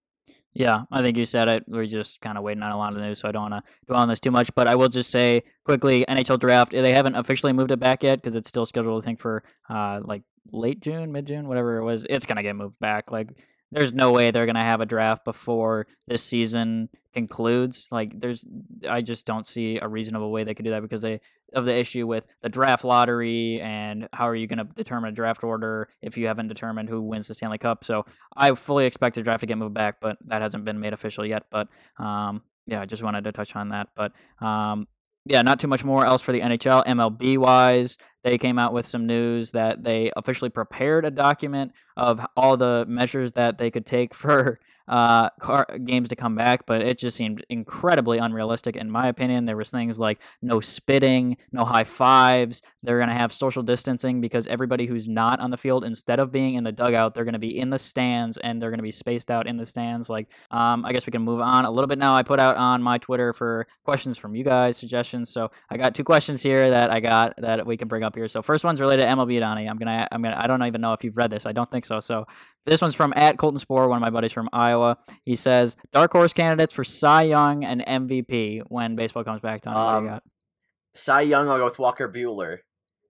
Yeah, 0.54 0.84
I 0.92 1.02
think 1.02 1.16
you 1.16 1.26
said 1.26 1.48
it. 1.48 1.64
We're 1.66 1.86
just 1.86 2.20
kind 2.20 2.38
of 2.38 2.44
waiting 2.44 2.62
on 2.62 2.70
a 2.70 2.78
lot 2.78 2.92
of 2.94 3.00
news, 3.00 3.18
so 3.18 3.28
I 3.28 3.32
don't 3.32 3.50
want 3.50 3.64
to 3.64 3.70
dwell 3.88 4.00
on 4.00 4.08
this 4.08 4.20
too 4.20 4.30
much. 4.30 4.54
But 4.54 4.68
I 4.68 4.76
will 4.76 4.88
just 4.88 5.10
say 5.10 5.42
quickly, 5.64 6.04
NHL 6.08 6.38
draft. 6.38 6.70
They 6.70 6.92
haven't 6.92 7.16
officially 7.16 7.52
moved 7.52 7.72
it 7.72 7.80
back 7.80 8.04
yet 8.04 8.22
because 8.22 8.36
it's 8.36 8.48
still 8.48 8.64
scheduled, 8.64 9.02
I 9.02 9.04
think, 9.04 9.18
for 9.18 9.42
uh, 9.68 10.00
like 10.04 10.22
late 10.52 10.80
June, 10.80 11.10
mid 11.10 11.26
June, 11.26 11.48
whatever 11.48 11.78
it 11.78 11.84
was. 11.84 12.06
It's 12.08 12.24
gonna 12.24 12.44
get 12.44 12.54
moved 12.54 12.78
back. 12.78 13.10
Like 13.10 13.30
there's 13.74 13.92
no 13.92 14.12
way 14.12 14.30
they're 14.30 14.46
going 14.46 14.54
to 14.54 14.60
have 14.60 14.80
a 14.80 14.86
draft 14.86 15.24
before 15.24 15.86
this 16.06 16.22
season 16.22 16.88
concludes. 17.12 17.88
Like 17.90 18.18
there's 18.18 18.44
I 18.88 19.02
just 19.02 19.26
don't 19.26 19.46
see 19.46 19.78
a 19.80 19.88
reasonable 19.88 20.30
way 20.30 20.44
they 20.44 20.54
could 20.54 20.64
do 20.64 20.70
that 20.70 20.82
because 20.82 21.02
they 21.02 21.20
of 21.52 21.64
the 21.64 21.74
issue 21.74 22.06
with 22.06 22.24
the 22.42 22.48
draft 22.48 22.84
lottery 22.84 23.60
and 23.60 24.08
how 24.12 24.28
are 24.28 24.34
you 24.34 24.46
going 24.46 24.58
to 24.58 24.64
determine 24.64 25.10
a 25.10 25.14
draft 25.14 25.44
order 25.44 25.88
if 26.02 26.16
you 26.16 26.26
haven't 26.26 26.48
determined 26.48 26.88
who 26.88 27.00
wins 27.00 27.28
the 27.28 27.34
Stanley 27.34 27.58
Cup. 27.58 27.84
So 27.84 28.06
I 28.36 28.52
fully 28.54 28.86
expect 28.86 29.14
the 29.14 29.22
draft 29.22 29.40
to 29.40 29.46
get 29.46 29.58
moved 29.58 29.74
back, 29.74 30.00
but 30.00 30.18
that 30.26 30.42
hasn't 30.42 30.64
been 30.64 30.80
made 30.80 30.92
official 30.92 31.24
yet. 31.24 31.44
But 31.50 31.68
um, 31.98 32.42
yeah, 32.66 32.80
I 32.80 32.86
just 32.86 33.02
wanted 33.02 33.24
to 33.24 33.32
touch 33.32 33.54
on 33.54 33.68
that. 33.68 33.88
But 33.94 34.12
um, 34.44 34.88
yeah, 35.26 35.42
not 35.42 35.58
too 35.58 35.68
much 35.68 35.84
more 35.84 36.04
else 36.04 36.20
for 36.22 36.32
the 36.32 36.40
NHL. 36.40 36.84
MLB 36.86 37.38
wise, 37.38 37.96
they 38.22 38.36
came 38.36 38.58
out 38.58 38.72
with 38.72 38.86
some 38.86 39.06
news 39.06 39.52
that 39.52 39.82
they 39.82 40.12
officially 40.16 40.50
prepared 40.50 41.04
a 41.04 41.10
document 41.10 41.72
of 41.96 42.20
all 42.36 42.56
the 42.56 42.84
measures 42.88 43.32
that 43.32 43.58
they 43.58 43.70
could 43.70 43.86
take 43.86 44.14
for 44.14 44.60
uh, 44.88 45.30
car- 45.40 45.66
games 45.84 46.08
to 46.10 46.16
come 46.16 46.34
back, 46.34 46.66
but 46.66 46.82
it 46.82 46.98
just 46.98 47.16
seemed 47.16 47.44
incredibly 47.48 48.18
unrealistic 48.18 48.76
in 48.76 48.90
my 48.90 49.08
opinion. 49.08 49.44
There 49.44 49.56
was 49.56 49.70
things 49.70 49.98
like 49.98 50.20
no 50.42 50.60
spitting, 50.60 51.36
no 51.52 51.64
high 51.64 51.84
fives. 51.84 52.62
They're 52.82 52.98
going 52.98 53.08
to 53.08 53.14
have 53.14 53.32
social 53.32 53.62
distancing 53.62 54.20
because 54.20 54.46
everybody 54.46 54.86
who's 54.86 55.08
not 55.08 55.40
on 55.40 55.50
the 55.50 55.56
field, 55.56 55.84
instead 55.84 56.18
of 56.18 56.32
being 56.32 56.54
in 56.54 56.64
the 56.64 56.72
dugout, 56.72 57.14
they're 57.14 57.24
going 57.24 57.32
to 57.32 57.38
be 57.38 57.58
in 57.58 57.70
the 57.70 57.78
stands 57.78 58.36
and 58.38 58.60
they're 58.60 58.70
going 58.70 58.78
to 58.78 58.84
be 58.84 58.92
spaced 58.92 59.30
out 59.30 59.46
in 59.46 59.56
the 59.56 59.66
stands. 59.66 60.10
Like, 60.10 60.28
um, 60.50 60.84
I 60.84 60.92
guess 60.92 61.06
we 61.06 61.10
can 61.10 61.22
move 61.22 61.40
on 61.40 61.64
a 61.64 61.70
little 61.70 61.88
bit 61.88 61.98
now. 61.98 62.14
I 62.14 62.22
put 62.22 62.40
out 62.40 62.56
on 62.56 62.82
my 62.82 62.98
Twitter 62.98 63.32
for 63.32 63.66
questions 63.84 64.18
from 64.18 64.34
you 64.34 64.44
guys, 64.44 64.76
suggestions. 64.76 65.30
So 65.30 65.50
I 65.70 65.78
got 65.78 65.94
two 65.94 66.04
questions 66.04 66.42
here 66.42 66.70
that 66.70 66.90
I 66.90 67.00
got 67.00 67.34
that 67.38 67.66
we 67.66 67.76
can 67.76 67.88
bring 67.88 68.02
up 68.02 68.14
here. 68.14 68.28
So 68.28 68.42
first 68.42 68.64
one's 68.64 68.80
related 68.80 69.04
to 69.04 69.08
MLB 69.08 69.40
Donnie. 69.40 69.66
I'm 69.66 69.78
gonna, 69.78 70.06
I'm 70.12 70.22
gonna, 70.22 70.36
I 70.38 70.46
don't 70.46 70.62
even 70.64 70.80
know 70.80 70.92
if 70.92 71.02
you've 71.04 71.16
read 71.16 71.30
this. 71.30 71.46
I 71.46 71.52
don't 71.52 71.70
think 71.70 71.86
so. 71.86 72.00
So 72.00 72.26
this 72.66 72.80
one's 72.80 72.94
from 72.94 73.12
at 73.16 73.36
Colton 73.36 73.60
Spore, 73.60 73.88
one 73.88 73.96
of 73.96 74.00
my 74.00 74.10
buddies 74.10 74.32
from 74.32 74.48
Iowa. 74.52 74.73
He 75.24 75.36
says 75.36 75.76
dark 75.92 76.12
horse 76.12 76.32
candidates 76.32 76.72
for 76.72 76.84
Cy 76.84 77.24
Young 77.24 77.64
and 77.64 77.80
MVP 77.80 78.62
when 78.68 78.96
baseball 78.96 79.24
comes 79.24 79.40
back. 79.40 79.62
Donnie, 79.62 80.08
um, 80.08 80.20
Cy 80.94 81.22
Young, 81.22 81.48
I'll 81.48 81.58
go 81.58 81.64
with 81.64 81.78
Walker 81.78 82.08
Buehler. 82.08 82.58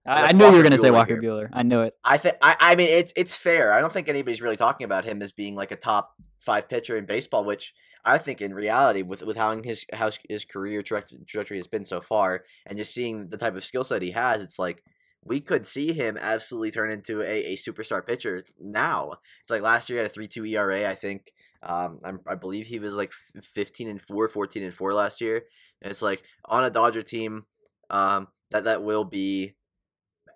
I, 0.06 0.28
I 0.28 0.32
knew 0.32 0.44
you 0.46 0.52
were 0.52 0.58
going 0.58 0.72
to 0.72 0.78
say 0.78 0.90
Walker 0.90 1.18
here. 1.18 1.22
Buehler. 1.22 1.48
I 1.52 1.62
knew 1.62 1.80
it. 1.80 1.94
I 2.04 2.18
think. 2.18 2.36
I, 2.42 2.56
I 2.60 2.74
mean, 2.76 2.88
it's 2.88 3.12
it's 3.16 3.36
fair. 3.36 3.72
I 3.72 3.80
don't 3.80 3.92
think 3.92 4.08
anybody's 4.08 4.42
really 4.42 4.56
talking 4.56 4.84
about 4.84 5.04
him 5.04 5.22
as 5.22 5.32
being 5.32 5.54
like 5.54 5.70
a 5.70 5.76
top 5.76 6.14
five 6.38 6.68
pitcher 6.68 6.96
in 6.96 7.06
baseball, 7.06 7.44
which 7.44 7.72
I 8.04 8.18
think 8.18 8.42
in 8.42 8.52
reality, 8.52 9.02
with 9.02 9.22
with 9.22 9.36
how 9.36 9.60
his 9.62 9.86
how 9.92 10.10
his 10.28 10.44
career 10.44 10.82
trajectory 10.82 11.56
has 11.56 11.66
been 11.66 11.86
so 11.86 12.00
far, 12.02 12.44
and 12.66 12.76
just 12.76 12.92
seeing 12.92 13.30
the 13.30 13.38
type 13.38 13.56
of 13.56 13.64
skill 13.64 13.84
set 13.84 14.02
he 14.02 14.10
has, 14.10 14.42
it's 14.42 14.58
like 14.58 14.82
we 15.24 15.40
could 15.40 15.66
see 15.66 15.92
him 15.92 16.18
absolutely 16.20 16.70
turn 16.70 16.90
into 16.90 17.22
a, 17.22 17.52
a 17.52 17.56
superstar 17.56 18.06
pitcher 18.06 18.44
now. 18.60 19.14
It's 19.40 19.50
like 19.50 19.62
last 19.62 19.88
year 19.88 19.98
he 19.98 20.02
had 20.02 20.10
a 20.10 20.12
3 20.12 20.28
2 20.28 20.44
ERA, 20.44 20.88
I 20.90 20.94
think. 20.94 21.32
Um, 21.62 22.00
I'm, 22.04 22.20
i 22.26 22.34
believe 22.34 22.66
he 22.66 22.78
was 22.78 22.96
like 22.96 23.12
15 23.12 23.88
and 23.88 24.00
4, 24.00 24.28
14 24.28 24.62
and 24.62 24.74
4 24.74 24.94
last 24.94 25.20
year. 25.20 25.44
And 25.80 25.90
it's 25.90 26.02
like 26.02 26.22
on 26.44 26.64
a 26.64 26.70
Dodger 26.70 27.02
team 27.02 27.46
um, 27.88 28.28
that, 28.50 28.64
that 28.64 28.82
will 28.82 29.04
be 29.04 29.54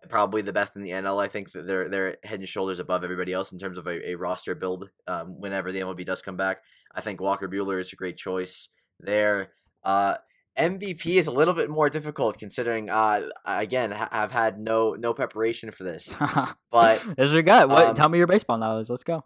probably 0.08 0.40
the 0.40 0.52
best 0.52 0.74
in 0.74 0.82
the 0.82 0.90
NL. 0.90 1.22
I 1.22 1.28
think 1.28 1.52
they're, 1.52 1.88
they're 1.88 2.16
head 2.24 2.40
and 2.40 2.48
shoulders 2.48 2.78
above 2.78 3.04
everybody 3.04 3.32
else 3.32 3.52
in 3.52 3.58
terms 3.58 3.76
of 3.76 3.86
a, 3.86 4.10
a 4.10 4.14
roster 4.14 4.54
build 4.54 4.90
um, 5.06 5.38
whenever 5.38 5.70
the 5.70 5.80
MLB 5.80 6.06
does 6.06 6.22
come 6.22 6.36
back. 6.36 6.62
I 6.94 7.02
think 7.02 7.20
Walker 7.20 7.48
Buehler 7.48 7.78
is 7.78 7.92
a 7.92 7.96
great 7.96 8.16
choice 8.16 8.68
there. 9.00 9.50
Uh, 9.84 10.16
MVP 10.58 11.06
is 11.16 11.26
a 11.26 11.30
little 11.30 11.54
bit 11.54 11.70
more 11.70 11.88
difficult 11.88 12.36
considering 12.38 12.90
uh 12.90 13.28
again 13.44 13.92
ha- 13.92 14.08
I've 14.10 14.32
had 14.32 14.58
no 14.58 14.94
no 14.94 15.14
preparation 15.14 15.70
for 15.70 15.84
this. 15.84 16.14
But 16.70 17.08
as 17.16 17.32
we 17.32 17.42
got, 17.42 17.68
what 17.68 17.86
um, 17.86 17.96
tell 17.96 18.08
me 18.08 18.18
your 18.18 18.26
baseball 18.26 18.58
knowledge. 18.58 18.90
Let's 18.90 19.04
go. 19.04 19.24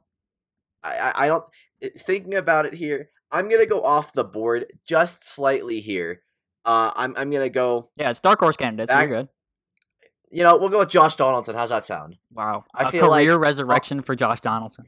I 0.84 1.12
I 1.14 1.26
don't 1.26 1.44
thinking 1.96 2.34
about 2.34 2.66
it 2.66 2.74
here. 2.74 3.10
I'm 3.30 3.48
gonna 3.48 3.66
go 3.66 3.82
off 3.82 4.12
the 4.12 4.24
board 4.24 4.66
just 4.86 5.26
slightly 5.26 5.80
here. 5.80 6.22
Uh, 6.64 6.92
I'm 6.94 7.14
I'm 7.16 7.30
gonna 7.30 7.48
go. 7.48 7.88
Yeah, 7.96 8.10
it's 8.10 8.20
dark 8.20 8.40
horse 8.40 8.56
candidates. 8.56 8.92
Back, 8.92 9.08
You're 9.08 9.22
good. 9.22 9.28
You 10.30 10.44
know, 10.44 10.56
we'll 10.56 10.68
go 10.68 10.78
with 10.78 10.88
Josh 10.90 11.16
Donaldson. 11.16 11.54
How's 11.54 11.70
that 11.70 11.84
sound? 11.84 12.16
Wow, 12.32 12.64
I 12.74 12.88
a 12.88 12.90
feel 12.90 13.08
career 13.08 13.32
like, 13.32 13.42
resurrection 13.42 13.98
uh, 14.00 14.02
for 14.02 14.14
Josh 14.14 14.40
Donaldson. 14.40 14.86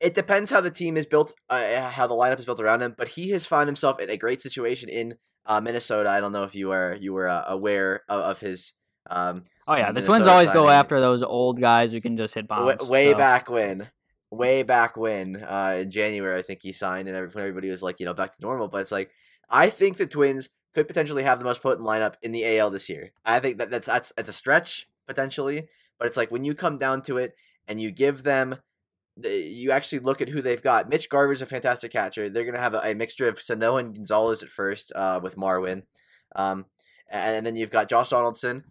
It 0.00 0.14
depends 0.14 0.50
how 0.50 0.60
the 0.60 0.70
team 0.70 0.96
is 0.96 1.06
built, 1.06 1.32
uh, 1.50 1.90
how 1.90 2.06
the 2.06 2.14
lineup 2.14 2.38
is 2.38 2.46
built 2.46 2.60
around 2.60 2.82
him. 2.82 2.94
But 2.96 3.08
he 3.08 3.30
has 3.30 3.46
found 3.46 3.68
himself 3.68 3.98
in 4.00 4.08
a 4.08 4.16
great 4.16 4.40
situation 4.40 4.88
in 4.88 5.16
uh, 5.46 5.60
Minnesota. 5.60 6.10
I 6.10 6.20
don't 6.20 6.32
know 6.32 6.44
if 6.44 6.54
you 6.54 6.68
were 6.68 6.94
you 6.94 7.12
were 7.12 7.28
uh, 7.28 7.44
aware 7.46 8.02
of, 8.08 8.20
of 8.20 8.40
his. 8.40 8.74
Um, 9.08 9.44
oh 9.68 9.76
yeah, 9.76 9.88
the 9.88 10.00
Minnesota 10.00 10.06
Twins 10.06 10.26
always 10.26 10.50
go 10.50 10.68
after 10.68 10.98
those 10.98 11.22
old 11.22 11.60
guys 11.60 11.92
who 11.92 12.00
can 12.00 12.16
just 12.16 12.34
hit 12.34 12.48
bombs. 12.48 12.80
Way, 12.80 12.88
way 12.88 13.12
so. 13.12 13.18
back 13.18 13.48
when, 13.48 13.88
way 14.30 14.62
back 14.62 14.96
when, 14.96 15.36
uh, 15.36 15.78
in 15.80 15.90
January, 15.90 16.38
I 16.38 16.42
think 16.42 16.60
he 16.62 16.72
signed, 16.72 17.08
and 17.08 17.16
everybody 17.16 17.70
was 17.70 17.82
like, 17.82 18.00
you 18.00 18.06
know, 18.06 18.14
back 18.14 18.34
to 18.36 18.42
normal. 18.42 18.68
But 18.68 18.80
it's 18.80 18.92
like, 18.92 19.10
I 19.48 19.70
think 19.70 19.96
the 19.96 20.06
Twins 20.06 20.50
could 20.74 20.88
potentially 20.88 21.22
have 21.22 21.38
the 21.38 21.44
most 21.44 21.62
potent 21.62 21.86
lineup 21.86 22.14
in 22.20 22.32
the 22.32 22.58
AL 22.58 22.70
this 22.70 22.88
year. 22.88 23.12
I 23.24 23.40
think 23.40 23.58
that 23.58 23.70
that's 23.70 23.86
that's 23.86 24.12
it's 24.18 24.28
a 24.28 24.32
stretch 24.32 24.88
potentially, 25.06 25.68
but 25.98 26.06
it's 26.06 26.16
like 26.16 26.30
when 26.30 26.44
you 26.44 26.54
come 26.54 26.78
down 26.78 27.02
to 27.02 27.16
it 27.16 27.34
and 27.68 27.80
you 27.80 27.90
give 27.90 28.24
them 28.24 28.56
you 29.22 29.70
actually 29.70 30.00
look 30.00 30.20
at 30.20 30.28
who 30.28 30.42
they've 30.42 30.62
got. 30.62 30.88
Mitch 30.88 31.08
Garver's 31.08 31.42
a 31.42 31.46
fantastic 31.46 31.92
catcher. 31.92 32.28
They're 32.28 32.44
going 32.44 32.54
to 32.54 32.60
have 32.60 32.74
a, 32.74 32.80
a, 32.90 32.94
mixture 32.94 33.28
of 33.28 33.40
Sano 33.40 33.76
and 33.76 33.94
Gonzalez 33.94 34.42
at 34.42 34.48
first 34.48 34.92
uh, 34.94 35.20
with 35.22 35.36
Marwin. 35.36 35.82
Um, 36.34 36.66
and, 37.10 37.46
then 37.46 37.56
you've 37.56 37.70
got 37.70 37.88
Josh 37.88 38.10
Donaldson. 38.10 38.64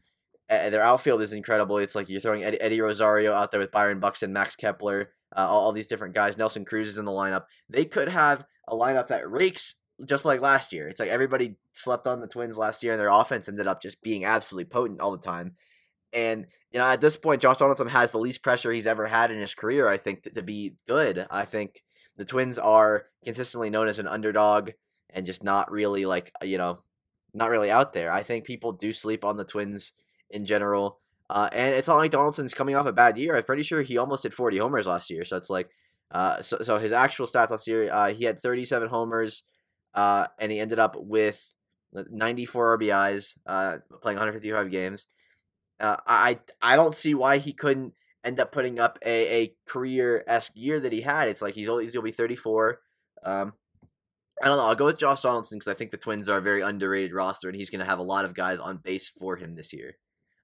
Uh, 0.49 0.69
their 0.69 0.83
outfield 0.83 1.21
is 1.21 1.33
incredible. 1.33 1.77
It's 1.77 1.95
like 1.95 2.09
you're 2.09 2.21
throwing 2.21 2.43
Eddie, 2.43 2.61
Eddie 2.61 2.81
Rosario 2.81 3.33
out 3.33 3.51
there 3.51 3.59
with 3.59 3.71
Byron 3.71 3.99
Buxton, 3.99 4.33
Max 4.33 4.55
Kepler, 4.55 5.11
uh, 5.35 5.47
all, 5.47 5.65
all, 5.65 5.71
these 5.71 5.87
different 5.87 6.13
guys. 6.13 6.37
Nelson 6.37 6.65
Cruz 6.65 6.87
is 6.87 6.97
in 6.99 7.05
the 7.05 7.11
lineup. 7.11 7.45
They 7.67 7.85
could 7.85 8.09
have 8.09 8.45
a 8.67 8.75
lineup 8.75 9.07
that 9.07 9.29
rakes 9.29 9.75
just 10.05 10.25
like 10.25 10.41
last 10.41 10.71
year. 10.71 10.87
It's 10.87 10.99
like 10.99 11.09
everybody 11.09 11.55
slept 11.73 12.05
on 12.05 12.19
the 12.19 12.27
Twins 12.27 12.57
last 12.57 12.83
year, 12.83 12.93
and 12.93 12.99
their 12.99 13.09
offense 13.09 13.49
ended 13.49 13.65
up 13.65 13.81
just 13.81 14.01
being 14.03 14.25
absolutely 14.25 14.65
potent 14.65 15.01
all 15.01 15.11
the 15.11 15.17
time. 15.17 15.55
And 16.15 16.47
you 16.71 16.79
know, 16.79 16.85
at 16.85 17.01
this 17.01 17.17
point, 17.17 17.41
Josh 17.41 17.57
Donaldson 17.57 17.87
has 17.87 18.11
the 18.11 18.17
least 18.17 18.41
pressure 18.41 18.71
he's 18.71 18.87
ever 18.87 19.07
had 19.07 19.31
in 19.31 19.39
his 19.39 19.53
career. 19.53 19.87
I 19.87 19.97
think 19.97 20.23
to, 20.23 20.41
be 20.41 20.75
good. 20.87 21.27
I 21.29 21.45
think 21.45 21.83
the 22.17 22.25
Twins 22.25 22.57
are 22.57 23.05
consistently 23.23 23.69
known 23.69 23.87
as 23.87 23.99
an 23.99 24.07
underdog 24.07 24.71
and 25.09 25.25
just 25.25 25.43
not 25.43 25.71
really 25.71 26.05
like 26.05 26.31
you 26.41 26.57
know, 26.57 26.79
not 27.33 27.49
really 27.49 27.69
out 27.69 27.93
there. 27.93 28.11
I 28.11 28.23
think 28.23 28.45
people 28.45 28.71
do 28.71 28.93
sleep 28.93 29.25
on 29.25 29.37
the 29.37 29.43
Twins 29.43 29.91
in 30.29 30.45
general. 30.45 30.99
Uh, 31.29 31.49
and 31.51 31.73
it's 31.73 31.87
not 31.87 31.97
like 31.97 32.11
Donaldson's 32.11 32.53
coming 32.53 32.75
off 32.75 32.85
a 32.85 32.93
bad 32.93 33.17
year. 33.17 33.35
I'm 33.35 33.43
pretty 33.43 33.63
sure 33.63 33.81
he 33.81 33.97
almost 33.97 34.23
hit 34.23 34.33
40 34.33 34.59
homers 34.59 34.87
last 34.87 35.09
year. 35.09 35.25
So 35.25 35.37
it's 35.37 35.49
like, 35.49 35.69
uh, 36.11 36.41
so, 36.41 36.59
so 36.61 36.77
his 36.77 36.91
actual 36.91 37.25
stats 37.25 37.49
last 37.49 37.67
year, 37.67 37.91
uh, 37.91 38.13
he 38.13 38.25
had 38.25 38.39
37 38.39 38.89
homers, 38.89 39.43
uh, 39.95 40.27
and 40.39 40.51
he 40.51 40.59
ended 40.59 40.77
up 40.77 40.95
with 40.97 41.55
94 41.93 42.77
RBIs, 42.77 43.37
uh, 43.47 43.77
playing 44.01 44.17
155 44.17 44.69
games. 44.69 45.07
Uh, 45.79 45.97
I 46.07 46.39
I 46.61 46.75
don't 46.75 46.95
see 46.95 47.13
why 47.13 47.37
he 47.37 47.53
couldn't 47.53 47.93
end 48.23 48.39
up 48.39 48.51
putting 48.51 48.79
up 48.79 48.97
a, 49.05 49.43
a 49.43 49.55
career 49.67 50.23
esque 50.27 50.53
year 50.55 50.79
that 50.79 50.93
he 50.93 51.01
had. 51.01 51.27
It's 51.27 51.41
like 51.41 51.53
he's 51.53 51.69
only 51.69 51.83
he's 51.83 51.93
gonna 51.93 52.03
be 52.03 52.11
thirty 52.11 52.35
four. 52.35 52.79
Um, 53.23 53.53
I 54.41 54.47
don't 54.47 54.57
know. 54.57 54.65
I'll 54.65 54.75
go 54.75 54.85
with 54.85 54.97
Josh 54.97 55.21
Donaldson 55.21 55.57
because 55.57 55.71
I 55.71 55.77
think 55.77 55.91
the 55.91 55.97
Twins 55.97 56.27
are 56.27 56.37
a 56.37 56.41
very 56.41 56.61
underrated 56.61 57.13
roster, 57.13 57.47
and 57.47 57.55
he's 57.55 57.69
gonna 57.69 57.85
have 57.85 57.99
a 57.99 58.03
lot 58.03 58.25
of 58.25 58.33
guys 58.33 58.59
on 58.59 58.77
base 58.77 59.09
for 59.09 59.37
him 59.37 59.55
this 59.55 59.73
year. 59.73 59.97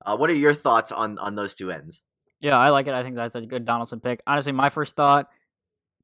Uh, 0.06 0.18
what 0.18 0.30
are 0.30 0.36
your 0.36 0.54
thoughts 0.54 0.92
on 0.92 1.18
on 1.18 1.36
those 1.36 1.56
two 1.56 1.72
ends? 1.72 2.02
Yeah, 2.40 2.58
I 2.58 2.70
like 2.70 2.88
it. 2.88 2.94
I 2.94 3.04
think 3.04 3.16
that's 3.16 3.36
a 3.36 3.46
good 3.46 3.66
Donaldson 3.66 4.00
pick. 4.00 4.22
Honestly, 4.26 4.52
my 4.52 4.70
first 4.70 4.96
thought 4.96 5.30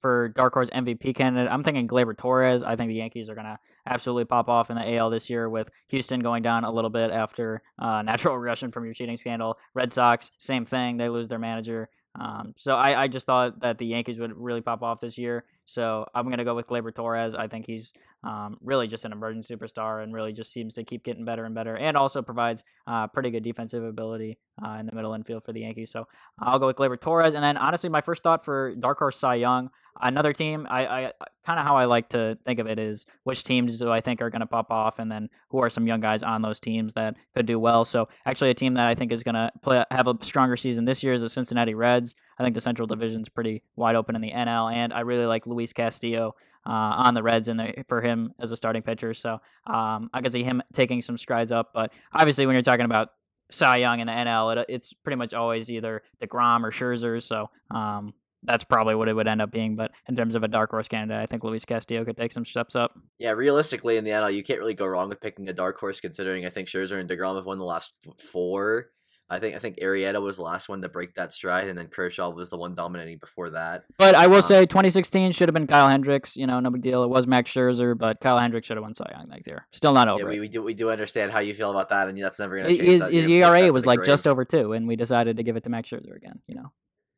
for 0.02 0.30
Dark 0.30 0.54
Horse 0.54 0.70
MVP 0.70 1.16
candidate, 1.16 1.52
I'm 1.52 1.64
thinking 1.64 1.88
Gleyber 1.88 2.16
Torres. 2.18 2.64
I 2.64 2.76
think 2.76 2.90
the 2.90 2.96
Yankees 2.96 3.30
are 3.30 3.36
gonna 3.36 3.60
absolutely 3.88 4.26
pop 4.26 4.50
off 4.50 4.70
in 4.70 4.76
the 4.76 4.96
AL 4.96 5.10
this 5.10 5.30
year 5.30 5.50
with 5.50 5.70
Houston 5.90 6.20
going 6.20 6.44
down 6.44 6.64
a 6.64 6.72
little 6.72 6.90
bit 6.90 7.12
after 7.12 7.62
uh, 7.80 8.02
natural 8.06 8.38
regression 8.38 8.72
from 8.72 8.86
your 8.86 8.94
cheating 8.94 9.18
scandal. 9.18 9.58
Red 9.74 9.94
Sox, 9.94 10.32
same 10.38 10.66
thing. 10.66 10.98
They 10.98 11.10
lose 11.10 11.28
their 11.28 11.40
manager. 11.40 11.90
Um, 12.20 12.54
so 12.58 12.76
I, 12.76 13.04
I 13.04 13.08
just 13.08 13.26
thought 13.26 13.60
that 13.62 13.78
the 13.78 13.86
Yankees 13.86 14.18
would 14.18 14.36
really 14.36 14.62
pop 14.62 14.82
off 14.82 15.00
this 15.00 15.18
year. 15.18 15.46
So 15.66 16.06
I'm 16.16 16.26
going 16.26 16.38
to 16.38 16.46
go 16.46 16.56
with 16.56 16.68
Gleyber 16.68 16.96
Torres. 16.96 17.36
I 17.36 17.48
think 17.48 17.66
he's 17.68 17.94
um, 18.24 18.58
really 18.62 18.88
just 18.88 19.06
an 19.06 19.12
emerging 19.12 19.44
superstar 19.44 20.02
and 20.02 20.14
really 20.14 20.34
just 20.34 20.52
seems 20.52 20.74
to 20.76 20.84
keep 20.84 21.04
getting 21.04 21.26
better 21.26 21.46
and 21.46 21.54
better 21.54 21.76
and 21.76 21.96
also 21.96 22.22
provides 22.22 22.64
uh, 22.88 23.08
pretty 23.08 23.30
good 23.30 23.44
defensive 23.44 23.84
ability 23.84 24.40
uh, 24.66 24.78
in 24.80 24.86
the 24.88 24.96
middle 24.96 25.14
infield 25.14 25.44
for 25.44 25.54
the 25.54 25.62
Yankees. 25.62 25.92
So 25.92 26.08
I'll 26.40 26.58
go 26.58 26.68
with 26.68 26.78
Gleyber 26.78 27.00
Torres. 27.00 27.36
And 27.36 27.44
then 27.44 27.58
honestly, 27.58 27.90
my 27.90 28.02
first 28.02 28.24
thought 28.24 28.44
for 28.44 28.74
Dark 28.76 28.98
Horse 28.98 29.20
Cy 29.20 29.36
Young, 29.36 29.70
another 30.02 30.34
team 30.34 30.68
i, 30.70 30.86
I 30.86 31.12
kind 31.46 31.60
of 31.60 31.66
how 31.66 31.78
i 31.78 31.86
like 31.86 32.10
to 32.10 32.38
think 32.46 32.60
of 32.60 32.68
it 32.68 32.80
is 32.80 33.06
which 33.24 33.44
teams 33.44 33.78
do 33.78 33.92
i 33.92 34.02
think 34.02 34.22
are 34.22 34.30
going 34.30 34.42
to 34.42 34.48
pop 34.48 34.72
off 34.72 35.00
and 35.00 35.12
then 35.12 35.30
who 35.50 35.60
are 35.60 35.70
some 35.70 35.88
young 35.88 36.00
guys 36.00 36.24
on 36.24 36.42
those 36.42 36.60
teams 36.60 36.94
that 36.94 37.16
could 37.36 37.46
do 37.46 37.60
well 37.60 37.86
so 37.86 38.08
actually 38.26 38.50
a 38.50 38.54
team 38.54 38.74
that 38.76 38.88
i 38.88 38.96
think 38.96 39.12
is 39.12 39.24
going 39.24 39.36
to 39.36 39.52
play 39.62 39.84
have 39.92 40.08
a 40.08 40.16
stronger 40.22 40.58
season 40.58 40.86
this 40.86 41.04
year 41.04 41.14
is 41.14 41.22
the 41.22 41.30
cincinnati 41.30 41.74
reds 41.74 42.16
i 42.40 42.44
think 42.44 42.56
the 42.56 42.62
central 42.62 42.88
division 42.88 43.22
is 43.22 43.30
pretty 43.30 43.64
wide 43.76 43.96
open 43.96 44.16
in 44.16 44.22
the 44.22 44.32
nl 44.32 44.72
and 44.72 44.94
i 44.94 45.02
really 45.02 45.26
like 45.26 45.46
luis 45.48 45.74
castillo 45.74 46.36
uh, 46.68 47.00
on 47.06 47.14
the 47.14 47.24
Reds 47.24 47.48
and 47.48 47.62
for 47.88 48.02
him 48.02 48.34
as 48.40 48.52
a 48.52 48.58
starting 48.58 48.82
pitcher. 48.82 49.14
So 49.14 49.40
um, 49.68 50.10
I 50.14 50.22
could 50.22 50.34
see 50.34 50.44
him 50.44 50.62
taking 50.74 51.02
some 51.02 51.18
strides 51.18 51.52
up. 51.52 51.72
But 51.74 51.94
obviously, 52.14 52.46
when 52.46 52.56
you're 52.56 52.62
talking 52.62 52.84
about 52.84 53.10
Cy 53.50 53.78
Young 53.78 54.02
in 54.02 54.08
the 54.08 54.14
NL, 54.14 54.58
it, 54.58 54.66
it's 54.68 54.94
pretty 54.94 55.16
much 55.16 55.34
always 55.34 55.70
either 55.70 56.04
DeGrom 56.22 56.64
or 56.64 56.72
Scherzer. 56.72 57.24
So 57.24 57.50
um, 57.72 58.14
that's 58.48 58.64
probably 58.64 58.96
what 58.96 59.08
it 59.10 59.14
would 59.14 59.28
end 59.28 59.42
up 59.42 59.52
being. 59.52 59.76
But 59.76 59.92
in 60.08 60.16
terms 60.16 60.36
of 60.36 60.44
a 60.44 60.48
dark 60.48 60.72
horse 60.72 60.88
candidate, 60.88 61.22
I 61.22 61.26
think 61.26 61.44
Luis 61.44 61.66
Castillo 61.66 62.04
could 62.06 62.18
take 62.18 62.34
some 62.34 62.46
steps 62.46 62.76
up. 62.76 62.98
Yeah, 63.20 63.32
realistically 63.32 63.98
in 63.98 64.04
the 64.04 64.12
NL, 64.12 64.34
you 64.34 64.44
can't 64.44 64.60
really 64.60 64.74
go 64.74 64.88
wrong 64.88 65.10
with 65.10 65.22
picking 65.22 65.48
a 65.50 65.54
dark 65.54 65.78
horse, 65.78 66.00
considering 66.00 66.46
I 66.46 66.50
think 66.50 66.68
Scherzer 66.68 67.00
and 67.00 67.10
Degrom 67.10 67.36
have 67.36 67.46
won 67.46 67.60
the 67.60 67.66
last 67.66 67.94
four. 68.18 68.90
I 69.30 69.40
think 69.40 69.56
I 69.56 69.60
think 69.60 69.80
Arrieta 69.80 70.22
was 70.22 70.38
the 70.38 70.44
last 70.44 70.70
one 70.70 70.82
to 70.84 70.90
break 70.90 71.16
that 71.16 71.34
stride, 71.34 71.68
and 71.68 71.78
then 71.78 71.88
Kershaw 71.88 72.30
was 72.30 72.50
the 72.50 72.56
one 72.56 72.76
dominating 72.76 73.18
before 73.18 73.50
that. 73.50 73.84
But 73.98 74.16
I 74.16 74.28
will 74.28 74.38
um, 74.38 74.42
say, 74.42 74.66
2016 74.66 75.34
should 75.34 75.50
have 75.50 75.54
been 75.54 75.68
Kyle 75.68 75.90
Hendricks. 75.90 76.38
You 76.38 76.48
know, 76.48 76.62
no 76.62 76.70
big 76.70 76.82
deal. 76.82 77.04
It 77.04 77.10
was 77.10 77.28
Max 77.28 77.52
Scherzer, 77.52 77.98
but 77.98 78.22
Kyle 78.22 78.40
Hendricks 78.40 78.68
should 78.68 78.78
have 78.78 78.84
won 78.84 78.96
Cy 78.96 79.06
Young 79.12 79.28
that 79.30 79.46
year. 79.46 79.68
Still 79.74 79.92
not 79.92 80.08
over. 80.08 80.22
Yeah, 80.22 80.28
we, 80.30 80.40
we, 80.40 80.48
do 80.48 80.64
we 80.64 80.74
do 80.74 80.90
understand 80.90 81.34
how 81.34 81.40
you 81.40 81.54
feel 81.54 81.72
about 81.72 81.90
that, 81.90 82.08
and 82.08 82.18
that's 82.22 82.40
never 82.40 82.58
going 82.58 82.70
to 82.70 82.76
change. 82.78 82.88
His, 82.88 83.08
his 83.08 83.28
ERA 83.28 83.72
was 83.74 83.86
like 83.86 84.06
just 84.06 84.28
over 84.28 84.46
two, 84.46 84.72
and 84.72 84.88
we 84.88 84.96
decided 84.96 85.36
to 85.38 85.44
give 85.44 85.58
it 85.58 85.64
to 85.66 85.70
Max 85.70 85.90
Scherzer 85.90 86.16
again. 86.16 86.40
You 86.48 86.56
know. 86.56 86.72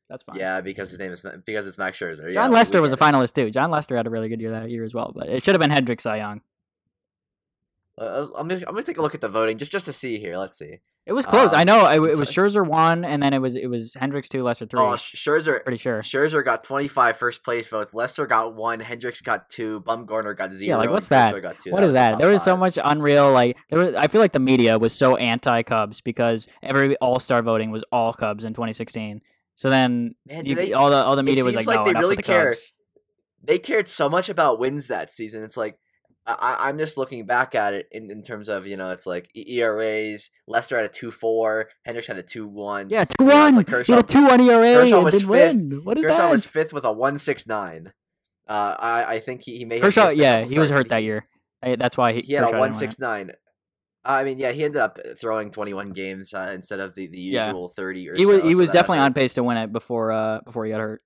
That's 0.10 0.24
fine. 0.24 0.38
Yeah, 0.38 0.62
because 0.62 0.89
his 0.89 0.99
name 0.99 1.12
is 1.12 1.24
because 1.45 1.68
it's 1.68 1.78
Max 1.78 1.99
Scherzer. 1.99 2.34
Yeah, 2.34 2.47
Lester 2.47 2.82
was 2.82 2.91
a 2.91 2.97
finalist 2.97 3.34
too. 3.34 3.51
Jon 3.51 3.70
Lester 3.70 3.95
had 3.95 4.07
a 4.07 4.10
really 4.10 4.28
good 4.28 4.41
year 4.41 4.51
that 4.51 4.70
year 4.70 4.84
as 4.84 4.93
well, 4.93 5.12
but 5.16 5.30
it 5.30 5.43
should 5.43 5.53
have 5.53 5.60
been 5.60 5.70
Hendricks 5.70 6.03
Cy 6.03 6.18
Young. 6.18 6.41
Uh, 7.97 8.28
I'm 8.36 8.47
gonna, 8.47 8.62
I'm 8.66 8.74
gonna 8.74 8.84
take 8.84 8.97
a 8.97 9.01
look 9.01 9.14
at 9.14 9.22
the 9.22 9.28
voting 9.28 9.57
just 9.57 9.72
just 9.72 9.86
to 9.86 9.93
see 9.93 10.20
here. 10.20 10.38
Let's 10.38 10.57
see. 10.57 10.80
It 11.05 11.14
was 11.14 11.26
close. 11.26 11.53
Um, 11.53 11.60
I 11.60 11.64
know 11.64 11.88
it, 11.88 11.95
it 11.95 12.20
was 12.20 12.30
Scherzer 12.30 12.66
one, 12.66 13.03
and 13.03 13.22
then 13.22 13.34
it 13.34 13.39
was 13.39 13.55
it 13.55 13.68
was 13.68 13.95
Hendricks 13.95 14.30
two, 14.30 14.43
Lester 14.43 14.66
three. 14.68 14.80
Oh, 14.80 14.93
Scherzer, 14.93 15.64
pretty 15.64 15.80
sure. 15.80 16.01
Scherzer 16.01 16.45
got 16.45 16.64
25 16.64 17.18
first 17.18 17.43
place 17.43 17.68
votes. 17.68 17.93
Lester 17.95 18.28
got 18.28 18.53
one. 18.53 18.80
Hendricks 18.80 19.20
got 19.22 19.49
two. 19.49 19.82
Bumgarner 19.82 20.38
got 20.38 20.53
zero. 20.53 20.70
Yeah, 20.70 20.78
like 20.78 20.91
what's 20.91 21.07
that? 21.07 21.34
What 21.34 21.41
that 21.41 21.84
is 21.84 21.93
that? 21.93 22.20
There 22.20 22.30
was 22.30 22.43
so 22.43 22.55
much 22.55 22.78
unreal. 22.84 23.32
Like 23.32 23.57
there 23.70 23.80
was. 23.80 23.95
I 23.95 24.07
feel 24.07 24.22
like 24.22 24.34
the 24.34 24.39
media 24.39 24.78
was 24.78 24.93
so 24.93 25.16
anti 25.16 25.64
Cubs 25.64 25.99
because 25.99 26.47
every 26.62 26.95
All 26.97 27.20
Star 27.20 27.41
voting 27.41 27.72
was 27.72 27.84
all 27.91 28.14
Cubs 28.14 28.43
in 28.43 28.53
2016. 28.53 29.22
So 29.60 29.70
then 29.70 30.16
Man, 30.26 30.45
you, 30.45 30.55
they, 30.55 30.72
all 30.72 30.89
the 30.89 31.03
all 31.03 31.18
the 31.18 31.24
media 31.24 31.43
was 31.43 31.53
like, 31.53 31.68
like 31.68 31.80
no, 31.80 31.84
they 31.84 31.99
really 31.99 32.16
the 32.16 32.24
care. 32.24 32.51
Cubs. 32.51 32.72
They 33.43 33.60
cared 33.60 33.89
so 33.89 34.07
much 34.07 34.30
about 34.30 34.57
wins 34.57 34.88
that 34.88 35.12
season. 35.12 35.43
It's 35.43 35.57
like 35.57 35.78
I, 36.26 36.70
am 36.70 36.78
just 36.78 36.95
looking 36.95 37.26
back 37.26 37.55
at 37.55 37.74
it 37.74 37.89
in, 37.91 38.10
in 38.10 38.24
terms 38.24 38.47
of 38.47 38.66
you 38.66 38.78
know 38.78 38.91
it's 38.91 39.05
like 39.05 39.30
ERAs. 39.36 40.30
Lester 40.47 40.78
had 40.78 40.86
a 40.86 40.88
two 40.88 41.12
four. 41.12 41.68
Hendricks 41.84 42.07
had 42.07 42.18
a 42.18 42.24
two 42.24 42.47
one. 42.47 42.89
Yeah, 42.89 43.03
two 43.03 43.26
one. 43.26 43.55
Like 43.55 43.68
Kershaw, 43.68 43.91
he 43.91 43.95
had 43.97 44.05
a 44.05 44.07
two 44.07 44.26
one 44.26 44.39
ERA 44.39 44.76
Kershaw 44.76 45.03
was 45.03 45.16
fifth. 45.16 45.28
Win. 45.28 45.82
What 45.84 45.97
is 45.97 46.05
Kershaw 46.05 46.18
that? 46.20 46.32
was 46.32 46.45
fifth 46.45 46.72
with 46.72 46.86
a 46.86 46.93
one 46.93 47.20
six 47.20 47.45
nine. 47.45 47.91
Uh, 48.47 48.78
I 48.80 49.16
I 49.16 49.20
think 49.20 49.41
he, 49.43 49.57
he 49.57 49.66
may 49.66 49.82
Kershaw. 49.82 50.12
Yeah, 50.12 50.45
he 50.45 50.57
was 50.57 50.70
hurt 50.70 50.88
that 50.88 51.03
year. 51.03 51.28
That's 51.62 51.97
why 51.97 52.14
he, 52.14 52.22
he 52.22 52.34
had 52.34 52.45
Kershaw 52.45 52.55
a 52.55 52.60
one 52.62 52.76
six 52.76 52.97
nine. 52.97 53.34
I 54.05 54.23
mean, 54.23 54.37
yeah, 54.37 54.51
he 54.51 54.63
ended 54.63 54.81
up 54.81 54.97
throwing 55.19 55.51
21 55.51 55.91
games 55.91 56.33
uh, 56.33 56.51
instead 56.53 56.79
of 56.79 56.95
the, 56.95 57.07
the 57.07 57.19
usual 57.19 57.71
yeah. 57.77 57.83
30 57.83 58.09
or 58.09 58.15
he 58.15 58.25
was 58.25 58.37
so, 58.37 58.47
he 58.47 58.55
was 58.55 58.69
so 58.69 58.73
definitely 58.73 58.99
on 58.99 59.13
pace 59.13 59.33
to 59.33 59.43
win 59.43 59.57
it 59.57 59.73
before 59.73 60.11
uh 60.11 60.39
before 60.45 60.65
he 60.65 60.71
got 60.71 60.79
hurt. 60.79 61.01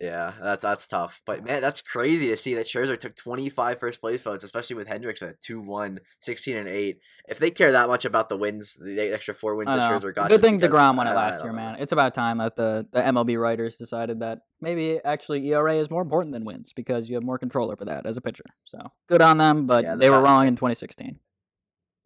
Yeah, 0.00 0.32
that's 0.42 0.62
that's 0.62 0.88
tough. 0.88 1.22
But 1.24 1.44
man, 1.44 1.62
that's 1.62 1.80
crazy 1.80 2.28
to 2.28 2.36
see 2.36 2.54
that 2.54 2.66
Scherzer 2.66 2.98
took 2.98 3.14
25 3.14 3.78
first 3.78 4.00
place 4.00 4.20
votes, 4.22 4.42
especially 4.42 4.74
with 4.76 4.88
Hendricks 4.88 5.22
at 5.22 5.40
2-1, 5.42 5.98
16 6.20 6.56
and 6.56 6.68
8. 6.68 6.98
If 7.28 7.38
they 7.38 7.50
care 7.50 7.70
that 7.72 7.88
much 7.88 8.04
about 8.04 8.28
the 8.28 8.36
wins, 8.36 8.76
the 8.80 9.12
extra 9.12 9.34
four 9.34 9.54
wins 9.54 9.68
that 9.68 9.90
Scherzer 9.90 10.12
got. 10.12 10.30
Good 10.30 10.40
thing 10.40 10.60
DeGrom 10.60 10.96
won 10.96 11.06
it 11.06 11.14
last 11.14 11.42
year, 11.42 11.52
know. 11.52 11.56
man. 11.56 11.76
It's 11.78 11.92
about 11.92 12.14
time 12.14 12.38
that 12.38 12.56
the, 12.56 12.86
the 12.92 13.00
MLB 13.00 13.38
writers 13.38 13.76
decided 13.76 14.20
that 14.20 14.40
maybe 14.60 14.98
actually 15.04 15.46
ERA 15.48 15.76
is 15.76 15.90
more 15.90 16.02
important 16.02 16.32
than 16.32 16.44
wins 16.44 16.72
because 16.74 17.08
you 17.08 17.14
have 17.14 17.24
more 17.24 17.38
control 17.38 17.70
over 17.70 17.84
that 17.84 18.04
as 18.04 18.16
a 18.16 18.20
pitcher. 18.20 18.44
So 18.64 18.78
good 19.08 19.22
on 19.22 19.38
them, 19.38 19.66
but 19.66 19.84
yeah, 19.84 19.94
they 19.94 20.10
were 20.10 20.20
wrong 20.20 20.48
in 20.48 20.56
2016 20.56 21.20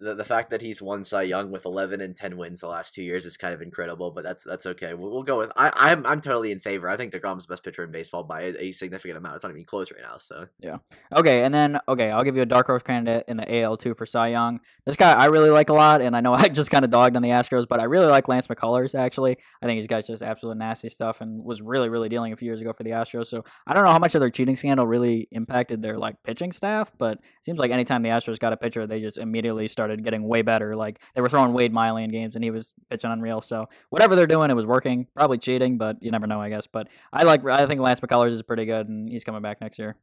the, 0.00 0.14
the 0.14 0.24
fact 0.24 0.50
that 0.50 0.62
he's 0.62 0.80
won 0.80 1.04
Cy 1.04 1.22
Young 1.22 1.50
with 1.50 1.64
11 1.64 2.00
and 2.00 2.16
10 2.16 2.36
wins 2.36 2.60
the 2.60 2.68
last 2.68 2.94
two 2.94 3.02
years 3.02 3.26
is 3.26 3.36
kind 3.36 3.52
of 3.52 3.60
incredible, 3.60 4.12
but 4.12 4.22
that's 4.22 4.44
that's 4.44 4.64
okay. 4.66 4.94
We'll, 4.94 5.10
we'll 5.10 5.24
go 5.24 5.38
with 5.38 5.50
I 5.56 5.72
I'm 5.74 6.06
I'm 6.06 6.20
totally 6.20 6.52
in 6.52 6.60
favor. 6.60 6.88
I 6.88 6.96
think 6.96 7.12
Degrom's 7.12 7.46
best 7.46 7.64
pitcher 7.64 7.82
in 7.82 7.90
baseball 7.90 8.22
by 8.22 8.42
a, 8.42 8.54
a, 8.58 8.72
significant 8.72 9.18
amount. 9.18 9.34
It's 9.34 9.44
not 9.44 9.50
even 9.50 9.64
close 9.64 9.90
right 9.90 10.02
now. 10.02 10.16
So 10.18 10.46
yeah, 10.60 10.78
okay, 11.14 11.44
and 11.44 11.52
then 11.52 11.80
okay, 11.88 12.10
I'll 12.10 12.22
give 12.22 12.36
you 12.36 12.42
a 12.42 12.46
dark 12.46 12.66
horse 12.66 12.82
candidate 12.82 13.24
in 13.26 13.36
the 13.36 13.60
AL 13.60 13.78
two 13.78 13.94
for 13.94 14.06
Cy 14.06 14.28
Young. 14.28 14.60
This 14.86 14.96
guy 14.96 15.12
I 15.12 15.26
really 15.26 15.50
like 15.50 15.68
a 15.68 15.74
lot, 15.74 16.00
and 16.00 16.16
I 16.16 16.20
know 16.20 16.34
I 16.34 16.48
just 16.48 16.70
kind 16.70 16.84
of 16.84 16.90
dogged 16.90 17.16
on 17.16 17.22
the 17.22 17.30
Astros, 17.30 17.66
but 17.68 17.80
I 17.80 17.84
really 17.84 18.06
like 18.06 18.28
Lance 18.28 18.46
McCullers. 18.46 18.94
Actually, 18.94 19.36
I 19.62 19.66
think 19.66 19.78
he's 19.78 19.88
got 19.88 20.06
just 20.06 20.22
absolute 20.22 20.58
nasty 20.58 20.88
stuff, 20.88 21.20
and 21.20 21.42
was 21.44 21.60
really 21.60 21.88
really 21.88 22.08
dealing 22.08 22.32
a 22.32 22.36
few 22.36 22.46
years 22.46 22.60
ago 22.60 22.72
for 22.72 22.84
the 22.84 22.90
Astros. 22.90 23.26
So 23.26 23.44
I 23.66 23.74
don't 23.74 23.84
know 23.84 23.92
how 23.92 23.98
much 23.98 24.14
of 24.14 24.20
their 24.20 24.30
cheating 24.30 24.56
scandal 24.56 24.86
really 24.86 25.26
impacted 25.32 25.82
their 25.82 25.98
like 25.98 26.22
pitching 26.22 26.52
staff, 26.52 26.92
but 26.98 27.14
it 27.14 27.44
seems 27.44 27.58
like 27.58 27.72
anytime 27.72 28.02
the 28.02 28.10
Astros 28.10 28.38
got 28.38 28.52
a 28.52 28.56
pitcher, 28.56 28.86
they 28.86 29.00
just 29.00 29.18
immediately 29.18 29.66
started 29.66 29.87
getting 29.96 30.26
way 30.26 30.42
better 30.42 30.76
like 30.76 31.00
they 31.14 31.20
were 31.20 31.28
throwing 31.28 31.52
Wade 31.52 31.72
Miley 31.72 32.04
in 32.04 32.10
games 32.10 32.34
and 32.34 32.44
he 32.44 32.50
was 32.50 32.72
pitching 32.90 33.10
unreal. 33.10 33.42
So 33.42 33.68
whatever 33.90 34.16
they're 34.16 34.26
doing, 34.26 34.50
it 34.50 34.54
was 34.54 34.66
working. 34.66 35.06
Probably 35.14 35.38
cheating, 35.38 35.78
but 35.78 35.96
you 36.00 36.10
never 36.10 36.26
know, 36.26 36.40
I 36.40 36.48
guess. 36.48 36.66
But 36.66 36.88
I 37.12 37.22
like 37.24 37.44
I 37.46 37.66
think 37.66 37.80
Lance 37.80 38.00
McCullers 38.00 38.30
is 38.30 38.42
pretty 38.42 38.64
good 38.64 38.88
and 38.88 39.08
he's 39.08 39.24
coming 39.24 39.42
back 39.42 39.60
next 39.60 39.78
year. 39.78 39.96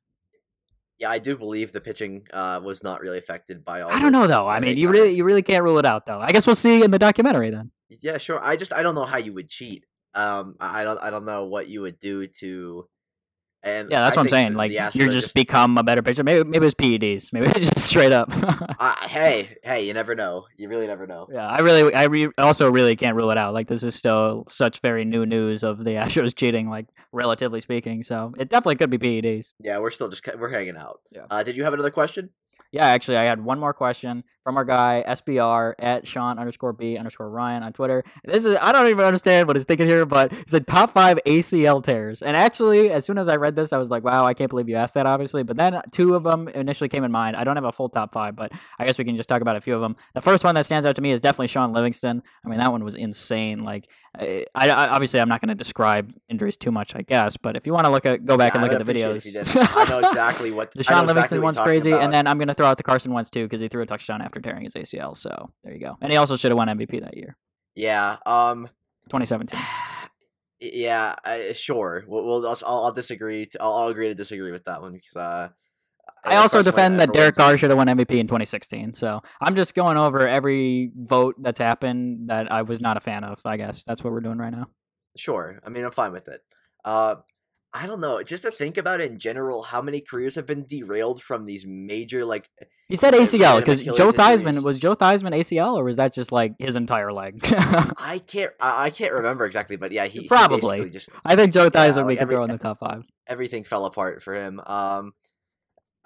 Yeah, 0.97 1.09
I 1.09 1.19
do 1.19 1.37
believe 1.37 1.73
the 1.73 1.81
pitching 1.81 2.25
uh, 2.31 2.61
was 2.63 2.81
not 2.81 3.01
really 3.01 3.17
affected 3.17 3.65
by 3.65 3.81
all. 3.81 3.91
I 3.91 3.99
don't 3.99 4.13
know 4.13 4.27
though. 4.27 4.47
I 4.47 4.59
mean, 4.61 4.77
you 4.77 4.89
really 4.89 5.11
you 5.11 5.25
really 5.25 5.41
can't 5.41 5.63
rule 5.63 5.77
it 5.77 5.85
out 5.85 6.05
though. 6.05 6.19
I 6.19 6.31
guess 6.31 6.47
we'll 6.47 6.55
see 6.55 6.83
in 6.83 6.91
the 6.91 6.99
documentary 6.99 7.49
then. 7.49 7.71
Yeah, 7.89 8.17
sure. 8.17 8.43
I 8.43 8.55
just 8.55 8.73
I 8.73 8.81
don't 8.81 8.95
know 8.95 9.05
how 9.05 9.17
you 9.17 9.33
would 9.33 9.49
cheat. 9.49 9.85
Um, 10.13 10.55
I 10.59 10.85
don't 10.85 10.99
I 11.01 11.09
don't 11.09 11.25
know 11.25 11.45
what 11.45 11.67
you 11.67 11.81
would 11.81 11.99
do 11.99 12.27
to 12.27 12.87
and 13.65 13.89
yeah, 13.89 14.01
that's 14.01 14.15
I 14.15 14.19
what 14.19 14.25
I'm 14.25 14.29
saying. 14.29 14.53
Like 14.53 14.71
you're 14.71 15.09
just, 15.09 15.11
just, 15.11 15.33
become 15.33 15.77
a 15.79 15.83
better 15.83 16.03
pitcher. 16.03 16.23
Maybe 16.23 16.47
maybe 16.47 16.67
it's 16.67 16.75
PEDs. 16.75 17.33
Maybe 17.33 17.47
it's 17.55 17.71
just 17.71 17.79
straight 17.79 18.11
up. 18.11 18.29
uh, 18.79 19.07
hey, 19.07 19.57
hey, 19.63 19.85
you 19.85 19.93
never 19.93 20.13
know. 20.13 20.45
You 20.55 20.69
really 20.69 20.85
never 20.85 21.07
know. 21.07 21.27
Yeah, 21.31 21.47
I 21.47 21.59
really, 21.61 21.93
I 21.93 22.03
re- 22.03 22.31
also 22.37 22.71
really 22.71 22.95
can't 22.95 23.15
rule 23.15 23.31
it 23.31 23.37
out. 23.37 23.55
Like 23.55 23.67
this 23.67 23.81
is 23.81 23.95
still 23.95 24.45
such 24.47 24.79
very 24.81 25.03
new 25.03 25.25
news 25.25 25.63
of 25.63 25.79
the 25.79 25.91
Astros 25.95 26.35
cheating, 26.35 26.69
like 26.69 26.85
relatively 27.11 27.59
speaking. 27.59 28.03
So 28.03 28.33
it 28.37 28.49
definitely 28.49 28.75
could 28.75 28.91
be 28.91 28.99
PEDs. 28.99 29.53
Yeah, 29.59 29.79
we're 29.79 29.91
still 29.91 30.09
just 30.09 30.27
we're 30.37 30.49
hanging 30.49 30.77
out. 30.77 31.01
Yeah. 31.11 31.25
Uh, 31.31 31.41
did 31.41 31.57
you 31.57 31.63
have 31.63 31.73
another 31.73 31.91
question? 31.91 32.29
Yeah, 32.71 32.85
actually, 32.85 33.17
I 33.17 33.23
had 33.23 33.43
one 33.43 33.59
more 33.59 33.73
question 33.73 34.23
from 34.43 34.57
our 34.57 34.63
guy 34.63 35.03
SBR 35.07 35.73
at 35.79 36.07
Sean 36.07 36.37
underscore 36.37 36.71
B 36.71 36.97
underscore 36.97 37.29
Ryan 37.29 37.63
on 37.63 37.73
Twitter. 37.73 38.03
This 38.23 38.45
is 38.45 38.55
I 38.61 38.71
don't 38.71 38.87
even 38.87 39.03
understand 39.03 39.47
what 39.47 39.55
he's 39.55 39.65
thinking 39.65 39.87
here, 39.87 40.05
but 40.05 40.31
it's 40.33 40.53
a 40.53 40.59
top 40.59 40.93
five 40.93 41.19
ACL 41.25 41.83
tears. 41.83 42.21
And 42.21 42.37
actually, 42.37 42.91
as 42.91 43.05
soon 43.05 43.17
as 43.17 43.27
I 43.27 43.37
read 43.37 43.55
this, 43.55 43.73
I 43.73 43.77
was 43.77 43.89
like, 43.89 44.03
wow, 44.03 44.23
I 44.25 44.35
can't 44.35 44.49
believe 44.49 44.69
you 44.69 44.75
asked 44.75 44.93
that. 44.93 45.07
Obviously, 45.07 45.41
but 45.41 45.57
then 45.57 45.81
two 45.91 46.13
of 46.13 46.23
them 46.23 46.47
initially 46.49 46.89
came 46.89 47.03
in 47.03 47.11
mind. 47.11 47.35
I 47.35 47.43
don't 47.43 47.55
have 47.55 47.65
a 47.65 47.71
full 47.71 47.89
top 47.89 48.13
five, 48.13 48.35
but 48.35 48.51
I 48.77 48.85
guess 48.85 48.99
we 48.99 49.05
can 49.05 49.17
just 49.17 49.27
talk 49.29 49.41
about 49.41 49.55
a 49.55 49.61
few 49.61 49.73
of 49.73 49.81
them. 49.81 49.95
The 50.13 50.21
first 50.21 50.43
one 50.43 50.53
that 50.55 50.65
stands 50.65 50.85
out 50.85 50.95
to 50.97 51.01
me 51.01 51.11
is 51.11 51.21
definitely 51.21 51.47
Shaun 51.47 51.71
Livingston. 51.71 52.21
I 52.45 52.49
mean, 52.49 52.59
that 52.59 52.71
one 52.71 52.83
was 52.83 52.95
insane. 52.95 53.63
Like, 53.63 53.87
I, 54.19 54.45
I 54.69 54.87
obviously 54.89 55.19
I'm 55.19 55.29
not 55.29 55.41
going 55.41 55.49
to 55.49 55.55
describe 55.55 56.13
injuries 56.29 56.57
too 56.57 56.71
much, 56.71 56.95
I 56.95 57.01
guess, 57.01 57.37
but 57.37 57.55
if 57.55 57.65
you 57.65 57.73
want 57.73 57.85
to 57.85 57.91
look 57.91 58.05
at 58.05 58.25
go 58.25 58.37
back 58.37 58.53
yeah, 58.53 58.61
and 58.61 58.71
look 58.71 58.79
at 58.79 58.85
the 58.85 58.93
videos, 58.93 59.75
I 59.75 59.89
know 59.89 59.99
exactly 59.99 60.51
what 60.51 60.71
the 60.75 60.83
Shaun 60.83 61.07
Livingston 61.07 61.17
exactly 61.17 61.39
one's 61.39 61.59
crazy, 61.59 61.91
about. 61.91 62.03
and 62.03 62.13
then 62.13 62.27
I'm 62.27 62.37
going 62.37 62.47
to 62.47 62.53
throw 62.53 62.67
out 62.67 62.77
the 62.77 62.83
Carson 62.83 63.13
Wentz 63.13 63.29
too 63.29 63.45
because 63.45 63.61
he 63.61 63.67
threw 63.67 63.81
a 63.81 63.85
touchdown 63.85 64.21
after 64.21 64.39
tearing 64.39 64.63
his 64.63 64.73
ACL. 64.73 65.17
So 65.17 65.51
there 65.63 65.73
you 65.73 65.79
go. 65.79 65.97
And 66.01 66.11
he 66.11 66.17
also 66.17 66.37
should 66.37 66.51
have 66.51 66.57
won 66.57 66.67
MVP 66.67 67.01
that 67.01 67.17
year. 67.17 67.37
Yeah. 67.75 68.17
Um. 68.25 68.69
2017. 69.09 69.59
Yeah. 70.61 71.15
Uh, 71.23 71.53
sure. 71.53 72.05
We'll. 72.07 72.23
we'll 72.23 72.47
I'll, 72.47 72.57
I'll, 72.65 72.91
disagree. 72.93 73.45
To, 73.45 73.61
I'll, 73.61 73.73
I'll, 73.73 73.87
agree 73.89 74.07
to 74.07 74.15
disagree 74.15 74.51
with 74.51 74.63
that 74.63 74.81
one 74.81 74.93
because. 74.93 75.15
Uh, 75.15 75.49
I 76.23 76.37
also 76.37 76.63
defend 76.63 76.99
that 76.99 77.13
Derek 77.13 77.35
Carr 77.35 77.57
should 77.57 77.69
have 77.69 77.77
won 77.77 77.87
MVP 77.87 78.11
in 78.19 78.27
2016. 78.27 78.95
So 78.95 79.21
I'm 79.41 79.55
just 79.55 79.75
going 79.75 79.97
over 79.97 80.27
every 80.27 80.91
vote 80.95 81.35
that's 81.39 81.59
happened 81.59 82.29
that 82.29 82.51
I 82.51 82.63
was 82.63 82.81
not 82.81 82.97
a 82.97 82.99
fan 82.99 83.23
of. 83.23 83.39
I 83.45 83.57
guess 83.57 83.83
that's 83.83 84.03
what 84.03 84.11
we're 84.11 84.21
doing 84.21 84.37
right 84.39 84.51
now. 84.51 84.67
Sure. 85.15 85.59
I 85.65 85.69
mean, 85.69 85.85
I'm 85.85 85.91
fine 85.91 86.11
with 86.11 86.27
it. 86.27 86.41
Uh, 86.83 87.17
I 87.73 87.85
don't 87.87 87.99
know. 87.99 88.23
Just 88.23 88.43
to 88.43 88.51
think 88.51 88.77
about 88.77 89.01
it 89.01 89.11
in 89.11 89.19
general, 89.19 89.61
how 89.61 89.81
many 89.81 89.99
careers 90.01 90.35
have 90.35 90.45
been 90.45 90.65
derailed 90.65 91.21
from 91.21 91.45
these 91.45 91.65
major 91.67 92.23
like 92.25 92.49
He 92.87 92.95
said 92.95 93.13
ACL 93.13 93.59
because 93.59 93.81
Joe 93.81 94.11
Theismann 94.13 94.63
was 94.63 94.79
Joe 94.79 94.95
Theismann 94.95 95.35
ACL 95.35 95.75
or 95.75 95.83
was 95.83 95.97
that 95.97 96.13
just 96.13 96.31
like 96.31 96.53
his 96.57 96.75
entire 96.75 97.11
leg? 97.11 97.39
I 97.97 98.21
can't 98.25 98.53
I, 98.61 98.89
can't 98.91 99.11
remember 99.13 99.45
exactly, 99.45 99.75
but 99.75 99.91
yeah, 99.91 100.05
he, 100.05 100.21
he 100.21 100.27
Probably. 100.27 100.61
basically 100.61 100.89
just 100.89 101.09
I 101.25 101.35
think 101.35 101.51
Joe 101.53 101.65
Yeah, 101.65 101.69
Theismann 101.69 102.05
we 102.07 102.13
like 102.13 102.17
could 102.19 102.21
every- 102.23 102.35
throw 102.35 102.43
in 102.45 102.49
the 102.51 102.57
top 102.57 102.79
five. 102.79 103.03
everything 103.27 103.63
fell 103.65 103.85
apart 103.85 104.23
for 104.23 104.33
him. 104.33 104.61
Um, 104.65 105.13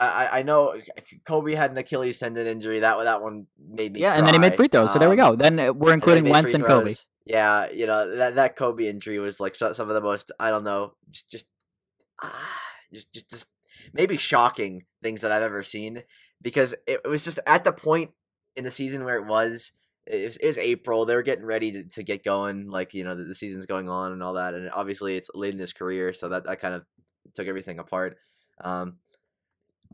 I 0.06 0.40
I- 0.40 0.44
know 0.44 0.80
Kobe 1.26 1.54
had 1.54 1.72
an 1.72 1.78
Achilles 1.78 2.20
tendon 2.20 2.48
injury. 2.48 2.80
That 2.80 2.98
that 3.04 3.22
one 3.22 3.48
made 3.58 3.94
me 3.94 4.02
Yeah, 4.02 4.14
and 4.14 4.26
then 4.26 4.34
he 4.34 4.40
made 4.40 4.56
free 4.56 4.68
throws. 4.68 4.94
So 4.94 5.00
there 5.00 5.10
we 5.10 5.20
Um, 5.20 5.32
go. 5.32 5.36
Then 5.36 5.60
uh, 5.60 5.74
we're 5.74 5.92
and 5.92 6.02
including 6.02 6.24
made 6.24 6.32
Wentz 6.32 6.54
and 6.54 6.64
Kobe. 6.66 6.94
Yeah, 7.26 7.70
you 7.72 7.86
know 7.86 8.16
that 8.16 8.36
that 8.36 8.56
Kobe 8.56 8.88
injury 8.88 9.20
was 9.20 9.40
like 9.40 9.56
so, 9.56 9.74
some 9.74 9.90
of 9.90 9.96
the 9.96 10.02
most 10.02 10.32
I 10.40 10.50
don't 10.50 10.64
know, 10.64 10.94
just 11.10 11.30
just 11.30 11.48
ah, 12.24 12.62
just 12.92 13.12
just, 13.14 13.30
just 13.30 13.48
maybe 13.94 14.18
shocking 14.18 14.86
things 15.04 15.22
that 15.22 15.32
I've 15.32 15.44
ever 15.44 15.64
seen 15.64 16.04
because 16.42 16.74
it, 16.88 17.02
it 17.04 17.08
was 17.08 17.24
just 17.24 17.40
at 17.46 17.64
the 17.64 17.72
point 17.72 18.12
in 18.56 18.64
the 18.64 18.72
season 18.72 19.04
where 19.06 19.18
it 19.18 19.26
was. 19.26 19.74
It 20.08 20.24
was, 20.24 20.38
it 20.38 20.48
was 20.48 20.58
April. 20.58 21.06
They 21.06 21.14
were 21.14 21.22
getting 21.22 21.46
ready 21.46 21.72
to, 21.72 21.84
to 21.84 22.02
get 22.02 22.24
going, 22.24 22.68
like 22.72 22.96
you 22.96 23.04
know 23.04 23.14
the, 23.14 23.26
the 23.26 23.36
season's 23.36 23.68
going 23.68 23.90
on 23.90 24.12
and 24.12 24.24
all 24.24 24.34
that. 24.34 24.56
And 24.56 24.68
obviously, 24.72 25.16
it's 25.18 25.30
late 25.36 25.54
in 25.54 25.60
his 25.60 25.72
career, 25.72 26.14
so 26.14 26.30
that, 26.30 26.46
that 26.46 26.60
kind 26.60 26.74
of 26.74 26.84
took 27.36 27.48
everything 27.48 27.78
apart. 27.78 28.18
Um, 28.60 28.96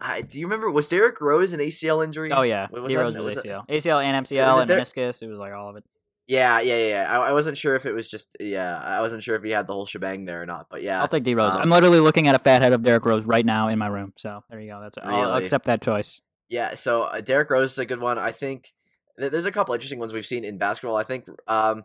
I, 0.01 0.21
do 0.21 0.39
you 0.39 0.45
remember 0.45 0.69
was 0.69 0.87
Derrick 0.87 1.21
Rose 1.21 1.53
an 1.53 1.59
ACL 1.59 2.03
injury? 2.03 2.31
Oh 2.31 2.41
yeah, 2.43 2.67
was 2.69 2.89
he 2.91 2.95
that- 2.95 3.01
rose 3.01 3.15
was 3.17 3.37
it- 3.37 3.45
ACL, 3.45 3.67
ACL 3.69 4.03
and 4.03 4.25
MCL 4.25 4.57
it 4.57 4.61
and 4.61 4.69
there- 4.69 4.81
meniscus. 4.81 5.21
It 5.21 5.27
was 5.27 5.39
like 5.39 5.53
all 5.53 5.69
of 5.69 5.77
it. 5.77 5.83
Yeah, 6.27 6.59
yeah, 6.59 6.87
yeah. 6.87 7.05
I, 7.07 7.29
I 7.29 7.31
wasn't 7.33 7.55
sure 7.55 7.75
if 7.75 7.85
it 7.85 7.93
was 7.93 8.09
just 8.09 8.35
yeah. 8.39 8.79
I 8.83 8.99
wasn't 8.99 9.21
sure 9.21 9.35
if 9.35 9.43
he 9.43 9.51
had 9.51 9.67
the 9.67 9.73
whole 9.73 9.85
shebang 9.85 10.25
there 10.25 10.41
or 10.41 10.45
not. 10.47 10.67
But 10.71 10.81
yeah, 10.81 10.99
I'll 11.01 11.07
take 11.07 11.23
D 11.23 11.35
Rose. 11.35 11.53
um, 11.53 11.61
I'm 11.61 11.69
literally 11.69 11.99
looking 11.99 12.27
at 12.27 12.33
a 12.35 12.39
fat 12.39 12.61
head 12.63 12.73
of 12.73 12.81
Derrick 12.83 13.05
Rose 13.05 13.23
right 13.25 13.45
now 13.45 13.67
in 13.67 13.77
my 13.77 13.87
room. 13.87 14.11
So 14.17 14.43
there 14.49 14.59
you 14.59 14.71
go. 14.71 14.81
That's 14.81 14.97
I'll, 15.01 15.31
I'll 15.33 15.35
accept 15.35 15.65
that 15.65 15.81
choice. 15.83 16.21
Yeah, 16.49 16.73
so 16.73 17.03
uh, 17.03 17.21
Derrick 17.21 17.49
Rose 17.51 17.73
is 17.73 17.77
a 17.77 17.85
good 17.85 17.99
one. 18.01 18.17
I 18.17 18.31
think 18.31 18.73
th- 19.19 19.31
there's 19.31 19.45
a 19.45 19.51
couple 19.51 19.73
interesting 19.75 19.99
ones 19.99 20.13
we've 20.13 20.25
seen 20.25 20.43
in 20.43 20.57
basketball. 20.57 20.97
I 20.97 21.03
think 21.03 21.27
um 21.47 21.83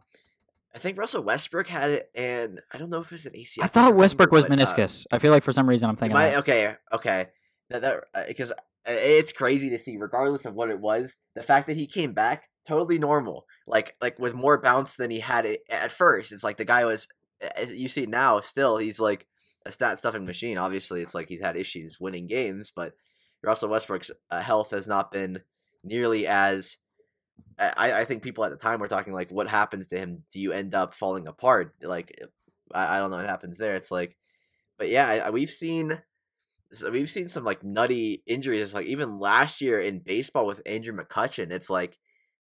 I 0.74 0.78
think 0.78 0.96
Russell 0.98 1.22
Westbrook 1.22 1.66
had 1.66 1.90
it 1.90 2.10
and 2.14 2.60
I 2.72 2.78
don't 2.78 2.88
know 2.90 3.00
if 3.00 3.12
it's 3.12 3.26
an 3.26 3.32
ACL. 3.34 3.64
I 3.64 3.66
thought 3.66 3.94
Westbrook 3.94 4.32
was 4.32 4.44
remember, 4.44 4.64
but, 4.64 4.72
uh, 4.72 4.76
meniscus. 4.86 5.06
I 5.12 5.18
feel 5.18 5.32
like 5.32 5.42
for 5.42 5.52
some 5.52 5.68
reason 5.68 5.88
I'm 5.88 5.96
thinking. 5.96 6.14
might- 6.14 6.30
that. 6.30 6.38
okay, 6.38 6.76
okay. 6.92 7.26
That 7.70 7.82
that 7.82 8.04
uh, 8.14 8.24
because 8.28 8.50
uh, 8.50 8.54
it's 8.86 9.32
crazy 9.32 9.70
to 9.70 9.78
see 9.78 9.96
regardless 9.96 10.44
of 10.44 10.54
what 10.54 10.70
it 10.70 10.80
was, 10.80 11.16
the 11.34 11.42
fact 11.42 11.66
that 11.68 11.76
he 11.76 11.86
came 11.86 12.12
back 12.12 12.48
totally 12.66 12.98
normal. 12.98 13.46
Like 13.66 13.96
like 14.00 14.18
with 14.18 14.34
more 14.34 14.60
bounce 14.60 14.94
than 14.96 15.10
he 15.10 15.20
had 15.20 15.46
it 15.46 15.62
at 15.70 15.92
first. 15.92 16.32
It's 16.32 16.44
like 16.44 16.56
the 16.56 16.64
guy 16.64 16.84
was 16.84 17.08
as 17.56 17.72
you 17.72 17.88
see 17.88 18.06
now 18.06 18.40
still 18.40 18.76
he's 18.76 19.00
like 19.00 19.26
a 19.64 19.72
stat 19.72 19.98
stuffing 19.98 20.26
machine. 20.26 20.58
Obviously, 20.58 21.00
it's 21.02 21.14
like 21.14 21.28
he's 21.28 21.40
had 21.40 21.56
issues 21.56 21.98
winning 22.00 22.26
games, 22.26 22.72
but 22.74 22.94
Russell 23.42 23.68
Westbrook's 23.70 24.10
uh, 24.30 24.40
health 24.40 24.70
has 24.70 24.86
not 24.86 25.12
been 25.12 25.40
nearly 25.84 26.26
as. 26.26 26.78
Uh, 27.58 27.70
I, 27.76 27.92
I 28.00 28.04
think 28.04 28.22
people 28.22 28.44
at 28.44 28.50
the 28.50 28.56
time 28.56 28.80
were 28.80 28.88
talking 28.88 29.12
like, 29.12 29.30
what 29.30 29.48
happens 29.48 29.88
to 29.88 29.98
him? 29.98 30.24
Do 30.32 30.40
you 30.40 30.52
end 30.52 30.74
up 30.74 30.94
falling 30.94 31.26
apart? 31.26 31.74
Like, 31.82 32.18
I, 32.72 32.96
I 32.96 32.98
don't 32.98 33.10
know 33.10 33.16
what 33.18 33.26
happens 33.26 33.58
there. 33.58 33.74
It's 33.74 33.90
like, 33.90 34.16
but 34.78 34.88
yeah, 34.88 35.06
I- 35.26 35.30
we've 35.30 35.50
seen, 35.50 36.00
so 36.72 36.90
we've 36.90 37.10
seen 37.10 37.28
some 37.28 37.44
like 37.44 37.64
nutty 37.64 38.22
injuries. 38.26 38.74
Like 38.74 38.86
even 38.86 39.18
last 39.18 39.60
year 39.60 39.80
in 39.80 40.00
baseball 40.00 40.46
with 40.46 40.62
Andrew 40.66 40.96
McCutchen, 40.96 41.50
it's 41.50 41.70
like 41.70 41.98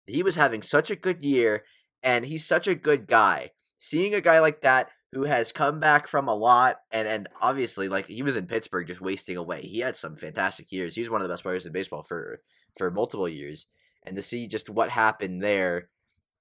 he 0.06 0.22
was 0.22 0.36
having 0.36 0.62
such 0.62 0.90
a 0.90 0.96
good 0.96 1.22
year, 1.22 1.64
and 2.02 2.26
he's 2.26 2.46
such 2.46 2.66
a 2.66 2.74
good 2.74 3.06
guy. 3.06 3.50
Seeing 3.76 4.14
a 4.14 4.20
guy 4.20 4.40
like 4.40 4.60
that 4.62 4.90
who 5.12 5.24
has 5.24 5.52
come 5.52 5.80
back 5.80 6.06
from 6.06 6.28
a 6.28 6.34
lot 6.34 6.76
and 6.90 7.08
and 7.08 7.28
obviously 7.40 7.88
like 7.88 8.06
he 8.06 8.22
was 8.22 8.36
in 8.36 8.46
Pittsburgh 8.46 8.86
just 8.86 9.00
wasting 9.00 9.36
away. 9.36 9.62
He 9.62 9.80
had 9.80 9.96
some 9.96 10.16
fantastic 10.16 10.70
years. 10.70 10.94
He 10.94 11.00
was 11.00 11.10
one 11.10 11.20
of 11.20 11.28
the 11.28 11.32
best 11.32 11.42
players 11.42 11.64
in 11.64 11.72
baseball 11.72 12.02
for 12.02 12.40
for 12.76 12.90
multiple 12.90 13.28
years. 13.28 13.66
And 14.04 14.16
to 14.16 14.22
see 14.22 14.46
just 14.46 14.70
what 14.70 14.90
happened 14.90 15.42
there 15.42 15.88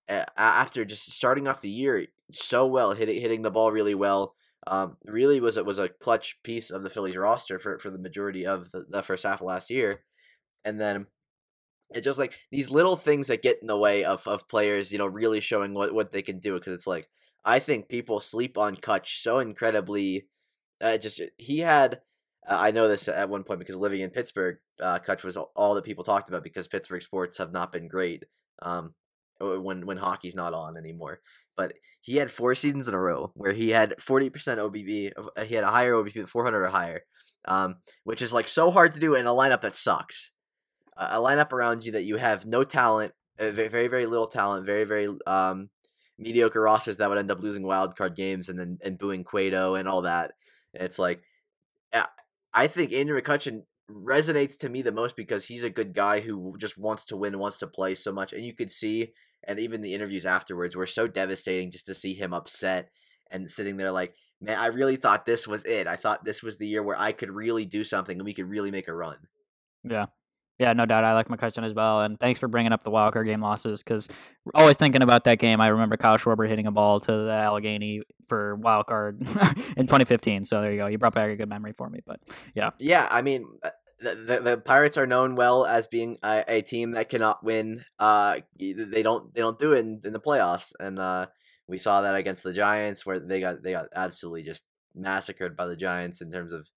after 0.09 0.85
just 0.85 1.11
starting 1.11 1.47
off 1.47 1.61
the 1.61 1.69
year 1.69 2.07
so 2.31 2.67
well, 2.67 2.93
hitting 2.93 3.21
hitting 3.21 3.41
the 3.41 3.51
ball 3.51 3.71
really 3.71 3.95
well, 3.95 4.35
um, 4.71 4.97
really 5.05 5.39
was 5.39 5.57
it 5.57 5.65
was 5.65 5.79
a 5.79 5.89
clutch 5.89 6.39
piece 6.43 6.69
of 6.69 6.83
the 6.83 6.89
Phillies 6.89 7.15
roster 7.17 7.59
for 7.59 7.77
for 7.79 7.89
the 7.89 7.97
majority 7.97 8.45
of 8.45 8.71
the, 8.71 8.85
the 8.89 9.03
first 9.03 9.23
half 9.23 9.41
of 9.41 9.47
last 9.47 9.69
year. 9.69 10.03
And 10.65 10.79
then 10.79 11.07
it's 11.89 12.05
just 12.05 12.19
like 12.19 12.33
these 12.51 12.69
little 12.69 12.97
things 12.97 13.27
that 13.27 13.41
get 13.41 13.59
in 13.61 13.67
the 13.67 13.77
way 13.77 14.03
of, 14.03 14.27
of 14.27 14.47
players, 14.47 14.91
you 14.91 14.97
know, 14.97 15.05
really 15.05 15.39
showing 15.39 15.73
what, 15.73 15.93
what 15.93 16.11
they 16.11 16.21
can 16.21 16.39
do. 16.39 16.55
Because 16.55 16.73
it's 16.73 16.87
like 16.87 17.07
I 17.45 17.59
think 17.59 17.87
people 17.87 18.19
sleep 18.19 18.57
on 18.57 18.75
Kutch 18.75 19.21
so 19.21 19.39
incredibly. 19.39 20.27
Uh, 20.81 20.97
just 20.97 21.21
he 21.37 21.59
had, 21.59 22.01
uh, 22.47 22.57
I 22.59 22.71
know 22.71 22.87
this 22.87 23.07
at 23.07 23.29
one 23.29 23.43
point 23.43 23.59
because 23.59 23.77
living 23.77 24.01
in 24.01 24.09
Pittsburgh, 24.09 24.57
uh, 24.81 24.99
Kutch 24.99 25.23
was 25.23 25.37
all, 25.37 25.51
all 25.55 25.73
that 25.75 25.85
people 25.85 26.03
talked 26.03 26.29
about 26.29 26.43
because 26.43 26.67
Pittsburgh 26.67 27.01
sports 27.01 27.37
have 27.37 27.53
not 27.53 27.71
been 27.71 27.87
great. 27.87 28.25
Um, 28.61 28.93
when 29.39 29.85
when 29.85 29.97
hockey's 29.97 30.35
not 30.35 30.53
on 30.53 30.77
anymore, 30.77 31.21
but 31.55 31.73
he 32.01 32.17
had 32.17 32.31
four 32.31 32.55
seasons 32.55 32.87
in 32.87 32.93
a 32.93 32.99
row 32.99 33.31
where 33.35 33.53
he 33.53 33.69
had 33.69 34.01
forty 34.01 34.29
percent 34.29 34.59
OBP. 34.59 35.11
uh, 35.17 35.43
He 35.43 35.55
had 35.55 35.63
a 35.63 35.71
higher 35.71 36.03
four 36.27 36.43
hundred 36.43 36.63
or 36.63 36.69
higher, 36.69 37.01
um, 37.45 37.77
which 38.03 38.21
is 38.21 38.33
like 38.33 38.47
so 38.47 38.71
hard 38.71 38.93
to 38.93 38.99
do 38.99 39.15
in 39.15 39.27
a 39.27 39.31
lineup 39.31 39.61
that 39.61 39.75
sucks. 39.75 40.31
A 40.95 41.17
lineup 41.17 41.51
around 41.51 41.85
you 41.85 41.91
that 41.91 42.05
you 42.05 42.17
have 42.17 42.45
no 42.45 42.63
talent, 42.63 43.13
uh, 43.39 43.51
very 43.51 43.67
very 43.67 43.87
very 43.87 44.05
little 44.05 44.27
talent, 44.27 44.65
very 44.65 44.83
very 44.83 45.07
um 45.27 45.69
mediocre 46.17 46.61
rosters 46.61 46.97
that 46.97 47.09
would 47.09 47.19
end 47.19 47.29
up 47.29 47.41
losing 47.41 47.63
wild 47.63 47.95
card 47.95 48.15
games 48.15 48.49
and 48.49 48.57
then 48.57 48.79
and 48.83 48.97
booing 48.97 49.23
Cueto 49.23 49.75
and 49.75 49.87
all 49.87 50.01
that. 50.01 50.33
It's 50.73 50.97
like, 50.97 51.21
I 52.53 52.65
think 52.65 52.91
Andrew 52.91 53.21
McCutchen 53.21 53.65
resonates 53.91 54.57
to 54.57 54.69
me 54.69 54.81
the 54.81 54.91
most 54.91 55.15
because 55.15 55.45
he's 55.45 55.63
a 55.63 55.69
good 55.69 55.93
guy 55.93 56.21
who 56.21 56.55
just 56.57 56.75
wants 56.75 57.05
to 57.05 57.15
win, 57.15 57.37
wants 57.37 57.59
to 57.59 57.67
play 57.67 57.93
so 57.93 58.11
much, 58.11 58.33
and 58.33 58.43
you 58.43 58.55
could 58.55 58.71
see, 58.71 59.13
and 59.43 59.59
even 59.59 59.81
the 59.81 59.93
interviews 59.93 60.25
afterwards 60.25 60.75
were 60.75 60.85
so 60.85 61.07
devastating 61.07 61.71
just 61.71 61.85
to 61.87 61.93
see 61.93 62.13
him 62.13 62.33
upset 62.33 62.89
and 63.31 63.49
sitting 63.49 63.77
there 63.77 63.91
like, 63.91 64.13
man, 64.41 64.57
I 64.57 64.67
really 64.67 64.95
thought 64.95 65.25
this 65.25 65.47
was 65.47 65.65
it. 65.65 65.87
I 65.87 65.95
thought 65.95 66.25
this 66.25 66.43
was 66.43 66.57
the 66.57 66.67
year 66.67 66.83
where 66.83 66.99
I 66.99 67.11
could 67.11 67.31
really 67.31 67.65
do 67.65 67.83
something 67.83 68.17
and 68.17 68.25
we 68.25 68.33
could 68.33 68.49
really 68.49 68.71
make 68.71 68.87
a 68.87 68.93
run. 68.93 69.17
Yeah. 69.83 70.05
Yeah, 70.59 70.73
no 70.73 70.87
doubt. 70.87 71.03
I 71.03 71.13
like 71.13 71.27
McCutchen 71.27 71.63
as 71.63 71.73
well. 71.73 72.01
And 72.01 72.19
thanks 72.19 72.39
for 72.39 72.47
bringing 72.47 72.71
up 72.71 72.83
the 72.83 72.89
wildcard 72.89 73.27
game 73.27 73.41
losses 73.41 73.83
because 73.83 74.07
always 74.55 74.75
thinking 74.75 75.03
about 75.03 75.23
that 75.25 75.37
game. 75.37 75.61
I 75.61 75.67
remember 75.67 75.97
Kyle 75.97 76.17
Schwarber 76.17 76.47
hitting 76.47 76.65
a 76.65 76.71
ball 76.71 76.99
to 77.01 77.11
the 77.11 77.31
Allegheny 77.31 78.01
for 78.27 78.57
wildcard 78.57 79.21
in 79.77 79.85
2015. 79.85 80.45
So 80.45 80.61
there 80.61 80.71
you 80.71 80.79
go. 80.79 80.87
You 80.87 80.97
brought 80.97 81.13
back 81.13 81.29
a 81.29 81.35
good 81.35 81.49
memory 81.49 81.73
for 81.77 81.87
me. 81.89 81.99
But 82.05 82.19
yeah. 82.55 82.71
Yeah, 82.79 83.07
I 83.11 83.21
mean, 83.21 83.47
uh, 83.61 83.69
the, 83.99 84.15
the, 84.15 84.39
the 84.39 84.57
Pirates 84.57 84.97
are 84.97 85.07
known 85.07 85.35
well 85.35 85.65
as 85.65 85.87
being 85.87 86.17
a, 86.23 86.43
a 86.47 86.61
team 86.61 86.91
that 86.91 87.09
cannot 87.09 87.43
win. 87.43 87.83
Uh, 87.99 88.39
they 88.59 89.01
don't 89.01 89.33
they 89.33 89.41
don't 89.41 89.59
do 89.59 89.73
it 89.73 89.79
in, 89.79 90.01
in 90.03 90.13
the 90.13 90.19
playoffs, 90.19 90.73
and 90.79 90.99
uh, 90.99 91.27
we 91.67 91.77
saw 91.77 92.01
that 92.01 92.15
against 92.15 92.43
the 92.43 92.53
Giants 92.53 93.05
where 93.05 93.19
they 93.19 93.39
got 93.39 93.63
they 93.63 93.71
got 93.71 93.87
absolutely 93.95 94.43
just 94.43 94.63
massacred 94.93 95.55
by 95.57 95.65
the 95.65 95.75
Giants 95.75 96.21
in 96.21 96.31
terms 96.31 96.53
of 96.53 96.67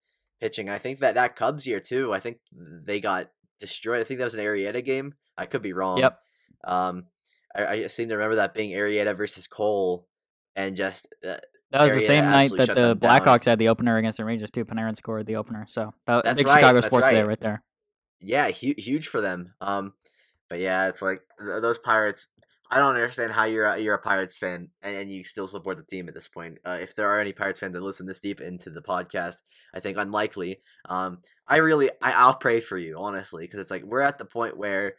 pitching. 0.40 0.68
I 0.68 0.78
think 0.78 0.98
that 1.00 1.14
that 1.14 1.36
Cubs 1.36 1.66
year 1.66 1.80
too. 1.80 2.12
I 2.12 2.20
think 2.20 2.38
they 2.52 3.00
got 3.00 3.30
destroyed. 3.58 4.00
I 4.00 4.04
think 4.04 4.18
that 4.18 4.24
was 4.24 4.34
an 4.34 4.44
Arrieta 4.44 4.84
game. 4.84 5.14
I 5.36 5.46
could 5.46 5.62
be 5.62 5.72
wrong. 5.72 5.98
Yep. 5.98 6.18
Um, 6.64 7.06
I, 7.54 7.66
I 7.66 7.86
seem 7.88 8.08
to 8.08 8.16
remember 8.16 8.36
that 8.36 8.54
being 8.54 8.72
Arrieta 8.72 9.14
versus 9.14 9.46
Cole, 9.46 10.06
and 10.56 10.76
just 10.76 11.06
uh, 11.26 11.36
That 11.70 11.82
was 11.82 11.94
the 11.94 12.00
same 12.00 12.24
night 12.24 12.50
that 12.56 12.74
the. 12.74 12.96
Blackhawks 12.96 13.44
had 13.44 13.58
the 13.58 13.68
opener 13.68 13.96
against 13.96 14.16
the 14.16 14.24
Rangers 14.24 14.50
too. 14.50 14.64
Panarin 14.64 14.96
scored 14.98 15.26
the 15.26 15.36
opener. 15.36 15.66
So 15.68 15.94
that, 16.06 16.24
That's 16.24 16.40
big 16.40 16.46
right, 16.46 16.56
Chicago 16.56 16.80
that's 16.80 16.86
sports 16.86 17.10
day 17.10 17.20
right. 17.20 17.28
right 17.28 17.40
there. 17.40 17.62
yeah, 18.20 18.50
hu- 18.50 18.74
huge 18.76 19.08
for 19.08 19.20
them. 19.20 19.54
Um, 19.60 19.94
but 20.48 20.58
yeah, 20.58 20.88
it's 20.88 21.00
like 21.00 21.20
th- 21.38 21.62
those 21.62 21.78
Pirates. 21.78 22.28
I 22.72 22.78
don't 22.78 22.94
understand 22.94 23.32
how 23.32 23.44
you're 23.44 23.66
a, 23.66 23.78
you're 23.78 23.96
a 23.96 24.00
Pirates 24.00 24.36
fan 24.36 24.68
and, 24.80 24.94
and 24.94 25.10
you 25.10 25.24
still 25.24 25.48
support 25.48 25.76
the 25.76 25.82
team 25.82 26.06
at 26.08 26.14
this 26.14 26.28
point. 26.28 26.58
Uh, 26.64 26.78
if 26.80 26.94
there 26.94 27.10
are 27.10 27.18
any 27.20 27.32
Pirates 27.32 27.58
fans 27.58 27.72
that 27.74 27.82
listen 27.82 28.06
this 28.06 28.20
deep 28.20 28.40
into 28.40 28.70
the 28.70 28.80
podcast, 28.82 29.38
I 29.74 29.80
think 29.80 29.98
unlikely. 29.98 30.60
Um, 30.88 31.18
I 31.48 31.56
really 31.56 31.90
I, 32.00 32.12
I'll 32.12 32.36
pray 32.36 32.60
for 32.60 32.78
you 32.78 32.96
honestly 32.98 33.44
because 33.44 33.58
it's 33.58 33.72
like 33.72 33.82
we're 33.84 34.02
at 34.02 34.18
the 34.18 34.24
point 34.24 34.56
where 34.56 34.94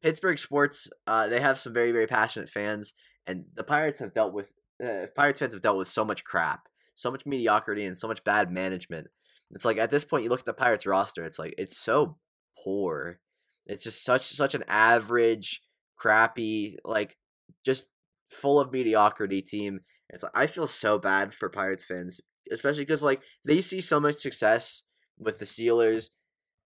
Pittsburgh 0.00 0.38
sports 0.38 0.88
uh, 1.06 1.28
they 1.28 1.40
have 1.40 1.58
some 1.58 1.74
very 1.74 1.92
very 1.92 2.06
passionate 2.06 2.48
fans 2.48 2.94
and 3.26 3.44
the 3.54 3.64
Pirates 3.64 4.00
have 4.00 4.14
dealt 4.14 4.32
with 4.32 4.54
uh, 4.82 5.06
Pirates 5.14 5.40
fans 5.40 5.54
have 5.54 5.62
dealt 5.62 5.78
with 5.78 5.88
so 5.88 6.04
much 6.04 6.24
crap, 6.24 6.68
so 6.94 7.10
much 7.10 7.26
mediocrity 7.26 7.84
and 7.84 7.96
so 7.96 8.08
much 8.08 8.24
bad 8.24 8.50
management. 8.50 9.08
It's 9.50 9.64
like 9.64 9.78
at 9.78 9.90
this 9.90 10.04
point 10.04 10.24
you 10.24 10.30
look 10.30 10.40
at 10.40 10.46
the 10.46 10.52
Pirates 10.52 10.86
roster, 10.86 11.24
it's 11.24 11.38
like 11.38 11.54
it's 11.58 11.76
so 11.76 12.18
poor. 12.62 13.20
It's 13.66 13.84
just 13.84 14.04
such 14.04 14.24
such 14.24 14.54
an 14.54 14.64
average, 14.68 15.62
crappy, 15.96 16.78
like 16.84 17.16
just 17.64 17.86
full 18.30 18.60
of 18.60 18.72
mediocrity 18.72 19.42
team. 19.42 19.80
It's 20.08 20.22
like 20.22 20.32
I 20.34 20.46
feel 20.46 20.66
so 20.66 20.98
bad 20.98 21.32
for 21.32 21.48
Pirates 21.48 21.84
fans, 21.84 22.20
especially 22.50 22.84
because 22.84 23.02
like 23.02 23.22
they 23.44 23.60
see 23.60 23.80
so 23.80 24.00
much 24.00 24.18
success 24.18 24.82
with 25.18 25.38
the 25.38 25.44
Steelers 25.44 26.10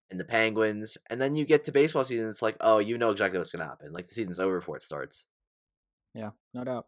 and 0.09 0.19
the 0.19 0.25
Penguins, 0.25 0.97
and 1.09 1.19
then 1.19 1.35
you 1.35 1.45
get 1.45 1.63
to 1.65 1.71
baseball 1.71 2.03
season, 2.03 2.29
it's 2.29 2.41
like, 2.41 2.55
oh, 2.61 2.77
you 2.77 2.97
know 2.97 3.09
exactly 3.09 3.39
what's 3.39 3.51
gonna 3.51 3.65
happen. 3.65 3.91
Like 3.91 4.07
the 4.07 4.13
season's 4.13 4.39
over 4.39 4.59
before 4.59 4.77
it 4.77 4.83
starts. 4.83 5.25
Yeah, 6.13 6.31
no 6.53 6.63
doubt. 6.63 6.85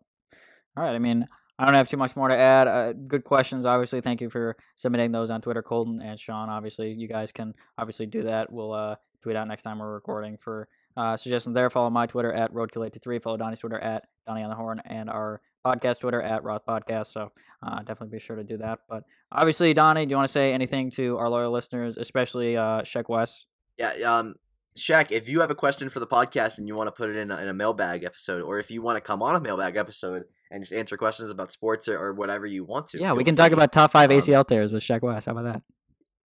All 0.78 0.84
right. 0.84 0.93
I 0.93 0.99
mean, 0.99 1.28
I 1.57 1.65
don't 1.65 1.73
have 1.73 1.89
too 1.89 1.97
much 1.97 2.15
more 2.15 2.28
to 2.28 2.38
add. 2.38 2.67
Uh, 2.67 2.93
good 2.93 3.23
questions, 3.23 3.65
obviously. 3.65 3.99
Thank 3.99 4.21
you 4.21 4.30
for 4.30 4.55
submitting 4.75 5.11
those 5.11 5.32
on 5.32 5.41
Twitter, 5.41 5.63
Colton 5.63 6.01
and 6.03 6.19
Sean. 6.19 6.49
Obviously, 6.49 6.91
you 6.91 7.07
guys 7.07 7.32
can 7.32 7.55
obviously 7.80 8.05
do 8.05 8.23
that. 8.23 8.51
We'll 8.51 8.73
uh, 8.73 8.95
tweet 9.23 9.36
out 9.36 9.47
next 9.47 9.63
time 9.63 9.80
we're 9.80 9.91
recording 9.91 10.38
for 10.39 10.67
uh, 10.95 11.17
suggestions 11.17 11.55
there. 11.55 11.71
Follow 11.71 11.89
my 11.89 12.05
Twitter 12.05 12.32
at 12.32 12.53
roadkill83. 12.53 13.23
Follow 13.23 13.38
Donnie's 13.38 13.59
Twitter 13.59 13.80
at 13.80 14.03
Donnie 14.28 14.43
on 14.43 14.49
the 14.49 14.55
Horn 14.55 14.80
and 14.86 15.09
our 15.09 15.41
podcast 15.65 15.99
Twitter 15.99 16.21
at 16.21 16.43
Roth 16.43 16.61
Podcast. 16.63 17.07
So 17.07 17.32
uh, 17.63 17.80
definitely 17.80 18.17
be 18.17 18.23
sure 18.23 18.36
to 18.36 18.43
do 18.43 18.57
that. 18.57 18.80
But 18.88 19.03
obviously, 19.32 19.73
Donnie, 19.73 20.05
do 20.05 20.11
you 20.11 20.15
want 20.15 20.30
to 20.30 20.34
say 20.34 20.53
anything 20.53 20.91
to 20.91 21.17
our 21.17 21.28
loyal 21.28 21.51
listeners, 21.51 21.97
especially 21.97 22.55
uh, 22.55 22.84
Sheck 22.84 23.09
West? 23.09 23.47
Yeah, 23.80 23.93
um, 24.05 24.36
Shaq, 24.78 25.11
if 25.11 25.28
you 25.28 25.41
have 25.41 25.49
a 25.49 25.55
question 25.55 25.89
for 25.89 25.99
the 25.99 26.07
podcast 26.07 26.59
and 26.59 26.67
you 26.67 26.75
want 26.75 26.88
to 26.88 26.91
put 26.91 27.09
it 27.09 27.15
in 27.15 27.32
a, 27.32 27.38
in 27.38 27.47
a 27.47 27.53
mailbag 27.53 28.03
episode, 28.03 28.43
or 28.43 28.59
if 28.59 28.69
you 28.69 28.84
want 28.84 28.95
to 28.97 29.01
come 29.01 29.23
on 29.23 29.36
a 29.36 29.39
mailbag 29.39 29.75
episode 29.75 30.25
and 30.52 30.64
just 30.64 30.74
answer 30.74 30.98
questions 30.98 31.32
about 31.32 31.52
sports 31.52 31.88
or, 31.88 31.98
or 32.00 32.14
whatever 32.14 32.45
you 32.45 32.64
want 32.64 32.88
to, 32.89 33.00
Yeah, 33.00 33.10
feel 33.10 33.18
we 33.18 33.24
can 33.24 33.36
free. 33.36 33.43
talk 33.43 33.52
about 33.52 33.72
top 33.74 33.91
five 33.91 34.12
Um, 34.12 34.18
ACL 34.18 34.48
tears 34.48 34.72
with 34.72 34.84
Sheck 34.84 35.02
West. 35.02 35.26
How 35.26 35.34
about 35.34 35.45
that? 35.45 35.62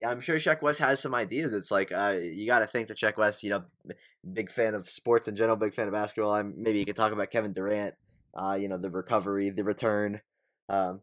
Yeah, 0.00 0.10
I'm 0.10 0.20
sure 0.20 0.36
Shaq 0.36 0.62
West 0.62 0.78
has 0.78 1.00
some 1.00 1.14
ideas. 1.14 1.52
It's 1.52 1.70
like 1.72 1.90
uh, 1.90 2.16
you 2.20 2.46
got 2.46 2.60
to 2.60 2.66
think 2.68 2.86
that 2.88 2.96
Shaq 2.98 3.16
West, 3.16 3.42
you 3.42 3.50
know, 3.50 3.64
big 4.32 4.50
fan 4.50 4.74
of 4.74 4.88
sports 4.88 5.26
in 5.26 5.34
general, 5.34 5.56
big 5.56 5.74
fan 5.74 5.88
of 5.88 5.92
basketball. 5.92 6.34
I'm, 6.34 6.54
maybe 6.56 6.78
you 6.78 6.84
could 6.84 6.94
talk 6.96 7.12
about 7.12 7.30
Kevin 7.32 7.52
Durant, 7.52 7.94
uh, 8.34 8.56
you 8.60 8.68
know, 8.68 8.78
the 8.78 8.90
recovery, 8.90 9.50
the 9.50 9.64
return. 9.64 10.20
Um, 10.68 11.00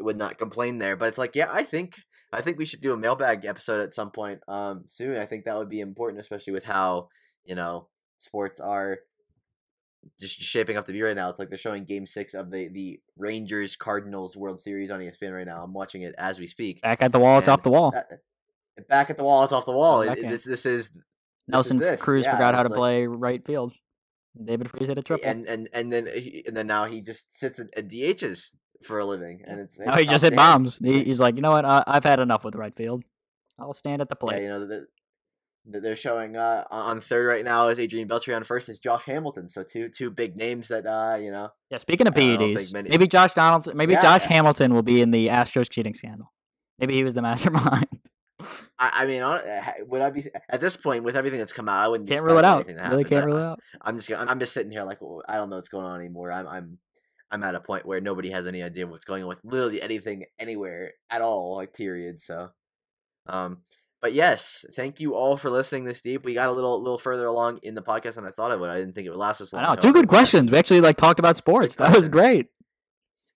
would 0.00 0.18
not 0.18 0.38
complain 0.38 0.78
there, 0.78 0.96
but 0.96 1.06
it's 1.06 1.18
like, 1.18 1.36
yeah, 1.36 1.48
I 1.52 1.62
think 1.62 1.94
I 2.32 2.42
think 2.42 2.58
we 2.58 2.64
should 2.64 2.80
do 2.80 2.92
a 2.92 2.96
mailbag 2.96 3.44
episode 3.44 3.80
at 3.80 3.94
some 3.94 4.10
point 4.10 4.40
um, 4.48 4.82
soon. 4.86 5.16
I 5.16 5.24
think 5.24 5.44
that 5.44 5.56
would 5.56 5.68
be 5.68 5.80
important, 5.80 6.20
especially 6.20 6.52
with 6.52 6.64
how 6.64 7.08
you 7.44 7.54
know 7.54 7.88
sports 8.18 8.58
are 8.60 8.98
just 10.20 10.40
shaping 10.40 10.76
up 10.76 10.84
to 10.86 10.92
be 10.92 11.02
right 11.02 11.16
now. 11.16 11.28
It's 11.30 11.38
like 11.38 11.48
they're 11.48 11.58
showing 11.58 11.84
Game 11.84 12.06
Six 12.06 12.34
of 12.34 12.50
the 12.50 12.68
the 12.68 13.00
Rangers 13.16 13.76
Cardinals 13.76 14.36
World 14.36 14.60
Series 14.60 14.90
on 14.90 15.00
ESPN 15.00 15.34
right 15.34 15.46
now. 15.46 15.62
I'm 15.62 15.72
watching 15.72 16.02
it 16.02 16.14
as 16.18 16.38
we 16.38 16.46
speak. 16.46 16.80
Back 16.82 17.02
at 17.02 17.12
the 17.12 17.18
wall, 17.18 17.38
it's 17.38 17.48
off 17.48 17.62
the 17.62 17.70
wall. 17.70 17.90
That- 17.92 18.88
back 18.88 19.10
at 19.10 19.18
the 19.18 19.24
wall, 19.24 19.42
it's 19.44 19.52
off 19.52 19.64
the 19.64 19.72
wall. 19.72 20.02
It- 20.02 20.20
this 20.22 20.44
this 20.44 20.64
is 20.66 20.88
this 20.90 20.94
Nelson 21.48 21.76
is 21.78 21.82
this. 21.82 22.00
Cruz 22.02 22.24
yeah, 22.24 22.32
forgot 22.32 22.54
how 22.54 22.62
to 22.62 22.68
like- 22.68 22.76
play 22.76 23.06
right 23.06 23.44
field. 23.44 23.72
David 24.44 24.70
Freese 24.70 24.88
hit 24.88 24.98
a 24.98 25.02
triple. 25.02 25.28
and 25.28 25.46
and 25.46 25.68
and 25.72 25.92
then 25.92 26.06
he, 26.06 26.44
and 26.46 26.56
then 26.56 26.66
now 26.68 26.84
he 26.84 27.00
just 27.00 27.36
sits 27.36 27.58
at, 27.58 27.66
at 27.76 27.88
DHs 27.88 28.54
for 28.84 29.00
a 29.00 29.04
living, 29.04 29.42
and 29.44 29.58
it's 29.58 29.76
now 29.78 29.96
he 29.96 30.04
just 30.04 30.22
hit 30.22 30.36
bombs. 30.36 30.78
He, 30.78 31.02
he's 31.02 31.20
like, 31.20 31.34
you 31.34 31.42
know 31.42 31.50
what? 31.50 31.64
I, 31.64 31.82
I've 31.88 32.04
had 32.04 32.20
enough 32.20 32.44
with 32.44 32.54
right 32.54 32.74
field. 32.76 33.02
I'll 33.58 33.74
stand 33.74 34.00
at 34.00 34.08
the 34.08 34.14
Yeah, 34.16 34.20
plate. 34.28 34.42
you 34.42 34.48
know 34.48 34.66
the, 34.66 34.86
they're 35.70 35.96
showing 35.96 36.36
uh, 36.36 36.64
on 36.70 37.00
third 37.00 37.26
right 37.26 37.44
now 37.44 37.68
is 37.68 37.78
Adrian 37.78 38.08
Beltre 38.08 38.34
on 38.34 38.42
first 38.44 38.68
is 38.68 38.78
Josh 38.78 39.04
Hamilton. 39.04 39.48
So 39.48 39.62
two 39.62 39.88
two 39.88 40.10
big 40.10 40.36
names 40.36 40.68
that 40.68 40.86
uh 40.86 41.16
you 41.16 41.30
know 41.30 41.50
Yeah, 41.70 41.78
speaking 41.78 42.06
of 42.06 42.14
PEDs, 42.14 42.72
many- 42.72 42.88
maybe 42.88 43.06
Josh 43.06 43.32
Donaldson, 43.34 43.76
maybe 43.76 43.92
Yeah, 43.92 44.02
Josh 44.02 44.22
yeah. 44.22 44.28
Hamilton 44.34 44.74
will 44.74 44.82
be 44.82 45.00
in 45.02 45.10
the 45.10 45.28
Astros 45.28 45.68
cheating 45.68 45.94
scandal. 45.94 46.32
Maybe 46.78 46.94
he 46.94 47.04
was 47.04 47.14
the 47.14 47.22
mastermind. 47.28 47.88
I, 48.78 48.90
I 49.02 49.06
mean 49.06 49.22
uh, 49.22 49.72
would 49.86 50.00
I 50.00 50.10
be 50.10 50.24
at 50.48 50.60
this 50.60 50.76
point 50.76 51.02
with 51.04 51.16
everything 51.16 51.38
that's 51.40 51.52
come 51.52 51.68
out 51.68 51.84
I 51.84 51.88
wouldn't 51.88 52.08
can't 52.08 52.24
rule 52.24 52.38
it 52.38 52.44
out. 52.44 52.66
Really 52.66 53.04
can't 53.04 53.26
rule 53.26 53.36
it 53.36 53.42
out. 53.42 53.60
I'm 53.80 53.96
just 53.96 54.08
gonna, 54.08 54.30
I'm 54.30 54.38
just 54.38 54.54
sitting 54.54 54.70
here 54.70 54.84
like 54.84 55.00
well, 55.02 55.22
I 55.28 55.36
don't 55.36 55.50
know 55.50 55.56
what's 55.56 55.68
going 55.68 55.84
on 55.86 55.98
anymore. 56.00 56.30
I'm 56.32 56.46
I'm 56.46 56.78
I'm 57.30 57.42
at 57.42 57.54
a 57.54 57.60
point 57.60 57.84
where 57.84 58.00
nobody 58.00 58.30
has 58.30 58.46
any 58.46 58.62
idea 58.62 58.86
what's 58.86 59.04
going 59.04 59.22
on 59.22 59.28
with 59.28 59.44
literally 59.44 59.82
anything 59.82 60.24
anywhere 60.38 60.92
at 61.10 61.20
all. 61.20 61.56
Like 61.56 61.74
period. 61.74 62.20
So, 62.20 62.50
um, 63.26 63.58
but 64.00 64.12
yes, 64.12 64.64
thank 64.74 65.00
you 65.00 65.14
all 65.14 65.36
for 65.36 65.50
listening 65.50 65.84
this 65.84 66.00
deep. 66.00 66.24
We 66.24 66.34
got 66.34 66.48
a 66.48 66.52
little 66.52 66.80
little 66.80 66.98
further 66.98 67.26
along 67.26 67.60
in 67.62 67.74
the 67.74 67.82
podcast 67.82 68.14
than 68.14 68.26
I 68.26 68.30
thought 68.30 68.52
it 68.52 68.60
would. 68.60 68.70
I 68.70 68.78
didn't 68.78 68.94
think 68.94 69.06
it 69.06 69.10
would 69.10 69.18
last 69.18 69.38
this 69.38 69.52
long. 69.52 69.64
I 69.64 69.74
know. 69.74 69.80
Two 69.80 69.92
good 69.92 70.08
questions. 70.08 70.50
We 70.50 70.58
actually 70.58 70.80
like 70.80 70.96
talked 70.96 71.18
about 71.18 71.36
sports. 71.36 71.76
That 71.76 71.94
was 71.94 72.08
great. 72.08 72.48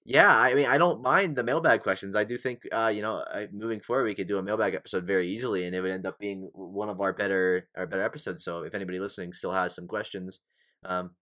Yeah, 0.04 0.36
I 0.36 0.54
mean, 0.54 0.66
I 0.66 0.78
don't 0.78 1.00
mind 1.00 1.36
the 1.36 1.44
mailbag 1.44 1.82
questions. 1.82 2.16
I 2.16 2.24
do 2.24 2.36
think, 2.36 2.66
uh, 2.72 2.90
you 2.92 3.02
know, 3.02 3.18
uh, 3.18 3.46
moving 3.52 3.80
forward, 3.80 4.04
we 4.04 4.16
could 4.16 4.26
do 4.26 4.36
a 4.36 4.42
mailbag 4.42 4.74
episode 4.74 5.06
very 5.06 5.28
easily, 5.28 5.64
and 5.64 5.76
it 5.76 5.80
would 5.80 5.92
end 5.92 6.06
up 6.06 6.18
being 6.18 6.50
one 6.54 6.88
of 6.88 7.00
our 7.00 7.12
better 7.12 7.68
our 7.76 7.86
better 7.86 8.02
episodes. 8.02 8.44
So, 8.44 8.62
if 8.62 8.74
anybody 8.74 8.98
listening 8.98 9.32
still 9.32 9.52
has 9.52 9.74
some 9.74 9.86
questions, 9.86 10.40
um, 10.84 11.12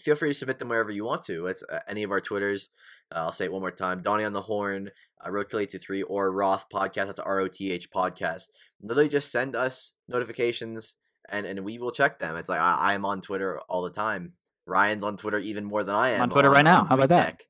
feel 0.00 0.16
free 0.16 0.30
to 0.30 0.34
submit 0.34 0.58
them 0.58 0.70
wherever 0.70 0.90
you 0.90 1.04
want 1.04 1.22
to. 1.26 1.46
It's 1.46 1.62
uh, 1.70 1.80
any 1.86 2.02
of 2.02 2.10
our 2.10 2.20
Twitters. 2.20 2.70
Uh, 3.14 3.18
I'll 3.18 3.32
say 3.32 3.44
it 3.44 3.52
one 3.52 3.62
more 3.62 3.70
time: 3.70 4.02
Donnie 4.02 4.24
on 4.24 4.32
the 4.32 4.42
Horn, 4.42 4.90
uh, 5.24 5.30
Road 5.30 5.50
to 5.50 5.78
Three, 5.78 6.02
or 6.02 6.32
Roth 6.32 6.66
Podcast. 6.72 7.06
That's 7.06 7.18
R 7.18 7.40
O 7.40 7.48
T 7.48 7.72
H 7.72 7.90
Podcast. 7.90 8.44
Literally, 8.80 9.08
just 9.08 9.30
send 9.30 9.54
us 9.54 9.92
notifications, 10.08 10.94
and 11.28 11.46
and 11.46 11.60
we 11.60 11.78
will 11.78 11.92
check 11.92 12.18
them. 12.18 12.36
It's 12.36 12.48
like 12.48 12.60
I, 12.60 12.94
am 12.94 13.04
on 13.04 13.20
Twitter 13.20 13.60
all 13.68 13.82
the 13.82 13.90
time. 13.90 14.34
Ryan's 14.66 15.04
on 15.04 15.16
Twitter 15.16 15.38
even 15.38 15.64
more 15.64 15.84
than 15.84 15.94
I 15.94 16.10
am. 16.10 16.22
on 16.22 16.30
Twitter 16.30 16.50
right 16.50 16.64
now. 16.64 16.84
How 16.84 16.94
about 16.94 17.08
that? 17.08 17.38
TweetDeck. 17.38 17.40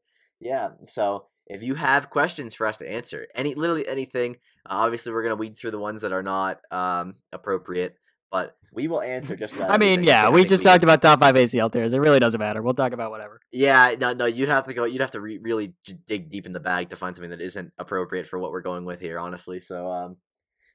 Yeah. 0.41 0.69
So 0.87 1.27
if 1.47 1.63
you 1.63 1.75
have 1.75 2.11
questions 2.11 2.55
for 2.55 2.67
us 2.67 2.79
to 2.79 2.91
answer, 2.91 3.27
any 3.35 3.55
literally 3.55 3.87
anything, 3.87 4.37
uh, 4.67 4.75
obviously 4.85 5.13
we're 5.13 5.23
gonna 5.23 5.37
weed 5.37 5.57
through 5.57 5.73
the 5.73 5.79
ones 5.79 6.03
that 6.03 6.13
are 6.13 6.23
not 6.23 6.61
um, 6.71 7.15
appropriate, 7.33 7.97
but 8.31 8.57
we 8.73 8.87
will 8.89 9.03
answer 9.03 9.35
just 9.37 9.55
about. 9.57 9.71
I 9.73 9.79
mean, 9.79 10.05
yeah, 10.05 10.31
we 10.31 10.45
just 10.45 10.63
did- 10.63 10.69
talked 10.69 10.85
about 10.85 11.03
top 11.03 11.21
five 11.21 11.35
ACL 11.35 11.71
tears. 11.73 11.93
It 11.93 11.99
really 11.99 12.21
doesn't 12.21 12.39
matter. 12.39 12.63
We'll 12.63 12.75
talk 12.75 12.93
about 12.93 13.11
whatever. 13.11 13.41
Yeah, 13.51 13.95
no, 14.01 14.13
no, 14.13 14.27
you'd 14.27 14.49
have 14.49 14.67
to 14.67 14.75
go. 14.75 14.85
You'd 14.85 15.01
have 15.01 15.11
to 15.13 15.21
re- 15.21 15.39
really 15.43 15.75
dig 16.07 16.31
deep 16.31 16.47
in 16.47 16.53
the 16.53 16.61
bag 16.61 16.91
to 16.91 16.97
find 16.97 17.17
something 17.17 17.31
that 17.31 17.41
isn't 17.41 17.73
appropriate 17.79 18.27
for 18.27 18.39
what 18.39 18.53
we're 18.53 18.61
going 18.61 18.85
with 18.85 19.01
here. 19.01 19.19
Honestly, 19.19 19.59
so 19.59 19.91
um, 19.91 20.17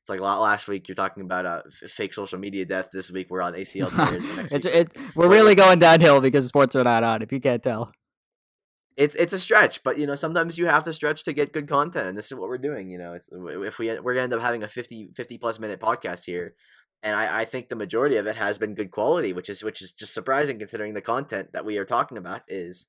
it's 0.01 0.09
like 0.09 0.19
la- 0.19 0.39
last 0.41 0.67
week 0.67 0.87
you're 0.89 0.95
talking 0.95 1.23
about 1.23 1.45
uh, 1.45 1.61
fake 1.87 2.13
social 2.13 2.37
media 2.37 2.65
death. 2.65 2.89
This 2.91 3.09
week 3.09 3.27
we're 3.29 3.41
on 3.41 3.53
ACL 3.53 3.89
tears. 4.09 4.51
it's 4.51 4.65
it's 4.65 5.15
we're 5.15 5.29
really 5.29 5.55
going 5.55 5.79
downhill 5.79 6.19
because 6.19 6.45
sports 6.47 6.75
are 6.75 6.83
not 6.83 7.03
on. 7.03 7.21
If 7.21 7.31
you 7.31 7.39
can't 7.39 7.63
tell, 7.63 7.93
it's 8.97 9.15
it's 9.15 9.33
a 9.33 9.39
stretch, 9.39 9.83
but 9.83 9.97
you 9.97 10.05
know 10.05 10.15
sometimes 10.15 10.57
you 10.57 10.65
have 10.67 10.83
to 10.83 10.93
stretch 10.93 11.23
to 11.23 11.33
get 11.33 11.53
good 11.53 11.67
content, 11.69 12.07
and 12.07 12.17
this 12.17 12.25
is 12.25 12.35
what 12.35 12.49
we're 12.49 12.57
doing. 12.57 12.89
You 12.89 12.97
know, 12.97 13.13
it's 13.13 13.29
if 13.31 13.79
we 13.79 13.97
we're 13.99 14.13
gonna 14.13 14.23
end 14.25 14.33
up 14.33 14.41
having 14.41 14.63
a 14.63 14.67
50, 14.67 15.11
50 15.15 15.37
plus 15.37 15.59
minute 15.59 15.79
podcast 15.79 16.25
here, 16.25 16.55
and 17.03 17.15
I, 17.15 17.41
I 17.41 17.45
think 17.45 17.69
the 17.69 17.75
majority 17.75 18.17
of 18.17 18.27
it 18.27 18.35
has 18.35 18.57
been 18.57 18.73
good 18.75 18.91
quality, 18.91 19.33
which 19.33 19.49
is 19.49 19.63
which 19.63 19.81
is 19.81 19.91
just 19.91 20.13
surprising 20.13 20.57
considering 20.59 20.93
the 20.93 21.01
content 21.01 21.53
that 21.53 21.65
we 21.65 21.77
are 21.77 21.85
talking 21.85 22.17
about 22.17 22.41
is, 22.47 22.87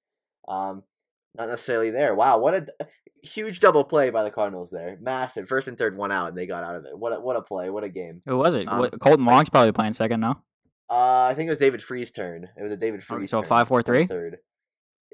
um, 0.49 0.85
not 1.37 1.49
necessarily 1.49 1.91
there. 1.91 2.15
Wow, 2.15 2.39
what 2.39 2.55
a 2.55 2.67
huge 3.23 3.61
double 3.61 3.85
play 3.85 4.11
by 4.11 4.23
the 4.25 4.31
Cardinals 4.31 4.71
there, 4.71 4.97
massive 5.01 5.49
first 5.49 5.69
and 5.69 5.77
third 5.79 5.97
one 5.97 6.13
out, 6.13 6.29
and 6.29 6.39
they 6.39 6.47
got 6.47 6.65
out 6.65 6.77
of 6.77 6.85
it. 6.85 6.99
What 6.99 7.13
a, 7.13 7.21
what 7.21 7.37
a 7.37 7.43
play, 7.43 7.69
what 7.71 7.85
a 7.85 7.89
game. 7.89 8.21
who 8.27 8.39
was 8.39 8.55
it? 8.55 8.67
Um, 8.69 8.79
What- 8.79 8.93
Kolten 8.99 9.27
Wong's 9.27 9.51
probably 9.51 9.73
playing 9.73 9.93
second 9.95 10.21
now. 10.21 10.43
Uh, 10.89 11.25
I 11.31 11.35
think 11.35 11.49
it 11.49 11.51
was 11.51 11.59
David 11.59 11.83
Free's 11.83 12.13
turn. 12.13 12.49
It 12.57 12.63
was 12.63 12.71
a 12.71 12.77
David 12.77 13.03
Freese. 13.03 13.31
so 13.31 13.41
turn 13.41 13.49
five, 13.49 13.67
four, 13.69 13.79
on 13.79 13.83
three? 13.85 14.07
Third. 14.07 14.39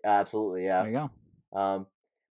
Absolutely, 0.04 0.64
yeah. 0.66 0.82
There 0.82 0.92
you 0.92 1.10
go. 1.52 1.58
Um, 1.58 1.86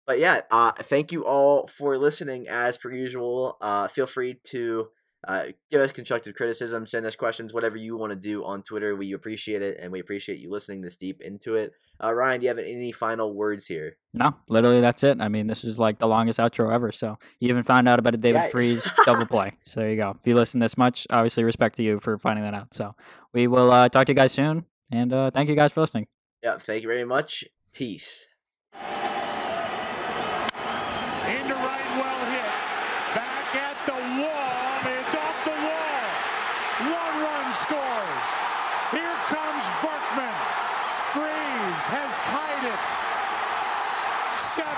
but 0.06 0.20
yeah, 0.20 0.42
uh, 0.52 0.72
thank 0.74 1.12
you 1.12 1.26
all 1.26 1.68
for 1.68 1.98
listening 1.98 2.48
as 2.48 2.78
per 2.78 2.92
usual. 2.92 3.58
Uh, 3.62 3.88
feel 3.88 4.06
free 4.06 4.40
to 4.50 4.90
uh, 5.28 5.46
give 5.70 5.82
us 5.82 5.92
constructive 5.92 6.36
criticism, 6.36 6.88
send 6.88 7.06
us 7.06 7.16
questions, 7.16 7.54
whatever 7.54 7.78
you 7.78 7.96
want 7.96 8.12
to 8.12 8.16
do 8.18 8.44
on 8.44 8.64
Twitter. 8.64 8.96
We 8.96 9.14
appreciate 9.14 9.62
it, 9.62 9.78
and 9.80 9.92
we 9.92 10.00
appreciate 10.00 10.40
you 10.40 10.50
listening 10.50 10.82
this 10.82 10.96
deep 10.96 11.22
into 11.22 11.56
it. 11.56 11.74
Uh, 12.04 12.12
Ryan, 12.14 12.40
do 12.40 12.44
you 12.46 12.48
have 12.50 12.58
any 12.58 12.92
final 12.92 13.34
words 13.36 13.68
here? 13.68 13.98
No, 14.14 14.36
literally 14.50 14.82
that's 14.82 15.04
it. 15.04 15.22
I 15.22 15.28
mean, 15.30 15.46
this 15.46 15.64
is 15.64 15.78
like 15.78 16.00
the 16.00 16.08
longest 16.08 16.40
outro 16.40 16.72
ever. 16.74 16.92
So 16.92 17.20
you 17.40 17.50
even 17.50 17.64
found 17.64 17.88
out 17.88 18.00
about 18.00 18.16
a 18.16 18.18
David 18.18 18.42
Yeah. 18.44 18.50
Freese 18.50 18.90
double 19.06 19.28
play. 19.28 19.54
So 19.66 19.82
there 19.82 19.92
you 19.92 19.98
go. 19.98 20.18
If 20.20 20.28
you 20.28 20.34
listen 20.36 20.60
this 20.60 20.78
much, 20.78 21.06
obviously 21.12 21.44
respect 21.44 21.78
to 21.78 21.84
you 21.84 22.00
for 22.00 22.18
finding 22.18 22.44
that 22.44 22.56
out. 22.56 22.74
So 22.74 22.92
we 23.34 23.48
will 23.48 23.72
uh, 23.72 23.90
talk 23.90 24.08
to 24.08 24.12
you 24.12 24.16
guys 24.16 24.32
soon, 24.32 24.66
and 24.92 25.14
uh, 25.14 25.30
thank 25.32 25.50
you 25.50 25.56
guys 25.56 25.72
for 25.72 25.82
listening. 25.82 26.08
Yeah, 26.44 26.58
thank 26.58 26.82
you 26.82 26.90
very 26.90 27.06
much. 27.06 27.44
Peace. 27.74 28.28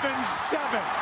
7-7. 0.04 0.94